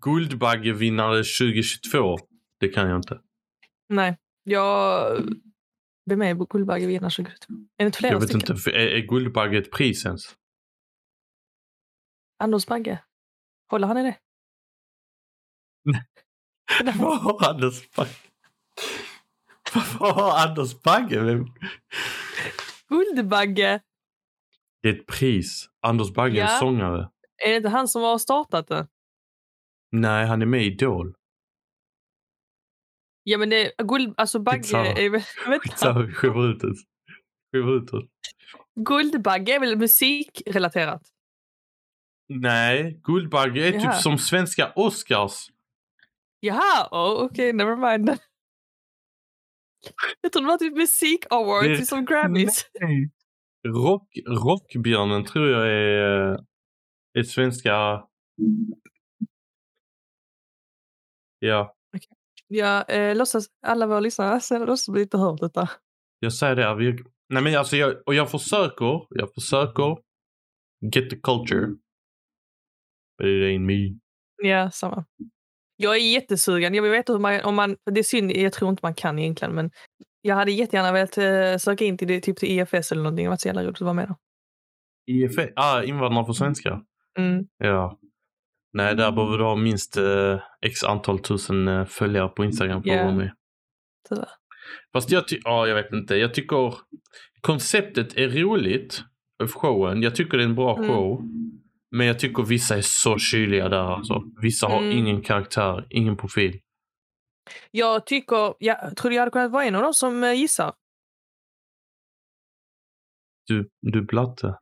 Guldbaggevinnare 0.00 1.16
2022. 1.16 2.18
Det 2.60 2.68
kan 2.68 2.88
jag 2.88 2.98
inte. 2.98 3.20
Nej, 3.88 4.16
jag... 4.44 5.16
Vem 6.10 6.22
är 6.22 6.34
Guldbaggevinnare 6.34 7.10
2022? 7.10 7.52
Är 7.52 7.56
det 7.78 7.86
inte 7.86 7.98
flera 7.98 8.12
jag 8.12 8.20
vet 8.20 8.28
stycken? 8.28 8.56
inte, 8.56 8.70
är, 8.70 8.86
är 8.86 9.00
Guldbagge 9.00 9.58
ett 9.58 9.70
pris 9.72 10.06
ens? 10.06 10.22
Anders 12.38 12.66
Bagge? 12.66 13.02
Håller 13.70 13.86
han 13.86 13.98
i 13.98 14.02
det? 14.02 14.16
Vad 16.98 17.18
har 17.18 17.50
Anders 17.50 17.90
Bagge? 17.96 18.10
Vad 19.98 20.14
har 20.14 20.48
Anders 20.48 20.82
Bagge? 20.82 21.44
Guldbagge? 22.90 23.80
Det 24.82 24.88
är 24.88 24.92
ett 24.94 25.06
pris. 25.06 25.68
Anders 25.80 26.10
Bagge 26.14 26.36
är 26.40 26.44
Ja. 26.44 26.52
en 26.52 26.58
sångare. 26.58 27.10
Är 27.46 27.50
det 27.50 27.56
inte 27.56 27.68
han 27.68 27.88
som 27.88 28.02
har 28.02 28.18
startat 28.18 28.68
det? 28.68 28.88
Nej, 29.92 30.26
han 30.26 30.42
är 30.42 30.46
med 30.46 30.62
i 30.62 30.66
Idol. 30.66 31.14
Ja 33.22 33.38
men 33.38 33.50
det 33.50 33.80
är 33.80 33.84
guld, 33.84 34.14
alltså 34.16 34.38
Bagge 34.38 34.58
Skitsamma. 34.62 34.86
är 34.86 35.10
väl... 35.10 35.20
Skitsamma, 35.60 36.00
ut 36.00 36.60
det. 36.60 36.74
Skjuter 37.52 37.76
ut 37.76 37.90
det. 37.90 38.08
Guldbagge 38.84 39.54
är 39.54 39.60
väl 39.60 39.76
musikrelaterat? 39.78 41.02
Nej, 42.28 43.00
Guldbagge 43.04 43.68
är 43.68 43.72
Jaha. 43.72 43.92
typ 43.92 44.02
som 44.02 44.18
svenska 44.18 44.72
Oscars. 44.76 45.46
Jaha, 46.40 46.88
oh, 46.90 47.24
okej, 47.24 47.52
never 47.52 47.76
mind. 47.76 48.10
Jag 50.20 50.32
trodde 50.32 50.46
det 50.46 50.50
var 50.50 50.58
typ 50.58 50.76
musik 50.76 51.24
awards, 51.30 51.88
som 51.88 52.04
Grammys. 52.04 52.66
Rock, 53.68 54.08
rockbjörnen 54.26 55.24
tror 55.24 55.48
jag 55.48 55.66
är, 55.66 56.38
är 57.18 57.22
svenska... 57.22 58.02
Ja, 61.38 61.76
Jag 62.46 62.84
eh, 63.10 63.16
låtsas, 63.16 63.46
alla 63.66 63.86
våra 63.86 64.00
lyssnare, 64.00 64.40
så 64.40 64.64
låtsas 64.64 64.96
vi 64.96 65.02
inte 65.02 65.18
hört 65.18 65.40
detta. 65.40 65.70
jag 66.18 66.32
säger 66.34 66.56
det. 66.56 66.74
Vi, 66.74 66.92
nej 67.28 67.42
men 67.42 67.54
alltså 67.58 67.76
jag, 67.76 68.02
och 68.06 68.14
jag 68.14 68.30
försöker, 68.30 69.06
jag 69.10 69.34
försöker 69.34 69.96
get 70.94 71.10
the 71.10 71.16
culture. 71.16 71.66
But 73.18 73.26
it 73.26 73.42
ain't 73.44 73.60
me. 73.66 73.98
Ja, 74.42 74.70
samma. 74.70 75.04
Jag 75.82 75.96
är 75.96 76.12
jättesugen. 76.12 76.74
Jag 76.74 76.82
vill 76.82 76.92
veta 76.92 77.12
hur 77.12 77.20
man, 77.20 77.40
om 77.40 77.54
man, 77.54 77.76
det 77.90 78.00
är 78.00 78.04
synd, 78.04 78.32
jag 78.32 78.52
tror 78.52 78.70
inte 78.70 78.80
man 78.82 78.94
kan 78.94 79.18
egentligen, 79.18 79.54
men 79.54 79.70
jag 80.22 80.36
hade 80.36 80.52
jättegärna 80.52 80.92
velat 80.92 81.18
eh, 81.18 81.56
söka 81.58 81.84
in 81.84 81.98
till, 81.98 82.08
det, 82.08 82.20
typ 82.20 82.36
till 82.36 82.60
IFS 82.60 82.92
eller 82.92 83.02
någonting. 83.02 83.24
Det 83.24 83.30
var 83.30 83.36
så 83.36 83.48
jävla 83.48 83.62
roligt 83.64 83.76
att 83.76 83.80
vara 83.80 83.94
med 83.94 84.08
då. 84.08 84.16
IFE, 85.06 85.52
ah, 85.56 85.82
invandrare 85.82 86.26
för 86.26 86.32
svenska. 86.32 86.80
Mm. 87.18 87.44
Ja. 87.58 87.98
Nej, 88.72 88.94
där 88.96 89.12
behöver 89.12 89.38
du 89.38 89.44
ha 89.44 89.56
minst 89.56 89.96
eh, 89.96 90.40
x 90.66 90.84
antal 90.84 91.18
tusen 91.18 91.68
eh, 91.68 91.84
följare 91.84 92.28
på 92.28 92.44
Instagram 92.44 92.82
för 92.82 92.90
att 92.90 93.04
vara 93.04 93.14
med. 93.14 93.32
Sådär. 94.08 94.28
Fast 94.92 95.10
jag 95.10 95.28
tycker, 95.28 95.50
ja 95.50 95.66
jag 95.66 95.74
vet 95.74 95.92
inte. 95.92 96.16
Jag 96.16 96.34
tycker 96.34 96.74
konceptet 97.40 98.16
är 98.16 98.28
roligt. 98.28 99.02
Showen. 99.48 100.02
Jag 100.02 100.14
tycker 100.14 100.38
det 100.38 100.44
är 100.44 100.48
en 100.48 100.54
bra 100.54 100.76
Mm. 100.76 100.88
show. 100.88 101.22
Men 101.90 102.06
jag 102.06 102.18
tycker 102.18 102.42
vissa 102.42 102.76
är 102.76 102.80
så 102.82 103.18
kyliga 103.18 103.68
där 103.68 103.76
alltså. 103.94 104.22
Vissa 104.42 104.66
har 104.66 104.78
Mm. 104.78 104.98
ingen 104.98 105.22
karaktär, 105.22 105.86
ingen 105.90 106.16
profil. 106.16 106.60
Jag 107.70 108.06
tycker, 108.06 108.54
jag 108.58 108.96
trodde 108.96 109.14
jag 109.16 109.20
hade 109.22 109.30
kunnat 109.30 109.50
vara 109.50 109.64
en 109.64 109.74
av 109.74 109.82
dem 109.82 109.94
som 109.94 110.24
eh, 110.24 110.32
gissar. 110.32 110.74
Du, 113.46 113.70
du 113.80 114.02
blatte. 114.02 114.58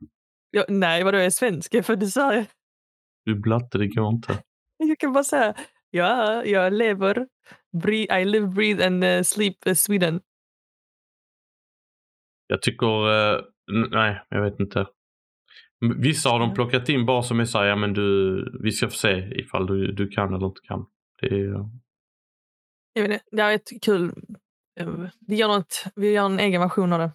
Jag, 0.51 0.65
nej, 0.69 1.03
vadå, 1.03 1.17
jag 1.17 1.25
är 1.25 1.29
svensk, 1.29 1.73
jag 1.73 1.79
är 1.79 1.83
född 1.83 2.03
i 2.03 2.07
Sverige. 2.07 2.45
Du 3.25 3.35
blatte, 3.39 3.77
det 3.77 3.87
går 3.87 4.09
inte. 4.09 4.43
Jag 4.77 4.97
kan 4.99 5.13
bara 5.13 5.23
säga, 5.23 5.55
ja, 5.89 6.45
jag 6.45 6.73
lever, 6.73 7.27
breathe, 7.83 8.21
I 8.21 8.25
live, 8.25 8.47
breathe 8.47 8.87
and 8.87 9.03
eh, 9.03 9.21
sleep 9.23 9.67
eh, 9.67 9.73
Sweden. 9.73 10.21
Jag 12.47 12.61
tycker, 12.61 12.87
nej 13.89 14.21
jag 14.29 14.41
vet 14.41 14.59
inte. 14.59 14.87
Vissa 15.97 16.29
har 16.29 16.39
de 16.39 16.53
plockat 16.53 16.89
in 16.89 17.05
bara 17.05 17.23
som 17.23 17.39
är 17.39 17.45
såhär, 17.45 17.65
ja 17.65 17.75
men 17.75 17.93
du, 17.93 18.59
vi 18.63 18.71
ska 18.71 18.87
få 18.87 18.95
se 18.95 19.39
ifall 19.39 19.65
du, 19.65 19.91
du 19.91 20.07
kan 20.07 20.33
eller 20.33 20.45
inte 20.45 20.61
kan. 20.61 20.85
Det 21.21 21.27
är, 21.27 21.69
Jag 22.93 23.01
vet 23.01 23.11
inte, 23.11 23.23
det 23.31 23.41
är 23.41 23.53
ett 23.53 23.69
kul, 23.81 24.13
eh, 24.79 24.89
vi 25.27 25.35
gör, 25.35 25.47
något, 25.47 25.83
vi 25.95 26.11
gör 26.11 26.25
en 26.25 26.39
egen 26.39 26.61
version 26.61 26.93
av 26.93 26.99
det. 26.99 27.11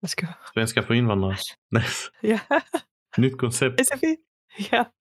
Jag 0.00 0.10
ska, 0.10 0.26
svenska 0.54 0.82
för 0.82 0.94
invandrare. 0.94 1.36
Ja. 2.20 2.38
nytt 3.16 3.38
koncept. 3.38 3.86
SFI. 3.86 4.16
Ja. 4.70 4.92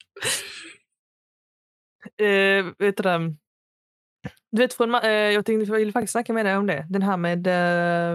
Eh, 2.26 2.66
vet 2.78 2.98
du 2.98 3.04
det? 3.04 3.36
Du 4.52 4.62
vet, 4.62 4.74
från, 4.74 4.96
eh, 4.96 5.10
jag 5.10 5.46
tänkte 5.46 5.72
jag 5.72 5.80
ville 5.80 5.92
faktiskt 5.92 6.12
snacka 6.12 6.34
med 6.34 6.46
dig 6.46 6.58
om 6.58 6.68
det. 6.68 6.86
Den 6.90 7.02
här 7.02 7.18
med, 7.18 7.48
eh, 7.48 8.12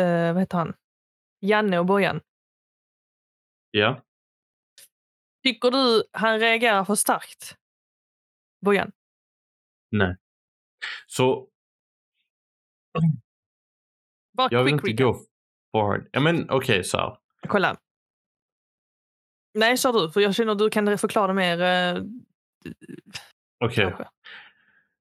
eh, 0.00 0.32
vad 0.32 0.40
heter 0.42 0.58
han? 0.58 0.74
Janne 1.40 1.78
och 1.78 1.86
Bojan. 1.86 2.20
Ja. 3.70 4.02
Tycker 5.42 5.70
du 5.70 6.04
han 6.12 6.38
reagerar 6.40 6.84
för 6.84 6.94
starkt? 6.94 7.56
Bojan? 8.64 8.92
Nej. 9.90 10.16
Så 11.06 11.48
Bara 14.32 14.48
jag 14.50 14.64
vill 14.64 14.72
inte 14.72 14.86
recap. 14.86 14.98
gå 15.14 15.20
forward. 15.72 16.08
Ja 16.12 16.20
men 16.20 16.44
okej 16.44 16.56
okay, 16.56 16.84
så 16.84 16.98
här. 16.98 17.18
Kolla. 17.48 17.76
Nej, 19.54 19.76
sa 19.78 19.92
du. 19.92 20.10
För 20.10 20.20
jag 20.20 20.34
känner 20.34 20.52
att 20.52 20.58
du 20.58 20.70
kan 20.70 20.98
förklara 20.98 21.32
mer. 21.32 21.60
Eh, 21.60 22.02
Okej. 23.64 23.84
kanske. 23.84 24.08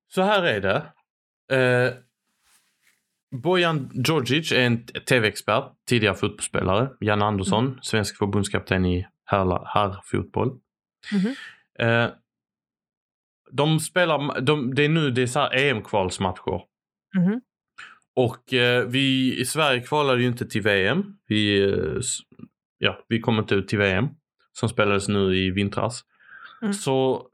Så 0.07 0.21
här 0.21 0.43
är 0.43 0.61
det. 0.61 0.93
Eh, 1.55 1.93
Bojan 3.31 3.89
Djordjic 3.93 4.51
är 4.51 4.59
en 4.59 4.85
tv-expert, 4.85 5.63
tidigare 5.87 6.15
fotbollsspelare. 6.15 6.89
Jan 6.99 7.21
Andersson, 7.21 7.65
Mm. 7.65 7.79
svensk 7.81 8.17
förbundskapten 8.17 8.85
i 8.85 9.07
herrfotboll. 9.25 10.59
Mhm. 11.13 11.35
Eh, 11.79 12.09
de 13.51 13.79
spelar, 13.79 14.41
de, 14.41 14.75
det 14.75 14.85
är 14.85 14.89
nu 14.89 15.11
det 15.11 15.35
är 15.35 15.53
EM-kvalsmatcher. 15.53 16.61
Mhm. 17.17 17.41
Och 18.15 18.53
eh, 18.53 18.85
vi 18.87 19.37
i 19.39 19.45
Sverige 19.45 19.81
kvalade 19.81 20.21
ju 20.21 20.27
inte 20.27 20.45
till 20.45 20.61
VM. 20.61 21.03
Vi, 21.27 21.61
eh, 21.63 22.01
ja, 22.77 23.05
vi 23.07 23.19
kom 23.19 23.39
inte 23.39 23.55
ut 23.55 23.67
till 23.67 23.79
VM 23.79 24.07
som 24.53 24.69
spelades 24.69 25.07
nu 25.07 25.37
i 25.37 25.51
vintras. 25.51 26.03
Mm. 26.61 26.73
Så 26.73 27.27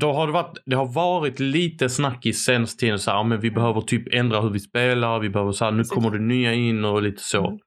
då 0.00 0.12
har 0.12 0.26
det, 0.26 0.32
varit, 0.32 0.58
det 0.66 0.76
har 0.76 0.92
varit 0.92 1.40
lite 1.40 1.88
snack 1.88 2.26
i 2.26 2.32
senaste 2.32 2.80
tiden 2.80 2.98
så 2.98 3.10
här, 3.10 3.24
men 3.24 3.40
vi 3.40 3.50
behöver 3.50 3.80
typ 3.80 4.14
ändra 4.14 4.40
hur 4.40 4.50
vi 4.50 4.60
spelar, 4.60 5.18
vi 5.20 5.28
behöver 5.30 5.52
så 5.52 5.64
här, 5.64 5.72
nu 5.72 5.84
kommer 5.84 6.10
det 6.10 6.18
nya 6.18 6.52
in 6.52 6.84
och 6.84 7.02
lite 7.02 7.22
så. 7.22 7.46
Mm. 7.46 7.58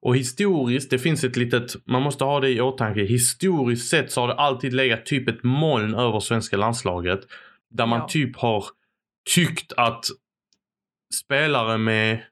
Och 0.00 0.16
historiskt, 0.16 0.90
det 0.90 0.98
finns 0.98 1.24
ett 1.24 1.36
litet, 1.36 1.86
man 1.86 2.02
måste 2.02 2.24
ha 2.24 2.40
det 2.40 2.50
i 2.50 2.60
åtanke, 2.60 3.00
historiskt 3.02 3.88
sett 3.90 4.12
så 4.12 4.20
har 4.20 4.28
det 4.28 4.34
alltid 4.34 4.72
legat 4.72 5.06
typ 5.06 5.28
ett 5.28 5.42
moln 5.42 5.94
över 5.94 6.20
svenska 6.20 6.56
landslaget. 6.56 7.20
Där 7.70 7.86
man 7.86 7.98
Ja. 7.98 8.08
typ 8.08 8.36
har 8.36 8.64
tyckt 9.34 9.72
att 9.72 10.04
spelare 11.14 11.78
med 11.78 12.22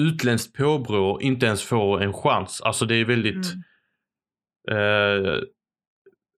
utländskt 0.00 0.56
påbrå 0.56 1.20
inte 1.20 1.46
ens 1.46 1.62
får 1.62 2.02
en 2.02 2.12
chans. 2.12 2.60
Alltså 2.60 2.84
det 2.86 2.94
är 2.94 3.04
väldigt... 3.04 3.46
Mm. 4.70 5.24
Eh, 5.24 5.40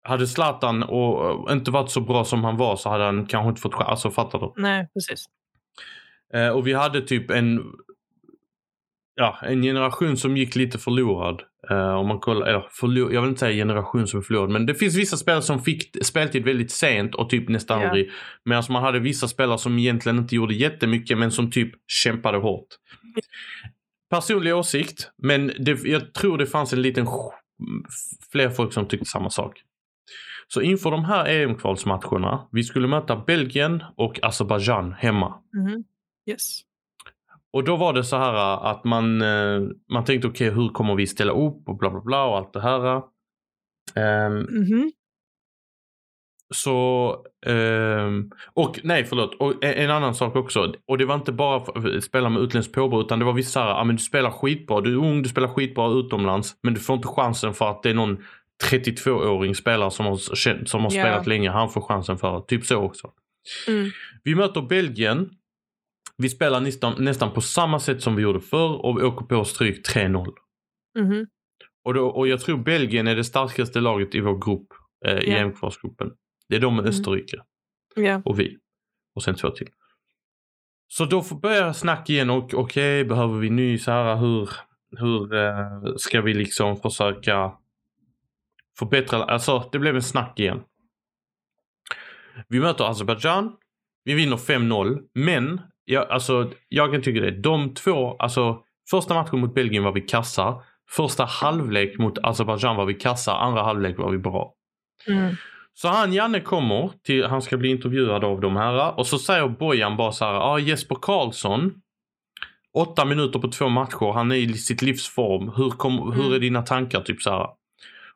hade 0.05 0.27
Zlatan 0.27 0.83
och, 0.83 1.19
och 1.19 1.53
inte 1.53 1.71
varit 1.71 1.91
så 1.91 2.01
bra 2.01 2.25
som 2.25 2.45
han 2.45 2.57
var 2.57 2.77
så 2.77 2.89
hade 2.89 3.05
han 3.05 3.27
kanske 3.27 3.49
inte 3.49 3.61
fått 3.61 3.75
chans. 3.75 3.89
Alltså 3.89 4.11
fattar 4.11 4.39
du? 4.39 4.53
Nej, 4.57 4.89
precis. 4.95 5.25
Eh, 6.35 6.49
och 6.49 6.67
vi 6.67 6.73
hade 6.73 7.01
typ 7.01 7.31
en 7.31 7.63
ja, 9.15 9.39
en 9.43 9.63
generation 9.63 10.17
som 10.17 10.37
gick 10.37 10.57
lite 10.57 10.79
förlorad. 10.79 11.43
Eh, 11.71 11.95
om 11.95 12.07
man 12.09 12.19
kollar, 12.21 12.47
eller 12.47 12.67
förlor, 12.71 13.13
jag 13.13 13.21
vill 13.21 13.29
inte 13.29 13.41
säga 13.41 13.53
generation 13.65 14.07
som 14.07 14.21
är 14.21 14.25
förlorad 14.25 14.51
men 14.51 14.67
det 14.67 14.75
finns 14.75 14.97
vissa 14.97 15.17
spelare 15.17 15.43
som 15.43 15.61
fick 15.61 16.05
speltid 16.05 16.45
väldigt 16.45 16.71
sent 16.71 17.15
och 17.15 17.31
typ 17.31 17.49
nästan 17.49 17.81
Ja. 17.81 17.89
aldrig. 17.89 18.11
Medan 18.45 18.65
man 18.69 18.83
hade 18.83 18.99
vissa 18.99 19.29
spelare 19.29 19.59
som 19.59 19.79
egentligen 19.79 20.19
inte 20.19 20.35
gjorde 20.37 20.55
jättemycket 20.55 21.19
men 21.19 21.31
som 21.31 21.51
typ 21.51 21.73
kämpade 21.87 22.39
hårt. 22.39 22.67
Personlig 24.11 24.55
åsikt 24.57 25.11
men 25.23 25.47
det, 25.59 25.85
jag 25.85 26.15
tror 26.15 26.39
det 26.39 26.47
fanns 26.47 26.73
en 26.73 26.83
liten 26.83 27.07
fler 28.33 28.51
folk 28.51 28.73
som 28.73 28.87
tyckte 28.89 29.07
samma 29.07 29.31
sak. 29.31 29.63
Så 30.49 30.61
inför 30.61 30.91
de 30.91 31.05
här 31.05 31.25
EM-kvalsmatcherna, 31.29 32.49
vi 32.53 32.63
skulle 32.65 32.89
möta 32.89 33.17
Belgien 33.17 33.83
och 33.97 34.19
Azerbaijan 34.23 34.93
hemma. 34.93 35.35
Mhm. 35.55 35.85
Yes. 36.31 36.61
Och 37.53 37.65
då 37.65 37.77
var 37.77 37.93
det 37.93 38.05
så 38.05 38.17
här 38.17 38.35
äh, 38.35 38.65
att 38.67 38.85
man, 38.85 39.23
eh, 39.23 39.61
man 39.93 40.05
tänkte 40.05 40.29
okej 40.29 40.51
hur 40.51 40.69
kommer 40.69 40.95
vi 40.95 41.07
ställa 41.07 41.33
upp 41.33 41.69
och 41.69 41.77
bla 41.79 41.91
bla 41.91 42.01
bla 42.01 42.25
och 42.25 42.37
allt 42.37 42.53
det 42.53 42.61
här. 42.61 43.03
Ehm, 43.95 44.39
Mhm. 44.51 44.93
så, 46.55 47.17
ehm, 47.47 48.31
och 48.55 48.81
nej 48.85 49.05
förlåt, 49.05 49.35
och 49.35 49.65
en, 49.65 49.75
en 49.75 49.91
annan 49.91 50.15
sak 50.15 50.37
också. 50.37 50.75
Och 50.89 50.99
det 50.99 51.05
var 51.05 51.15
inte 51.15 51.33
bara 51.33 52.01
spela 52.01 52.29
med 52.29 52.43
utländskt 52.43 52.75
påbrå 52.75 53.01
utan 53.01 53.19
det 53.19 53.25
var 53.25 53.33
vissa 53.33 53.51
så 53.51 53.61
här, 53.61 53.69
ja 53.69 53.85
men 53.85 53.97
du 53.97 54.03
spelar 54.03 54.31
skitbra, 54.31 54.81
du 54.81 54.93
är 54.93 54.97
ung, 54.97 55.23
du 55.23 55.29
spelar 55.29 55.49
skitbra 55.49 55.91
utomlands 55.93 56.57
men 56.63 56.75
du 56.75 56.81
får 56.81 56.97
inte 56.97 57.09
chansen 57.09 57.55
för 57.55 57.71
att 57.71 57.83
det 57.83 57.91
är 57.91 57.95
någon 57.95 58.19
32-åring 58.71 59.55
spelare 59.55 59.91
som 59.91 60.07
har, 60.07 60.17
som 60.65 60.83
har 60.83 60.91
spelat 60.91 61.27
länge, 61.27 61.51
han 61.51 61.71
får 61.71 61.81
chansen 61.81 62.19
för. 62.19 62.41
Typ 62.41 62.65
så 62.65 62.77
också. 62.77 63.13
Mm. 63.69 63.91
Vi 64.25 64.35
möter 64.35 64.63
Belgien. 64.63 65.31
Vi 66.17 66.29
spelar 66.29 66.61
nästan, 66.61 67.05
nästan 67.05 67.33
på 67.33 67.41
samma 67.41 67.81
sätt 67.81 68.03
som 68.03 68.17
vi 68.17 68.23
gjorde 68.23 68.41
förr 68.41 68.85
och 68.87 68.99
vi 68.99 69.03
åker 69.03 69.27
på 69.27 69.45
stryk 69.45 69.87
3-0. 69.89 70.27
Mhm. 70.99 71.27
Och, 71.85 71.95
då, 71.95 72.07
och 72.07 72.29
jag 72.29 72.41
tror 72.41 72.59
Belgien 72.59 73.07
är 73.07 73.17
det 73.17 73.25
starkaste 73.25 73.81
laget 73.81 74.15
i 74.15 74.21
vår 74.21 74.39
grupp, 74.47 74.67
eh, 75.07 75.19
i. 75.19 75.31
EM-kvalsgruppen. 75.35 76.11
Det 76.49 76.57
är 76.57 76.61
de 76.61 76.75
med 76.77 76.81
Mm. 76.81 76.91
Österrike 76.91 77.37
Ja. 77.95 78.23
och 78.25 78.41
vi. 78.41 78.59
Och 79.15 79.23
sen 79.23 79.35
två 79.35 79.51
till. 79.51 79.69
Så 80.89 81.05
då 81.05 81.23
får 81.23 81.37
börja 81.37 81.75
snack 81.75 82.11
igen 82.11 82.31
och 82.31 82.55
okej, 82.55 83.05
behöver 83.05 83.39
vi 83.39 83.51
ny 83.51 83.79
så 83.79 83.91
här 83.91 84.17
hur, 84.17 84.51
hur 84.99 85.35
eh, 85.35 85.95
ska 85.97 86.21
vi 86.21 86.35
liksom 86.35 86.77
försöka 86.77 87.53
förbättra, 88.79 89.25
alltså 89.25 89.69
det 89.73 89.79
blev 89.79 89.97
en 89.97 90.03
snack 90.03 90.41
igen. 90.41 90.63
Vi 92.49 92.61
möter 92.61 92.85
Azerbaijan, 92.85 93.53
vi 94.05 94.15
vinner 94.15 94.37
5-0, 94.37 94.99
men 95.15 95.61
jag, 95.85 96.11
alltså, 96.11 96.51
jag 96.69 96.93
kan 96.93 97.03
tycka 97.03 97.21
det. 97.21 97.31
De 97.31 97.75
två, 97.75 98.17
alltså 98.17 98.63
första 98.91 99.15
matchen 99.15 99.41
mot 99.41 99.55
Belgien 99.55 99.85
var 99.85 99.93
vi 99.93 100.01
kassa. 100.01 100.63
Första 100.91 101.25
halvlek 101.25 101.99
mot 101.99 102.19
Azerbaijan 102.23 102.77
var 102.77 102.85
vi 102.85 102.95
kassa, 102.95 103.37
andra 103.37 103.63
halvlek 103.63 103.99
var 103.99 104.11
vi 104.11 104.19
bra. 104.19 104.55
Mm. 105.09 105.35
Så 105.75 105.89
han 105.89 106.13
Janne 106.13 106.41
kommer 106.41 106.91
till, 107.03 107.25
han 107.25 107.43
ska 107.43 107.57
bli 107.57 107.69
intervjuad 107.69 108.25
av 108.25 108.41
de 108.41 108.57
här 108.57 108.99
och 108.99 109.07
så 109.07 109.19
säger 109.19 109.49
Bojan 109.49 109.97
bara 109.97 110.13
så 110.13 110.25
här, 110.25 110.35
ah, 110.35 110.59
Jesper 110.59 110.97
Karlsson, 111.03 111.75
åtta 112.75 113.05
minuter 113.05 113.39
på 113.39 113.49
två 113.49 113.69
matcher, 113.69 114.13
han 114.13 114.33
är 114.33 114.37
i 114.37 114.55
sitt 114.55 114.83
livs 114.83 115.09
form, 115.09 115.53
hur, 115.57 115.71
kom, 115.71 116.13
hur 116.13 116.35
är 116.35 116.39
dina 116.39 116.63
tankar? 116.63 117.01
Typ 117.01 117.23
så 117.23 117.31
här. 117.31 117.47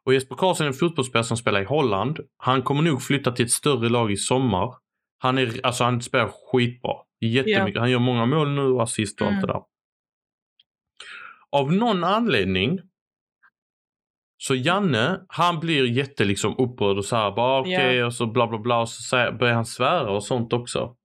Och 0.07 0.15
Jesper 0.15 0.37
Karlsson 0.37 0.65
är 0.65 0.69
en 0.69 0.75
fotbollsspelare 0.75 1.25
som 1.25 1.37
spelar 1.37 1.61
i 1.63 1.65
Holland. 1.65 2.21
Han 2.37 2.63
kommer 2.63 2.83
nog 2.83 3.03
flytta 3.03 3.33
till 3.33 3.45
ett 3.45 3.51
större 3.51 3.89
lag 3.89 4.13
i 4.13 4.17
sommar. 4.17 4.75
Han, 5.19 5.39
är, 5.39 5.67
alltså 5.67 5.85
han 5.85 6.03
spelar 6.03 6.31
skitbra. 6.53 6.95
Jättemycket. 7.21 7.81
Han 7.81 7.91
gör 7.91 7.99
många 7.99 8.27
mål 8.27 8.51
nu 8.51 8.63
och 8.63 8.83
assist 8.83 9.21
och 9.21 9.27
allt 9.27 9.35
Mm. 9.37 9.47
det 9.47 9.53
där. 9.53 9.63
Av 11.51 11.73
någon 11.73 12.05
anledning 12.05 12.81
så 14.39 14.55
Janne, 14.55 15.21
han 15.29 15.61
blir 15.61 15.85
jätte 15.87 16.25
liksom 16.25 16.55
upprörd 16.59 16.99
och 16.99 17.05
så 17.05 17.17
här 17.17 17.31
bara 17.31 17.61
okej 17.61 18.05
och 18.05 18.15
så 18.15 18.27
bla 18.27 18.47
bla 18.47 18.59
bla 18.59 18.81
och 18.81 18.89
så 18.89 19.17
börjar 19.17 19.55
han 19.55 19.67
svära 19.67 20.11
och 20.11 20.25
sånt 20.25 20.53
också. 20.53 20.97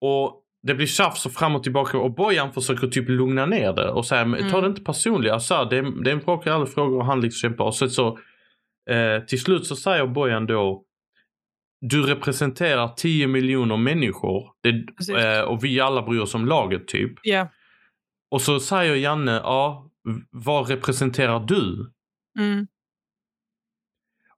Och 0.00 0.43
det 0.66 0.74
blir 0.74 0.86
tjafs 0.86 1.26
och 1.26 1.32
fram 1.32 1.56
och 1.56 1.62
tillbaka 1.62 1.98
och 1.98 2.14
Bojan 2.14 2.52
försöker 2.52 2.86
typ 2.86 3.08
lugna 3.08 3.46
ner 3.46 3.72
det 3.72 3.90
och 3.90 4.06
säga 4.06 4.24
men 4.24 4.50
ta 4.50 4.56
det 4.56 4.58
Mm. 4.58 4.70
inte 4.70 4.82
personligt. 4.82 5.32
Alltså, 5.32 5.64
det, 5.64 5.76
är, 5.76 6.04
det 6.04 6.10
är 6.10 6.14
en 6.14 6.18
bråk 6.24 6.46
i 6.46 6.50
alla 6.50 6.66
frågor 6.66 6.98
och 6.98 7.06
han 7.06 7.20
liksom 7.20 7.48
kämpar. 7.48 7.64
Och 7.64 7.74
så, 7.74 7.88
så 7.88 8.18
eh, 8.90 9.24
till 9.24 9.40
slut 9.40 9.66
så 9.66 9.76
säger 9.76 10.06
Bojan 10.06 10.46
då 10.46 10.84
du 11.80 12.02
representerar 12.02 12.88
10 12.88 13.26
miljoner 13.26 13.76
människor 13.76 14.50
det, 14.62 15.38
eh, 15.38 15.40
och 15.40 15.64
vi 15.64 15.80
alla 15.80 16.02
bryr 16.02 16.20
oss 16.20 16.34
om 16.34 16.46
laget 16.46 16.88
typ. 16.88 17.12
Ja. 17.22 17.48
Och 18.30 18.42
så 18.42 18.60
säger 18.60 18.94
Janne, 18.94 19.32
ja, 19.32 19.90
vad 20.30 20.68
representerar 20.68 21.40
du? 21.40 21.92
Mm. 22.38 22.66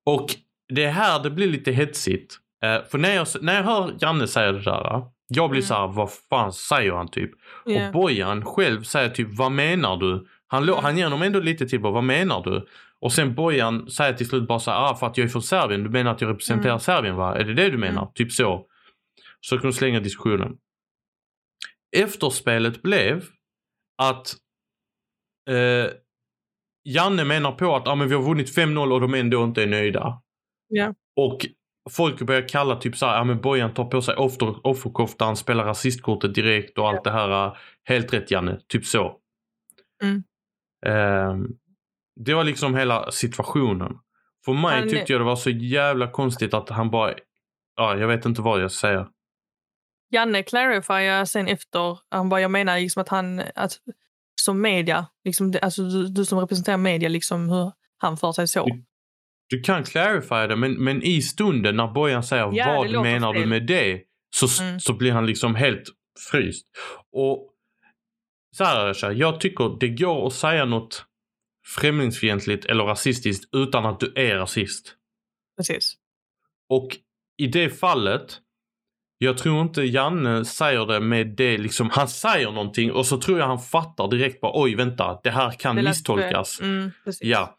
Och 0.05 0.27
det 0.75 0.85
är 0.85 0.91
här 0.91 1.23
det 1.23 1.31
blir 1.31 1.47
lite 1.47 1.73
hetsigt. 1.73 2.37
Eh, 2.65 2.85
för 2.91 2.99
när 2.99 3.15
jag, 3.15 3.27
när 3.41 3.55
jag 3.55 3.63
hör 3.63 3.97
Janne 4.01 4.27
säga 4.29 4.53
det 4.53 4.63
där, 4.63 5.03
jag 5.29 5.51
blir 5.51 5.61
Mm. 5.61 5.67
så 5.69 5.75
här, 5.75 5.87
vad 5.89 6.13
fan 6.13 6.53
säger 6.53 6.93
han 6.93 7.09
typ? 7.11 7.31
Ja. 7.65 7.87
Och 7.87 7.93
Bojan 7.93 8.45
själv 8.45 8.83
säger 8.83 9.09
typ, 9.11 9.29
vad 9.31 9.53
menar 9.53 9.97
du? 9.97 10.27
Han, 10.47 10.63
Mm. 10.63 10.75
han 10.83 10.97
ger 10.97 11.05
honom 11.05 11.23
ändå 11.23 11.41
lite 11.41 11.67
till, 11.69 11.81
bara, 11.81 11.93
vad 11.93 12.05
menar 12.05 12.43
du? 12.45 12.67
Och 13.01 13.13
sen 13.13 13.35
Bojan 13.35 13.91
säger 13.91 14.13
till 14.13 14.29
slut 14.29 14.49
bara 14.49 14.59
så 14.59 14.71
här, 14.71 14.79
ah, 14.91 14.95
för 14.95 15.07
att 15.07 15.17
jag 15.19 15.25
är 15.25 15.29
från 15.29 15.43
Serbien, 15.43 15.83
du 15.83 15.91
menar 15.91 16.11
att 16.11 16.21
jag 16.21 16.31
representerar 16.31 16.71
Mm. 16.73 16.81
Serbien 16.81 17.17
va? 17.17 17.37
Är 17.37 17.45
det 17.45 17.55
det 17.55 17.71
du 17.71 17.79
menar? 17.79 18.03
Mm. 18.03 18.13
Typ 18.15 18.33
så. 18.33 18.67
Så 19.41 19.59
kan 19.59 19.71
de 19.71 19.73
slänga 19.73 20.01
diskussionen. 20.01 20.57
Efterspelet 21.97 22.83
blev 22.83 23.25
att 24.03 24.35
eh, 25.51 25.91
Janne 26.85 27.25
menar 27.25 27.53
på 27.53 27.77
att 27.77 27.89
ah, 27.89 27.95
men 27.95 28.09
vi 28.09 28.15
har 28.15 28.23
vunnit 28.23 28.57
5-0 28.57 28.93
och 28.93 29.01
de 29.01 29.15
ändå 29.15 29.45
inte 29.45 29.63
är 29.63 29.67
nöjda. 29.67 30.23
Ja. 30.69 30.95
Och 31.17 31.47
folk 31.91 32.23
börjar 32.23 32.49
kalla 32.49 32.77
typ 32.77 32.97
såhär, 32.97 33.17
ja 33.17 33.25
men 33.25 33.41
Bojan 33.41 33.75
tar 33.75 33.85
på 33.85 34.03
sig 34.03 34.15
offer, 34.15 34.67
offerkoftan, 34.67 35.37
spelar 35.37 35.65
rasistkortet 35.65 36.35
direkt 36.35 36.79
och 36.79 36.89
allt 36.89 37.05
det 37.05 37.11
här. 37.11 37.47
äh, 37.47 37.55
Helt 37.85 38.13
rätt 38.13 38.31
Janne, 38.31 38.61
typ 38.69 38.85
så. 38.87 39.17
Mm. 40.03 40.23
Ehm, 40.87 41.47
det 42.21 42.35
var 42.35 42.45
liksom 42.45 42.75
hela 42.75 43.11
situationen. 43.11 43.99
För 44.45 44.53
mig 44.53 44.81
Han- 44.81 44.89
tyckte 44.89 45.13
jag 45.13 45.21
det 45.21 45.25
var 45.25 45.37
så 45.37 45.51
jävla 45.51 46.11
konstigt 46.11 46.55
att 46.55 46.69
han 46.69 46.91
bara, 46.91 47.15
ja 47.77 47.97
jag 47.97 48.09
vet 48.09 48.25
inte 48.27 48.43
vad 48.43 48.61
jag 48.63 48.71
ska 48.73 48.87
säga. 48.89 49.09
Janne 50.11 50.43
clarifierar 50.43 51.25
sen 51.25 51.49
efter, 51.49 51.99
han 52.11 52.29
bara, 52.29 52.41
jag 52.41 52.51
menar 52.51 52.79
liksom 52.81 53.03
att 53.03 53.09
han, 53.09 53.43
att 53.55 53.73
som 54.41 54.61
media, 54.61 55.07
liksom, 55.25 55.55
alltså 55.63 55.83
du, 55.83 56.07
du 56.09 56.25
som 56.25 56.39
representerar 56.39 56.77
media, 56.77 57.09
liksom 57.09 57.49
hur 57.49 57.73
han 57.99 58.17
för 58.17 58.33
sig 58.33 58.49
så. 58.49 58.65
Du 59.49 59.61
kan 59.61 59.85
clarify 59.85 60.47
det, 60.49 60.57
men, 60.57 60.73
men 60.85 61.03
i 61.03 61.23
stunden 61.23 61.77
när 61.77 61.87
Bojan 61.87 62.23
säger 62.25 62.51
Ja, 62.53 62.87
vad 62.93 63.03
menar 63.03 63.33
du 63.33 63.39
fel." 63.41 63.49
med 63.49 63.67
det? 63.67 64.01
Så, 64.37 64.63
Mm. 64.63 64.81
så 64.81 64.93
blir 64.93 65.13
han 65.13 65.27
liksom 65.27 65.55
helt 65.55 65.83
fryst. 66.31 66.67
Och 67.13 67.53
så 68.57 68.65
här 68.65 68.87
Aisha, 68.87 69.13
jag 69.13 69.41
tycker 69.41 69.77
det 69.81 69.89
går 69.89 70.27
att 70.27 70.33
säga 70.33 70.65
något 70.65 71.05
främlingsfientligt 71.81 72.65
eller 72.65 72.85
rasistiskt 72.85 73.55
utan 73.55 73.87
att 73.87 74.01
du 74.01 74.13
är 74.17 74.37
rasist. 74.37 74.95
Precis. 75.57 75.95
Och 76.69 76.89
i 77.39 77.47
det 77.47 77.71
fallet, 77.71 78.39
jag 79.19 79.39
tror 79.39 79.61
inte 79.63 79.83
Janne 79.83 80.45
säger 80.45 80.87
det 80.87 81.01
med 81.01 81.27
det 81.37 81.59
liksom, 81.59 81.91
han 81.91 82.09
säger 82.09 82.51
någonting 82.53 82.93
och 82.93 83.07
så 83.07 83.19
tror 83.21 83.39
jag 83.39 83.47
han 83.47 83.59
fattar 83.59 84.09
direkt 84.09 84.41
bara 84.41 84.53
oj 84.63 84.75
vänta, 84.75 85.21
det 85.23 85.31
här 85.31 85.51
kan 85.51 85.77
Det 85.77 85.83
misstolkas. 85.83 86.61
Mm. 86.61 86.91
Ja. 87.21 87.59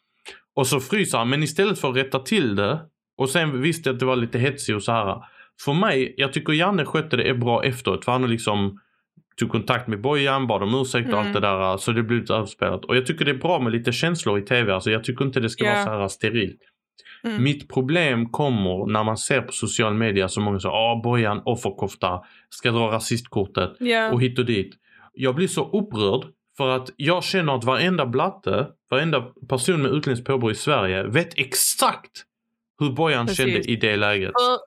Och 0.57 0.67
så 0.67 0.79
fryser 0.79 1.17
han, 1.17 1.29
men 1.29 1.43
istället 1.43 1.79
för 1.79 1.89
att 1.89 1.95
rätta 1.95 2.19
till 2.19 2.55
det 2.55 2.79
och 3.17 3.29
sen 3.29 3.61
visste 3.61 3.89
jag 3.89 3.93
att 3.93 3.99
det 3.99 4.05
var 4.05 4.15
lite 4.15 4.39
hetsigt 4.39 4.75
och 4.75 4.83
så 4.83 4.91
här. 4.91 5.17
För 5.65 5.73
mig, 5.73 6.13
jag 6.17 6.33
tycker 6.33 6.53
Janne 6.53 6.85
skötte 6.85 7.17
det 7.17 7.33
bra 7.33 7.63
efteråt 7.63 8.05
för 8.05 8.11
han 8.11 8.21
har 8.21 8.29
liksom 8.29 8.79
tog 9.39 9.51
kontakt 9.51 9.87
med 9.87 10.01
Bojan, 10.01 10.47
bad 10.47 10.63
om 10.63 10.75
ursäkt 10.81 11.07
och 11.07 11.13
Mm. 11.13 11.25
allt 11.25 11.33
det 11.33 11.39
där. 11.39 11.77
Så 11.77 11.91
det 11.91 12.03
blev 12.03 12.19
lite 12.19 12.33
överspelat. 12.33 12.85
Och 12.85 12.95
jag 12.97 13.05
tycker 13.05 13.25
det 13.25 13.31
är 13.31 13.35
bra 13.37 13.59
med 13.59 13.71
lite 13.71 13.91
känslor 13.91 14.39
i 14.39 14.41
tv. 14.41 14.73
Alltså 14.73 14.91
jag 14.91 15.03
tycker 15.03 15.25
inte 15.25 15.39
det 15.39 15.49
ska 15.49 15.65
Ja. 15.65 15.73
vara 15.73 15.83
så 15.85 15.89
här 15.91 16.07
sterilt. 16.07 16.59
Mm. 17.23 17.43
Mitt 17.43 17.69
problem 17.73 18.29
kommer 18.29 18.91
när 18.91 19.03
man 19.03 19.17
ser 19.17 19.41
på 19.41 19.51
social 19.51 19.93
media 19.93 20.27
så 20.29 20.41
många 20.41 20.59
säger 20.59 20.73
ah 20.75 21.01
Bojan 21.03 21.41
offerkofta, 21.45 22.21
ska 22.49 22.71
dra 22.71 22.91
rasistkortet 22.91 23.71
Ja. 23.79 24.11
och 24.11 24.21
hit 24.21 24.39
och 24.39 24.45
dit. 24.45 24.73
Jag 25.13 25.35
blir 25.35 25.47
så 25.47 25.63
upprörd 25.69 26.25
för 26.57 26.69
att 26.69 26.89
jag 26.97 27.23
känner 27.23 27.55
att 27.55 27.63
varenda 27.63 28.05
blatte, 28.05 28.67
varenda 28.89 29.21
person 29.49 29.81
med 29.81 29.91
utländskt 29.91 30.27
påbrå 30.27 30.51
i 30.51 30.55
Sverige 30.55 31.03
vet 31.03 31.37
exakt 31.37 32.23
hur 32.79 32.91
Bojan 32.91 33.27
Precis. 33.27 33.37
kände 33.37 33.59
i 33.59 33.75
det 33.75 33.95
läget. 33.95 34.31
För 34.31 34.59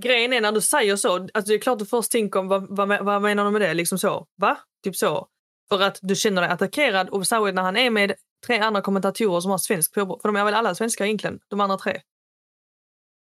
grejen 0.00 0.32
är 0.32 0.40
när 0.40 0.52
du 0.52 0.60
säger 0.60 0.96
så, 0.96 1.14
alltså 1.14 1.50
det 1.50 1.54
är 1.54 1.58
klart 1.58 1.78
du 1.78 1.86
först 1.86 2.12
tänker 2.12 2.40
om 2.40 2.48
vad, 2.48 2.76
vad, 2.76 3.04
vad 3.04 3.22
menar 3.22 3.44
du 3.44 3.50
med 3.50 3.60
det? 3.60 3.74
Liksom 3.74 3.98
så. 3.98 4.26
Va? 4.36 4.58
Typ 4.84 4.96
så. 4.96 5.28
För 5.68 5.80
att 5.82 5.98
du 6.02 6.14
känner 6.14 6.42
dig 6.42 6.50
attackerad 6.50 7.08
och 7.08 7.26
särskilt 7.26 7.54
när 7.54 7.62
han 7.62 7.76
är 7.76 7.90
med 7.90 8.14
tre 8.46 8.58
andra 8.58 8.80
kommentatorer 8.80 9.40
som 9.40 9.50
har 9.50 9.58
svensk 9.58 9.94
påbrå. 9.94 10.18
För 10.22 10.28
de 10.28 10.36
är 10.36 10.44
väl 10.44 10.54
alla 10.54 10.74
svenskar 10.74 11.04
egentligen, 11.04 11.40
de 11.48 11.60
andra 11.60 11.76
tre. 11.76 12.00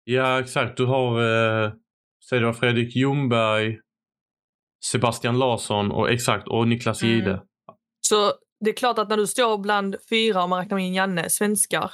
Ja 0.04 0.40
exakt, 0.40 0.78
du 0.78 0.86
har 0.86 1.22
eh, 1.66 1.72
säg 2.30 2.40
det 2.40 2.46
var 2.46 2.54
Fredrik 2.54 2.96
Ljungberg, 2.96 3.80
Sebastian 4.86 5.40
Larsson 5.40 5.92
och 5.92 6.12
exakt 6.12 6.48
och 6.48 6.68
Niklas 6.68 7.04
Mm. 7.04 7.16
Gide. 7.16 7.42
Så 8.02 8.34
det 8.60 8.70
är 8.70 8.74
klart 8.74 9.00
att 9.00 9.10
när 9.10 9.18
du 9.18 9.28
står 9.28 9.58
bland 9.58 9.96
fyra, 10.10 10.44
om 10.44 10.50
man 10.50 10.60
räknar 10.60 10.78
in 10.78 10.94
Janne, 10.94 11.30
svenskar 11.30 11.92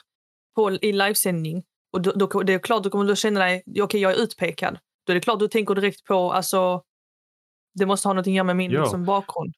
på, 0.55 0.71
i 0.71 0.91
livesändning 0.93 1.63
och 1.93 2.01
då, 2.01 2.11
då, 2.11 2.43
det 2.43 2.53
är 2.53 2.59
klart 2.59 2.83
du 2.83 2.89
kommer 2.89 3.05
då 3.05 3.15
känna 3.15 3.39
dig, 3.39 3.63
okej 3.81 4.01
jag 4.01 4.11
är 4.11 4.23
utpekad. 4.23 4.77
Då 5.05 5.13
är 5.13 5.15
det 5.15 5.21
klart 5.21 5.39
du 5.39 5.47
tänker 5.47 5.75
direkt 5.75 6.03
på, 6.05 6.33
alltså 6.33 6.81
det 7.79 7.85
måste 7.85 8.07
ha 8.07 8.13
något 8.13 8.27
att 8.27 8.33
göra 8.33 8.43
med 8.43 8.55
min 8.55 8.71
Ja. 8.71 8.81
liksom, 8.81 9.05
bakgrund. 9.05 9.53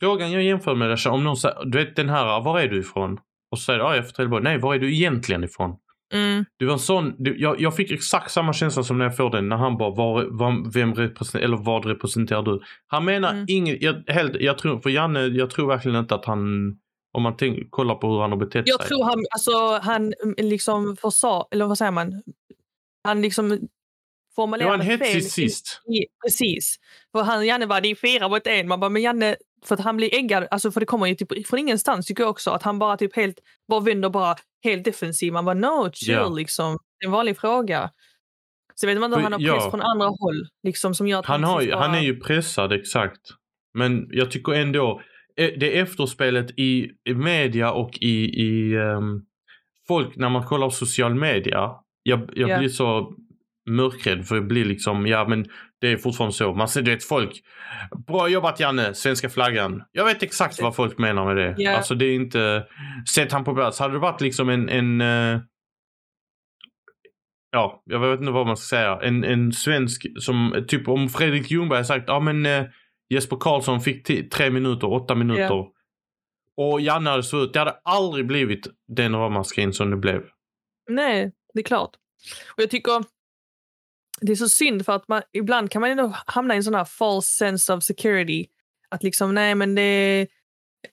Frågan 0.00 0.32
jag 0.32 0.42
jämför 0.42 0.74
med 0.74 0.90
det, 0.90 1.10
om 1.10 1.24
någon 1.24 1.36
säger, 1.36 1.64
du 1.64 1.84
vet 1.84 1.96
den 1.96 2.08
här, 2.08 2.40
var 2.40 2.60
är 2.60 2.68
du 2.68 2.80
ifrån? 2.80 3.20
Och 3.50 3.58
så 3.58 3.64
säger 3.64 3.78
du, 3.78 3.84
ah, 3.84 3.88
jag 3.88 3.98
är 3.98 4.02
från 4.02 4.12
Trelleborg. 4.12 4.42
Nej, 4.42 4.58
var 4.58 4.74
är 4.74 4.78
du 4.78 4.94
egentligen 4.94 5.44
ifrån? 5.44 5.76
Mm. 6.12 6.44
Det 6.58 6.64
var 6.64 6.72
en 6.72 6.78
sån, 6.78 7.14
det, 7.18 7.30
jag, 7.30 7.60
jag 7.60 7.76
fick 7.76 7.90
exakt 7.90 8.30
samma 8.32 8.52
känsla 8.52 8.82
som 8.82 8.98
när 8.98 9.04
jag 9.04 9.16
får 9.16 9.30
den 9.30 9.48
när 9.48 9.56
han 9.56 9.76
bara, 9.76 9.90
var, 9.90 10.24
var, 10.30 10.72
vem 10.72 10.94
representerar, 10.94 11.44
eller 11.44 11.56
vad 11.56 11.84
representerar 11.86 12.42
du? 12.42 12.60
Han 12.86 13.04
menar 13.04 13.30
Mm. 13.32 13.44
inget, 13.48 13.82
jag, 13.82 14.04
helt, 14.08 14.36
jag 14.40 14.58
tror, 14.58 14.80
för 14.80 14.90
Janne, 14.90 15.20
jag 15.26 15.50
tror 15.50 15.68
verkligen 15.68 15.98
inte 15.98 16.14
att 16.14 16.24
han, 16.24 16.38
om 17.12 17.22
man 17.22 17.36
tänker, 17.36 17.64
kollar 17.70 17.94
på 17.94 18.08
hur 18.12 18.20
han 18.20 18.30
har 18.30 18.38
betett 18.38 18.62
Jag 18.68 18.80
sig. 18.80 18.88
tror 18.88 19.04
han, 19.04 19.24
alltså, 19.30 19.78
han 19.90 20.12
mm, 20.24 20.34
liksom 20.38 20.96
försa, 20.96 21.44
eller 21.50 21.66
vad 21.66 21.78
säger 21.78 21.90
man? 21.92 22.22
Han 23.04 23.22
liksom 23.22 23.48
det 23.48 23.58
formulerade 24.34 24.76
var 24.76 24.84
en 24.84 24.98
fel. 24.98 25.06
hetsig 25.08 25.24
sist. 25.30 25.80
i- 25.88 26.06
Precis. 26.26 26.76
För 27.12 27.22
han, 27.22 27.46
Janne 27.46 27.66
var 27.66 27.80
det 27.80 27.88
är 27.90 27.94
fyra 27.94 28.28
mot 28.28 28.46
en. 28.46 28.68
Man 28.68 28.80
bara, 28.80 28.90
men 28.90 29.02
Janne, 29.02 29.36
för 29.64 29.74
att 29.74 29.80
han 29.80 29.96
blir 29.96 30.14
äggad, 30.14 30.46
alltså 30.50 30.70
för 30.70 30.80
det 30.80 30.86
kommer 30.86 31.06
ju 31.06 31.14
typ 31.14 31.46
från 31.46 31.58
ingenstans 31.58 32.06
tycker 32.06 32.22
jag 32.22 32.30
också. 32.30 32.50
Att 32.50 32.62
han 32.62 32.78
bara 32.78 32.96
typ 32.96 33.16
helt, 33.16 33.36
bara 33.68 33.80
vänder 33.80 34.08
bara 34.10 34.36
helt 34.62 34.84
defensiv. 34.84 35.32
Man 35.32 35.44
bara, 35.44 35.54
no, 35.54 35.90
chill 35.92 36.14
Ja. 36.14 36.28
liksom. 36.28 36.78
Det 37.00 37.04
är 37.04 37.06
en 37.08 37.12
vanlig 37.12 37.38
fråga. 37.38 37.90
Så 38.74 38.86
vet 38.86 39.00
man 39.00 39.04
inte 39.10 39.16
om 39.16 39.22
han 39.22 39.32
har 39.32 39.38
press 39.38 39.64
ja. 39.64 39.70
från 39.70 39.80
andra 39.82 40.06
håll. 40.06 40.46
Liksom, 40.62 40.94
som 40.94 41.06
gör 41.08 41.22
Han, 41.26 41.44
har, 41.44 41.60
ju- 41.62 41.70
bara- 41.70 41.80
han 41.86 41.94
är 41.94 42.00
ju 42.00 42.20
pressad, 42.20 42.72
exakt. 42.72 43.20
Men 43.74 44.06
jag 44.10 44.30
tycker 44.30 44.52
ändå, 44.52 45.02
eh, 45.36 45.50
det 45.60 45.78
efterspelet 45.78 46.50
i, 46.58 46.90
media 47.14 47.72
och 47.72 47.98
i, 48.00 48.24
i 48.24 48.74
ehm, 48.76 49.20
folk, 49.88 50.16
när 50.16 50.28
man 50.28 50.44
kollar 50.46 50.70
social 50.70 51.14
media. 51.14 51.70
Jag, 52.02 52.30
jag 52.34 52.50
Ja. 52.50 52.58
blir 52.58 52.68
så 52.68 53.14
mörkrädd 53.70 54.26
för 54.26 54.34
det 54.34 54.40
blir 54.40 54.64
liksom, 54.64 55.06
ja 55.06 55.28
men 55.28 55.46
det 55.80 55.92
är 55.92 55.96
fortfarande 55.96 56.34
så. 56.34 56.54
Man 56.54 56.68
ser, 56.68 56.82
du 56.82 56.90
vet 56.90 57.04
folk, 57.04 57.42
bra 58.06 58.28
jobbat 58.28 58.60
Janne, 58.60 58.94
svenska 58.94 59.28
flaggan. 59.28 59.82
Jag 59.92 60.04
vet 60.04 60.22
exakt 60.22 60.62
vad 60.62 60.76
folk 60.76 60.98
menar 60.98 61.26
med 61.26 61.36
det. 61.36 61.54
Ja. 61.58 61.76
Alltså 61.76 61.94
det 61.94 62.04
är 62.04 62.14
inte, 62.14 62.66
sätt 63.14 63.32
han 63.32 63.44
på 63.44 63.54
plats. 63.54 63.78
Hade 63.78 63.94
det 63.94 63.98
varit 63.98 64.20
liksom 64.20 64.48
en, 64.48 64.68
en 64.68 65.00
eh, 65.00 65.40
ja, 67.50 67.82
jag 67.84 68.00
vet 68.00 68.20
inte 68.20 68.32
vad 68.32 68.46
man 68.46 68.56
ska 68.56 68.76
säga. 68.76 68.98
En, 69.02 69.24
en 69.24 69.52
svensk 69.52 70.06
som, 70.18 70.64
typ 70.68 70.88
om 70.88 71.08
Fredrik 71.08 71.50
Ljungberg 71.50 71.78
har 71.78 71.84
sagt, 71.84 72.04
ja 72.06 72.20
men 72.20 72.46
eh, 72.46 72.64
Jesper 73.08 73.36
Karlsson 73.36 73.80
fick 73.80 74.30
tre 74.30 74.50
minuter, 74.50 74.92
åtta 74.92 75.14
minuter. 75.14 75.66
Och 76.56 76.80
Janne 76.80 77.10
hade 77.10 77.36
ut. 77.36 77.52
Det 77.52 77.58
hade 77.58 77.76
aldrig 77.84 78.26
blivit 78.26 78.66
den 78.88 79.16
ramaskrin 79.16 79.72
som 79.72 79.90
det 79.90 79.96
blev. 79.96 80.22
Nej, 80.90 81.32
det 81.54 81.60
är 81.60 81.64
klart. 81.64 81.90
Och 82.56 82.62
jag 82.62 82.70
tycker 82.70 83.04
det 84.20 84.32
är 84.32 84.36
så 84.36 84.48
synd 84.48 84.84
för 84.86 84.92
att 84.92 85.08
man, 85.08 85.22
ibland 85.32 85.70
kan 85.70 85.80
man 85.80 85.90
ändå 85.90 86.14
hamna 86.26 86.54
i 86.54 86.56
en 86.56 86.64
sån 86.64 86.74
här 86.74 86.84
false 86.84 87.28
sense 87.30 87.72
of 87.74 87.82
security. 87.84 88.46
Att 88.88 89.02
liksom, 89.02 89.34
nej 89.34 89.54
men 89.54 89.74
det, 89.74 90.20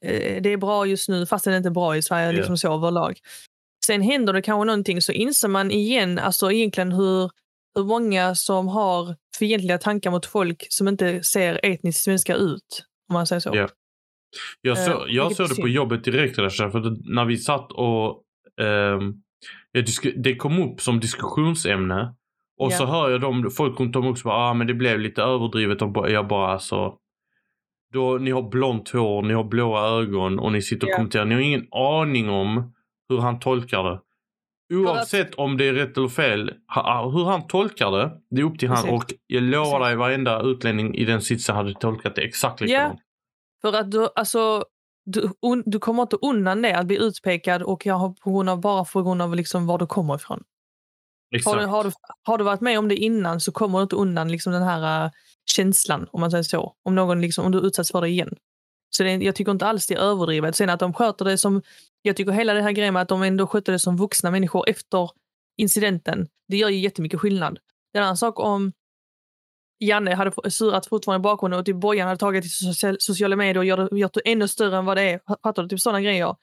eh, 0.01 0.41
det 0.41 0.49
är 0.53 0.57
bra 0.57 0.85
just 0.85 1.09
nu 1.09 1.25
fast 1.25 1.45
det 1.45 1.51
är 1.51 1.57
inte 1.57 1.71
bra 1.71 1.97
i 1.97 2.01
Sverige 2.01 2.25
Ja. 2.25 2.31
liksom 2.31 2.57
så 2.57 2.73
överlag. 2.73 3.19
Sen 3.85 4.01
händer 4.01 4.33
det 4.33 4.41
kanske 4.41 4.65
någonting 4.65 5.01
så 5.01 5.11
inser 5.11 5.47
man 5.47 5.71
igen 5.71 6.19
alltså 6.19 6.51
egentligen 6.51 6.91
hur, 6.91 7.29
hur 7.75 7.83
många 7.83 8.35
som 8.35 8.67
har 8.67 9.15
fientliga 9.39 9.77
tankar 9.77 10.11
mot 10.11 10.25
folk 10.25 10.67
som 10.69 10.87
inte 10.87 11.23
ser 11.23 11.59
etniskt 11.63 12.03
svenska 12.03 12.35
ut. 12.35 12.85
Om 13.09 13.13
man 13.13 13.27
säger 13.27 13.39
så. 13.39 13.51
Ja. 13.53 13.69
Jag, 14.61 14.77
Eh, 14.77 14.85
så, 14.85 15.05
jag 15.09 15.35
såg 15.35 15.49
det 15.49 15.55
på 15.61 15.67
jobbet 15.67 16.03
direkt 16.03 16.35
för 16.35 17.13
när 17.13 17.25
vi 17.25 17.37
satt 17.37 17.71
och 17.71 18.23
disk- 19.85 20.13
det 20.23 20.35
kom 20.35 20.59
upp 20.71 20.81
som 20.81 20.99
diskussionsämne. 20.99 22.15
Och 22.59 22.71
Ja. 22.71 22.75
så 22.77 22.85
hör 22.85 23.09
jag 23.09 23.21
dem, 23.21 23.51
folk 23.57 23.79
runt 23.79 23.95
om 23.95 24.07
också 24.07 24.23
bara, 24.27 24.35
ah, 24.37 24.53
men 24.53 24.67
det 24.67 24.73
blev 24.73 24.99
lite 24.99 25.21
överdrivet 25.21 25.81
och 25.81 26.09
jag 26.11 26.27
bara 26.27 26.51
alltså. 26.51 26.93
Då, 27.93 28.17
ni 28.17 28.31
har 28.31 28.41
blont 28.41 28.89
hår, 28.89 29.21
ni 29.21 29.33
har 29.33 29.43
blåa 29.43 29.87
ögon 30.01 30.39
och 30.39 30.51
ni 30.51 30.61
sitter 30.61 30.87
och 30.87 30.91
Ja. 30.91 30.95
kommenterar. 30.95 31.25
Ni 31.25 31.33
har 31.35 31.41
ingen 31.41 31.67
aning 31.71 32.29
om 32.29 32.73
hur 33.09 33.17
han 33.17 33.39
tolkar 33.39 33.83
det. 33.83 33.99
Oavsett 34.75 35.35
om 35.35 35.57
det 35.57 35.67
är 35.67 35.73
rätt 35.73 35.97
eller 35.97 36.07
fel, 36.07 36.51
hur 37.13 37.25
han 37.25 37.47
tolkar 37.47 37.91
det, 37.91 38.11
det 38.29 38.41
är 38.41 38.45
upp 38.45 38.59
till 38.59 38.67
han. 38.69 38.77
Precis. 38.77 38.91
Och 38.91 39.13
jag 39.27 39.43
lovar 39.43 39.79
dig, 39.79 39.95
varenda 39.95 40.41
utlänning 40.41 40.95
i 40.95 41.05
den 41.05 41.21
sitsen 41.21 41.55
hade 41.55 41.73
tolkat 41.73 42.15
det 42.15 42.21
exakt 42.21 42.61
Ja. 42.61 42.65
likadant. 42.67 42.99
För 43.61 43.73
att 43.73 43.91
du, 43.91 44.07
alltså, 44.15 44.63
du, 45.05 45.21
un, 45.41 45.63
du 45.65 45.79
kommer 45.79 46.01
inte 46.01 46.15
undan 46.21 46.61
det, 46.61 46.77
att 46.77 46.85
bli 46.87 46.97
utpekad 47.03 47.61
och 47.63 47.85
jag 47.85 47.95
har 47.95 48.09
på 48.09 48.31
grund 48.33 48.49
av, 48.49 48.61
bara 48.61 48.85
på 48.85 49.03
grund 49.03 49.21
av 49.21 49.35
liksom 49.35 49.67
var 49.67 49.77
du 49.77 49.85
kommer 49.85 50.15
ifrån. 50.15 50.43
Exakt. 51.35 51.55
Har 51.55 51.61
du, 51.61 51.67
har, 51.67 51.83
du, 51.83 51.91
har 52.23 52.37
du 52.37 52.43
varit 52.43 52.61
med 52.61 52.79
om 52.79 52.87
det 52.87 52.95
innan 52.95 53.39
så 53.39 53.51
kommer 53.51 53.79
du 53.79 53.83
inte 53.83 53.95
undan 53.95 54.31
liksom 54.31 54.53
den 54.53 54.63
här 54.63 55.05
uh, 55.05 55.11
känslan, 55.45 56.07
om 56.11 56.21
man 56.21 56.31
säger 56.31 56.43
så. 56.43 56.73
Om, 56.83 56.95
någon 56.95 57.21
liksom, 57.21 57.45
om 57.45 57.51
du 57.51 57.59
utsätts 57.59 57.91
för 57.91 58.01
det 58.01 58.07
igen. 58.09 58.35
Så 58.89 59.03
det, 59.03 59.11
jag 59.15 59.35
tycker 59.35 59.51
inte 59.51 59.65
alls 59.65 59.87
det 59.87 59.93
är 59.93 59.99
överdrivet. 59.99 60.55
Sen 60.55 60.69
att 60.69 60.79
de 60.79 60.93
sköter 60.93 61.25
det 61.25 61.37
som... 61.37 61.61
Jag 62.01 62.15
tycker 62.15 62.31
hela 62.31 62.53
det 62.53 62.61
här 62.61 62.71
grejen 62.71 62.93
med 62.93 63.01
att 63.01 63.09
de 63.09 63.23
ändå 63.23 63.47
skötte 63.47 63.71
det 63.71 63.79
som 63.79 63.97
vuxna 63.97 64.31
människor 64.31 64.69
efter 64.69 65.09
incidenten, 65.57 66.27
det 66.47 66.57
gör 66.57 66.69
ju 66.69 66.79
jättemycket 66.79 67.19
skillnad. 67.19 67.59
Det 67.93 67.99
är 67.99 68.01
en 68.01 68.05
annan 68.05 68.17
sak 68.17 68.39
om 68.39 68.71
Janne 69.79 70.15
hade 70.15 70.51
surat 70.51 70.85
fortfarande 70.85 71.21
i 71.21 71.27
bakgrunden 71.27 71.59
och 71.59 71.65
typ 71.65 71.75
Bojan 71.75 72.07
hade 72.07 72.19
tagit 72.19 72.43
till 72.43 72.51
social, 72.51 72.97
sociala 72.99 73.35
medier 73.35 73.57
och 73.57 73.65
gjort 73.65 73.89
det, 73.91 73.97
gjort 73.97 74.13
det 74.13 74.31
ännu 74.31 74.47
större 74.47 74.77
än 74.77 74.85
vad 74.85 74.97
det 74.97 75.03
är. 75.03 75.19
Fattar 75.43 75.63
du? 75.63 75.69
Typ 75.69 75.79
sådana 75.79 76.01
grejer. 76.01 76.35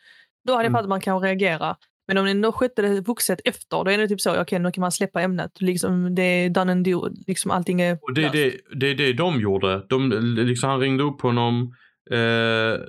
Då 0.44 0.52
hade 0.52 0.64
jag 0.64 0.70
Mm. 0.70 0.72
fattat 0.72 0.84
att 0.84 0.88
man 0.88 1.00
kan 1.00 1.20
reagera. 1.20 1.76
Men 2.06 2.18
om 2.18 2.40
det 2.42 2.52
skötte 2.52 2.82
det 2.82 3.00
vuxet 3.00 3.40
efter, 3.44 3.84
då 3.84 3.90
är 3.90 3.98
det 3.98 4.08
typ 4.08 4.20
så, 4.20 4.40
okej 4.40 4.58
nu 4.58 4.70
kan 4.72 4.80
man 4.80 4.92
släppa 4.92 5.22
ämnet. 5.22 5.60
Liksom, 5.60 6.14
det 6.14 6.22
är 6.22 6.50
done 6.50 6.72
and 6.72 6.84
do, 6.84 7.08
liksom 7.26 7.50
allting 7.50 7.80
är 7.80 7.98
Och 8.02 8.14
det 8.14 8.24
är 8.24 8.32
det, 8.32 8.60
det 8.80 8.86
är 8.86 8.94
det 8.94 9.12
de 9.12 9.40
gjorde. 9.40 9.86
De, 9.88 10.10
liksom, 10.36 10.70
han 10.70 10.80
ringde 10.80 11.04
upp 11.04 11.20
honom 11.20 11.74
eh, 12.10 12.80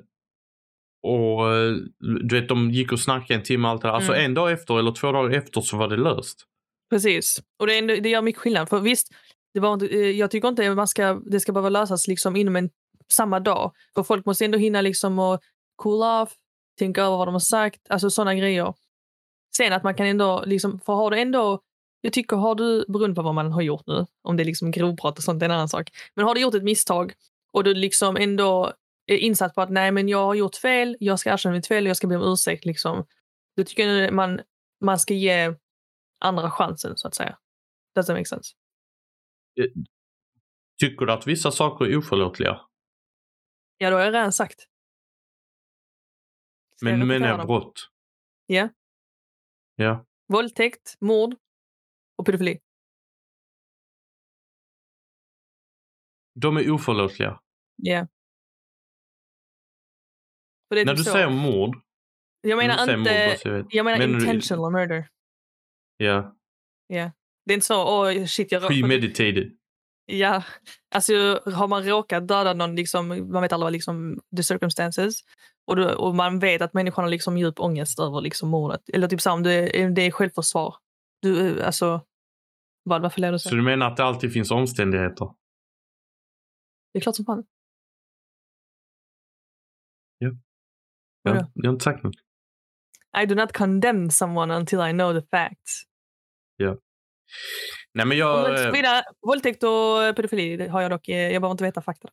och 1.08 1.46
du 2.30 2.40
vet, 2.40 2.50
de 2.50 2.72
gick 2.72 2.92
och 2.92 3.00
snackade 3.00 3.34
en 3.40 3.44
timme. 3.44 3.68
Allt 3.68 3.82
det 3.82 3.88
där. 3.88 3.94
Alltså 3.94 4.12
Mm. 4.12 4.26
en 4.26 4.34
dag 4.34 4.52
efter 4.52 4.80
eller 4.80 4.92
två 4.92 5.12
dagar 5.12 5.38
efter 5.38 5.62
så 5.62 5.78
var 5.78 5.88
det 5.88 5.98
löst. 5.98 6.46
Precis. 6.90 7.42
Och 7.60 7.68
det, 7.68 7.74
är 7.78 8.02
det 8.02 8.10
gör 8.10 8.22
mycket 8.22 8.42
skillnad. 8.42 8.70
För 8.70 8.80
visst, 8.80 9.08
det 9.54 9.60
var, 9.60 9.74
inte- 9.74 9.88
eh, 9.88 10.10
jag 10.12 10.32
tycker 10.32 10.48
inte 10.48 10.76
man 10.76 10.88
ska, 10.88 11.14
det 11.14 11.40
ska 11.40 11.52
behöva 11.52 11.70
lösas 11.70 12.08
liksom 12.08 12.36
inom 12.36 12.56
en, 12.56 12.70
samma 13.12 13.40
dag. 13.40 13.72
För 13.96 14.04
folk 14.04 14.26
måste 14.26 14.46
ändå 14.46 14.58
hinna 14.58 14.82
liksom 14.82 15.20
och 15.20 15.40
cool 15.76 16.04
off, 16.04 16.34
tänka 16.80 17.02
över 17.02 17.18
vad 17.18 17.28
de 17.28 17.34
har 17.36 17.40
sagt, 17.40 17.82
alltså 17.90 18.10
sådana 18.10 18.36
grejer. 18.36 18.74
Sen 19.58 19.74
att 19.74 19.84
man 19.84 19.96
kan 19.96 20.06
ändå, 20.06 20.44
liksom, 20.46 20.80
för 20.80 20.94
har 20.94 21.12
du 21.12 21.20
ändå, 21.20 21.62
jag 22.02 22.14
tycker 22.14 22.38
har 22.38 22.56
du, 22.56 22.86
beroende 22.88 23.16
på 23.16 23.22
vad 23.22 23.36
man 23.36 23.52
har 23.52 23.62
gjort 23.62 23.88
nu, 23.88 24.06
om 24.22 24.38
det 24.38 24.44
är 24.44 24.46
liksom 24.46 24.72
grovbrott 24.72 25.18
och 25.18 25.24
sånt, 25.24 25.42
är 25.42 25.46
en 25.46 25.52
annan 25.52 25.70
sak. 25.70 25.92
Men 26.14 26.26
har 26.26 26.36
du 26.36 26.42
gjort 26.42 26.56
ett 26.56 26.64
misstag 26.64 27.14
och 27.52 27.64
du 27.64 27.74
liksom 27.74 28.18
ändå 28.18 28.74
är 29.06 29.18
insatt 29.18 29.56
på 29.56 29.62
att 29.62 29.70
nej 29.70 29.92
men 29.92 30.10
jag 30.10 30.26
har 30.26 30.34
gjort 30.34 30.56
fel, 30.56 30.98
jag 31.00 31.20
ska 31.20 31.34
erkänna 31.34 31.56
mitt 31.56 31.68
fel, 31.68 31.86
jag 31.86 31.98
ska 31.98 32.08
be 32.08 32.16
om 32.16 32.34
ursäkt 32.34 32.66
liksom. 32.66 33.06
Då 33.58 33.64
tycker 33.64 33.88
jag 33.88 34.14
man, 34.14 34.42
man 34.82 35.00
ska 35.00 35.14
ge 35.14 35.54
andra 36.20 36.52
chansen 36.52 36.98
så 36.98 37.08
att 37.08 37.16
säga. 37.16 37.38
Does 37.96 38.06
that 38.08 38.16
make 38.16 38.26
sense? 38.26 38.54
Tycker 40.80 41.06
du 41.06 41.14
att 41.14 41.28
vissa 41.28 41.52
saker 41.52 41.86
är 41.86 41.98
oförlåtliga? 41.98 42.62
Ja, 43.78 43.90
då 43.90 43.96
har 43.96 44.04
jag 44.04 44.14
redan 44.14 44.34
sagt. 44.34 44.60
Ska 46.76 46.86
Men 46.86 47.00
nu 47.00 47.06
menar 47.06 47.28
jag 47.28 47.48
brott. 47.48 47.90
Ja. 48.46 48.70
Ja. 49.76 50.06
Våldtäkt, 50.28 50.96
mord 51.00 51.36
och 52.18 52.26
pedofili. 52.26 52.60
De 56.40 56.58
är 56.58 56.72
oförlåtliga. 56.72 57.40
Ja. 57.76 58.08
Är 60.76 60.86
När 60.86 60.86
typ 60.86 60.98
du 60.98 61.04
så. 61.04 61.12
säger 61.12 61.30
mord. 61.30 61.82
jag 62.42 62.58
menar 62.58 62.76
du 62.88 62.94
inte, 62.94 62.98
mord, 62.98 63.08
jag 63.44 63.54
vet. 63.64 63.74
jag 63.74 63.84
menar 63.86 63.98
Menar 63.98 64.20
du- 64.20 64.26
intentional 64.26 64.72
murder. 64.72 65.10
Ja. 65.98 66.36
Det 67.46 67.54
är 67.54 67.54
inte 67.54 67.66
så, 67.66 67.84
åh 68.02 68.26
shit 68.26 68.52
jag 68.52 68.68
Premeditated. 68.68 69.58
Ja, 70.06 70.44
alltså 70.96 71.14
har 71.46 71.68
man 71.68 71.84
råkat 71.86 72.28
döda 72.28 72.54
någon, 72.54 72.76
liksom, 72.76 73.08
man 73.08 73.42
vet 73.42 73.54
aldrig 73.54 73.66
vad 73.66 73.74
liksom, 73.74 74.20
the 74.38 74.44
circumstances. 74.44 75.20
Och, 75.68 75.76
då, 75.76 75.94
och 75.96 76.16
man 76.16 76.40
vet 76.40 76.62
att 76.62 76.74
människan 76.74 77.04
har 77.04 77.10
liksom 77.12 77.38
djup 77.38 77.60
ångest 77.60 78.00
över 78.00 78.22
liksom, 78.22 78.50
mordet. 78.50 78.90
Eller 78.94 79.08
typ 79.08 79.22
så 79.22 79.30
här, 79.30 79.36
om 79.36 79.44
det, 79.44 79.80
är- 79.82 79.90
det 79.90 80.02
är 80.02 80.12
självförsvar. 80.12 80.76
Du, 81.22 81.60
eh, 81.60 81.66
alltså, 81.66 82.06
vad, 82.84 83.02
varför 83.02 83.22
ler 83.22 83.32
du 83.32 83.40
så? 83.40 83.50
Så 83.50 83.56
du 83.56 83.62
menar 83.62 83.88
att 83.92 83.98
det 83.98 84.04
alltid 84.04 84.34
finns 84.34 84.52
omständigheter? 84.52 85.34
Det 86.94 87.00
är 87.00 87.02
klart 87.02 87.16
som 87.16 87.26
fan. 87.26 87.44
Ja, 90.18 90.32
Vadå? 91.22 91.52
jag 91.54 91.66
har 91.70 91.74
inte 91.74 91.84
sagt 91.84 92.04
något. 92.04 92.16
I 93.22 93.26
do 93.26 93.36
not 93.36 93.52
condemn 93.54 94.12
someone 94.12 94.56
until 94.56 94.80
I 94.80 94.92
know 94.92 95.22
the 95.22 95.28
facts. 95.28 95.84
Nej 97.94 98.06
men 98.06 98.12
Om 98.12 98.18
jag... 98.18 98.50
jag 98.50 98.66
eh, 98.66 98.72
vidare, 98.72 99.04
våldtäkt 99.22 99.64
och 99.64 100.16
pedofili 100.16 100.68
har 100.68 100.82
jag 100.82 100.92
dock, 100.92 101.08
eh, 101.10 101.32
jag 101.32 101.42
behöver 101.42 101.52
inte 101.52 101.64
veta 101.64 101.82
fakta. 101.82 102.10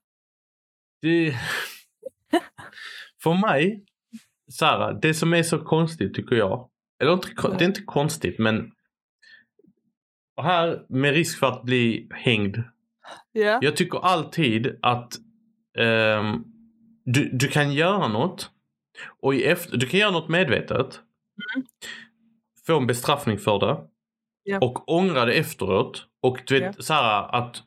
Det... 1.00 1.34
För 3.22 3.34
mig, 3.34 3.84
så 4.50 4.64
här, 4.66 4.98
det 5.02 5.14
som 5.14 5.34
är 5.34 5.42
så 5.42 5.58
konstigt 5.58 6.14
tycker 6.14 6.36
jag, 6.36 6.68
eller 7.02 7.12
inte, 7.12 7.28
det 7.58 7.64
är 7.64 7.68
inte 7.68 7.82
konstigt 7.82 8.38
men 8.38 8.72
och 10.36 10.44
här 10.44 10.86
med 10.88 11.14
risk 11.14 11.38
för 11.38 11.46
att 11.46 11.62
bli 11.62 12.08
hängd. 12.10 12.56
Ja. 13.32 13.58
Jag 13.62 13.76
tycker 13.76 13.98
alltid 14.04 14.78
att 14.82 15.12
ehm, 15.78 16.44
du, 17.04 17.30
du 17.32 17.48
kan 17.48 17.72
göra 17.72 18.08
något 18.08 18.50
och 19.20 19.34
i 19.34 19.44
efter, 19.44 19.76
du 19.76 19.86
kan 19.86 20.00
göra 20.00 20.10
något 20.10 20.28
medvetet. 20.28 21.00
Få 22.66 22.78
en 22.78 22.86
bestraffning 22.86 23.38
för 23.38 23.58
det. 23.58 23.78
Ja. 24.42 24.58
Och 24.58 24.92
ångra 24.92 25.24
det 25.24 25.32
efteråt. 25.32 26.06
Och 26.22 26.42
du 26.46 26.60
vet 26.60 26.84
så 26.84 26.94
här 26.94 27.34
att 27.34 27.62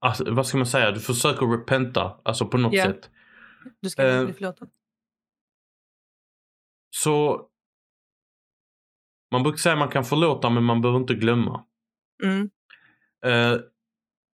Alltså, 0.00 0.34
vad 0.34 0.46
ska 0.46 0.56
man 0.58 0.66
säga? 0.66 0.90
Du 0.90 1.00
försöker 1.00 1.46
repenta, 1.46 2.20
alltså 2.24 2.46
på 2.46 2.58
något 2.58 2.74
Ja. 2.74 2.84
sätt. 2.84 3.10
Du 3.80 3.90
ska 3.90 4.02
Eh, 4.02 4.24
bli 4.24 4.34
förlåten. 4.34 4.68
Så 6.90 7.46
man 9.30 9.42
brukar 9.42 9.56
säga 9.56 9.72
att 9.72 9.78
man 9.78 9.88
kan 9.88 10.04
förlåta 10.04 10.50
men 10.50 10.64
man 10.64 10.80
behöver 10.80 11.00
inte 11.00 11.14
glömma. 11.14 11.64
Mm. 12.24 12.50
Eh, 13.24 13.60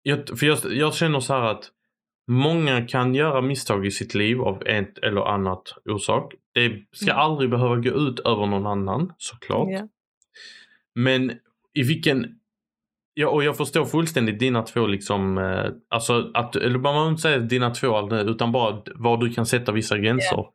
jag, 0.02 0.38
för 0.38 0.46
jag, 0.46 0.58
jag 0.64 0.94
känner 0.94 1.20
så 1.20 1.34
här 1.34 1.42
att 1.42 1.72
många 2.30 2.86
kan 2.86 3.14
göra 3.14 3.40
misstag 3.42 3.86
i 3.86 3.90
sitt 3.90 4.14
liv 4.14 4.40
av 4.40 4.66
ett 4.66 4.98
eller 4.98 5.20
annat 5.20 5.74
orsak. 5.84 6.34
Det 6.52 6.84
ska 6.92 7.10
Mm. 7.10 7.22
aldrig 7.22 7.50
behöva 7.50 7.76
gå 7.76 7.90
ut 7.90 8.18
över 8.20 8.46
någon 8.46 8.66
annan 8.66 9.12
såklart. 9.18 9.68
Ja. 9.70 9.88
Men 10.94 11.30
i 11.72 11.82
vilken... 11.82 12.37
Ja, 13.20 13.28
och 13.28 13.44
jag 13.44 13.56
förstår 13.56 13.84
fullständigt 13.84 14.38
dina 14.38 14.62
två 14.62 14.86
liksom, 14.86 15.38
eh, 15.38 15.70
alltså 15.88 16.30
att, 16.34 16.56
eller 16.56 16.78
man 16.78 16.82
behöver 16.82 17.10
inte 17.10 17.22
säga 17.22 17.38
dina 17.38 17.70
två 17.70 18.14
utan 18.14 18.52
bara 18.52 18.82
var 18.94 19.16
du 19.16 19.34
kan 19.34 19.46
sätta 19.46 19.72
vissa 19.72 19.98
gränser. 19.98 20.46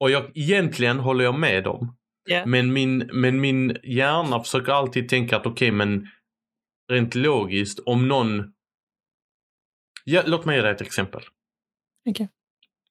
Och 0.00 0.10
jag, 0.10 0.30
egentligen 0.34 0.98
håller 0.98 1.24
jag 1.24 1.38
med 1.38 1.64
dem. 1.64 1.96
Ja. 2.28 2.46
Men 2.46 2.72
min, 2.72 3.10
men 3.12 3.40
min 3.40 3.76
hjärna 3.82 4.40
försöker 4.40 4.72
alltid 4.72 5.08
tänka 5.08 5.36
att 5.36 5.46
okej 5.46 5.70
men 5.70 6.06
rent 6.92 7.14
logiskt 7.14 7.78
om 7.86 8.08
någon... 8.08 8.52
Ja, 10.04 10.22
låt 10.26 10.44
mig 10.44 10.56
ge 10.56 10.62
dig 10.62 10.72
ett 10.72 10.80
exempel. 10.80 11.22
Okej. 12.10 12.28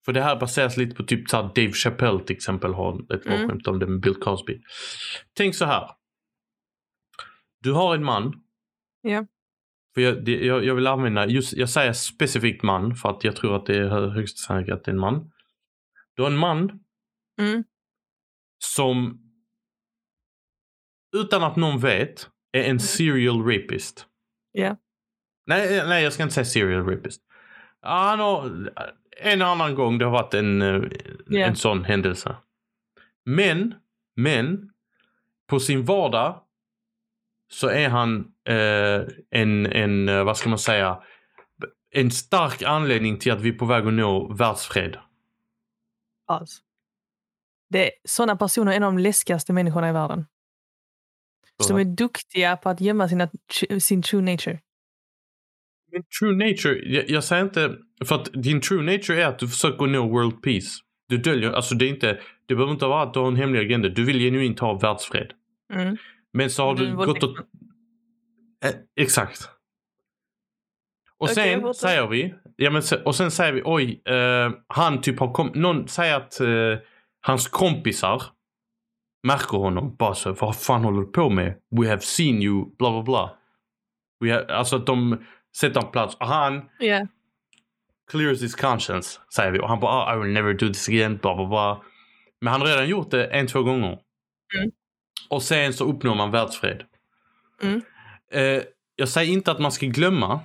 För 0.06 0.14
det 0.14 0.22
här 0.22 0.40
baseras 0.40 0.78
lite 0.78 0.96
på 0.96 1.04
typ 1.04 1.30
så 1.30 1.42
Dave 1.42 1.72
Chappelle 1.72 2.20
till 2.20 2.36
exempel 2.36 2.74
har 2.74 3.14
ett 3.14 3.26
Mm. 3.26 3.50
skämt 3.50 3.68
om 3.68 3.80
det 3.80 3.88
med 3.88 4.00
Bill 4.00 4.16
Cosby. 4.16 4.62
Tänk 5.34 5.56
så 5.56 5.66
här. 5.66 5.92
Du 7.64 7.74
har 7.74 7.96
en 7.96 8.04
man. 8.04 8.44
Ja. 9.10 9.26
För 9.94 10.02
jag, 10.02 10.26
det, 10.26 10.46
jag, 10.46 10.66
jag 10.66 10.76
vill 10.76 10.88
använda, 10.88 11.28
just, 11.28 11.54
jag 11.54 11.70
säger 11.70 11.94
specifikt 11.94 12.64
man 12.64 12.96
för 12.96 13.10
att 13.10 13.24
jag 13.24 13.36
tror 13.36 13.56
att 13.56 13.66
det 13.66 13.78
är 13.78 13.88
hö- 13.90 14.10
högst 14.10 14.38
sannolikt 14.38 14.72
att 14.72 14.84
det 14.84 14.92
är 14.92 14.94
en 14.94 15.00
man. 15.00 15.32
Du 16.16 16.22
har 16.24 16.30
en 16.30 16.38
man 16.38 16.80
Mm. 17.40 17.64
som 18.64 19.24
utan 21.18 21.44
att 21.44 21.56
någon 21.56 21.80
vet 21.80 22.30
är 22.52 22.64
en 22.64 22.80
serial 22.80 23.44
rapist. 23.46 24.08
Ja. 24.52 24.78
Nej, 25.46 25.88
nej, 25.88 26.04
jag 26.04 26.14
ska 26.14 26.24
inte 26.24 26.36
säga 26.36 26.46
serial 26.46 26.86
rapist. 26.90 27.22
Han 27.82 28.20
har, 28.20 28.70
en 29.18 29.42
annan 29.42 29.76
gång 29.76 29.98
det 29.98 30.06
har 30.06 30.12
varit 30.12 30.34
en, 30.34 30.62
eh, 30.62 30.82
Ja. 31.28 31.46
en 31.46 31.56
sån 31.56 31.84
händelse. 31.84 32.36
Men, 33.26 33.74
men 34.16 34.70
på 35.50 35.60
sin 35.60 35.86
vardag 35.86 36.42
så 37.48 37.68
är 37.68 37.90
han 37.90 38.32
eh, 38.50 39.02
en, 39.32 39.66
en, 39.66 40.10
eh, 40.10 40.24
vad 40.24 40.38
ska 40.38 40.50
man 40.50 40.60
säga, 40.60 41.04
en 41.92 42.12
stark 42.12 42.62
anledning 42.62 43.20
till 43.20 43.32
att 43.32 43.42
vi 43.42 43.50
är 43.50 43.54
på 43.54 43.66
väg 43.66 43.88
att 43.88 43.94
nå 43.94 44.34
världsfred. 44.34 44.98
Alls. 46.28 46.62
Det, 47.70 47.92
sådana 48.04 48.36
personer 48.36 48.72
är 48.72 48.76
en 48.76 48.84
av 48.84 48.94
de 48.94 49.02
läskigaste 49.02 49.54
människorna 49.54 49.90
i 49.90 49.94
världen. 49.94 50.26
Som 51.60 51.78
är 51.78 51.86
duktiga 51.86 52.58
på 52.58 52.70
att 52.70 52.82
gömma 52.82 53.10
sina, 53.10 53.30
sin 53.80 54.02
true 54.02 54.22
nature. 54.22 54.60
Men 55.92 56.04
true 56.20 56.36
nature, 56.36 56.94
jag, 56.94 57.10
jag 57.10 57.24
säger 57.24 57.44
inte, 57.44 57.76
för 58.06 58.16
att 58.16 58.30
din 58.34 58.62
true 58.62 58.98
nature 58.98 59.24
är 59.24 59.28
att 59.28 59.40
du 59.40 59.48
försöker 59.48 59.88
nå 59.88 60.08
world 60.08 60.42
peace. 60.44 60.68
Du 61.10 61.18
döljer, 61.18 61.52
alltså 61.52 61.76
det 61.76 61.86
är 61.86 61.90
inte, 61.90 62.20
det 62.46 62.56
behöver 62.56 62.74
inte 62.74 62.86
vara 62.86 63.04
att 63.04 63.14
du 63.14 63.20
har 63.20 63.28
en 63.28 63.36
hemlig 63.36 63.60
agenda. 63.60 63.90
Du 63.90 64.06
vill 64.06 64.20
genuint 64.20 64.60
ha 64.60 64.80
världsfred. 64.80 65.34
Mm. 65.74 65.98
Men 66.34 66.50
så 66.50 66.64
har 66.64 66.76
Du 66.76 66.86
du 66.86 66.96
gått 66.96 67.24
och... 67.24 67.38
Eh, 68.66 68.72
exakt. 68.96 69.50
Och 71.20 71.30
Okej, 71.32 71.62
sen 71.62 71.74
säger 71.74 72.08
vi, 72.08 72.34
ja 72.56 72.72
men 72.72 72.82
och 73.06 73.16
sen 73.16 73.32
säger 73.32 73.54
vi 73.54 73.62
oj, 73.66 74.02
eh, 74.06 74.52
han 74.68 75.02
typ 75.02 75.20
har 75.20 75.34
kom, 75.34 75.52
någon 75.56 75.88
säger 75.88 76.16
att 76.16 76.40
eh, 76.40 76.78
hans 77.22 77.48
kompisar 77.48 78.24
märker 79.28 79.58
honom 79.58 79.96
bara 79.96 80.14
så, 80.16 80.34
vad 80.34 80.56
fan 80.60 80.84
håller 80.84 81.02
du 81.02 81.08
på 81.08 81.30
med? 81.30 81.56
We 81.82 81.90
have 81.90 82.02
seen 82.02 82.42
you, 82.42 82.66
bla 82.78 82.92
bla 82.92 83.04
bla. 83.04 83.38
We 84.26 84.34
have, 84.34 84.54
alltså 84.54 84.76
att 84.76 84.86
de 84.86 85.26
sätter 85.58 85.82
en 85.82 85.92
plats 85.92 86.16
och 86.16 86.28
han 86.28 86.70
Ja. 86.80 87.08
clears 88.12 88.42
his 88.42 88.56
conscience, 88.56 89.20
säger 89.36 89.52
vi. 89.52 89.60
Och 89.60 89.70
han 89.70 89.80
bara, 89.80 89.92
ah, 89.92 90.16
I 90.16 90.20
will 90.20 90.34
never 90.34 90.54
do 90.54 90.68
this 90.68 90.90
again, 90.90 91.18
bla 91.22 91.36
bla 91.36 91.46
bla. 91.46 91.84
Men 92.42 92.52
han 92.52 92.62
har 92.62 92.68
redan 92.68 92.88
gjort 92.90 93.12
det 93.12 93.26
en, 93.28 93.48
två 93.48 93.64
gånger. 93.64 94.00
Mm. 94.58 94.72
Och 95.30 95.44
sen 95.44 95.74
så 95.74 95.86
uppnår 95.86 96.16
man 96.16 96.32
världsfred. 96.32 96.84
Mm. 97.62 97.82
Eh, 98.32 98.64
jag 98.96 99.10
säger 99.10 99.34
inte 99.34 99.52
att 99.52 99.60
man 99.60 99.72
ska 99.72 99.86
glömma. 99.86 100.40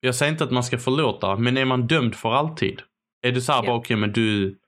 Jag 0.00 0.14
säger 0.14 0.32
inte 0.32 0.44
att 0.44 0.50
man 0.50 0.64
ska 0.64 0.78
förlåta. 0.78 1.36
Men 1.36 1.56
är 1.56 1.64
man 1.64 1.86
dömd 1.86 2.14
för 2.14 2.32
alltid? 2.32 2.82
Är 3.22 3.32
det 3.32 3.40
så 3.40 3.52
här 3.52 3.62
bara, 3.62 3.76
okej 3.76 3.96
men 3.96 4.12
du, 4.12 4.58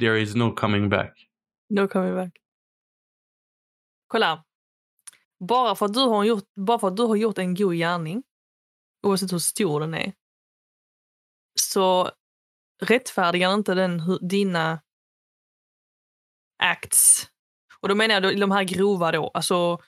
there 0.00 0.20
is 0.20 0.34
no 0.34 0.54
coming 0.54 0.88
back. 0.88 1.28
No 1.68 1.88
coming 1.88 2.14
back. 2.14 2.32
Kolla. 4.06 4.44
Bara 5.48 5.74
för, 5.74 5.86
att 5.86 5.94
du 5.94 6.00
har 6.00 6.24
gjort, 6.24 6.44
bara 6.54 6.78
för 6.78 6.88
att 6.88 6.96
du 6.96 7.02
har 7.02 7.16
gjort 7.16 7.38
en 7.38 7.54
god 7.54 7.74
gärning, 7.74 8.22
oavsett 9.02 9.32
hur 9.32 9.38
stor 9.38 9.80
den 9.80 9.94
är, 9.94 10.12
så 11.60 12.10
rättfärdigar 12.82 13.54
inte 13.54 13.74
den 13.74 14.00
hur, 14.00 14.18
dina 14.28 14.80
acts. 16.58 17.31
Och 17.82 17.88
då 17.88 17.94
menar 17.94 18.22
jag 18.22 18.40
de 18.40 18.50
här 18.50 18.64
grova 18.64 19.12
då, 19.12 19.30
alltså 19.34 19.78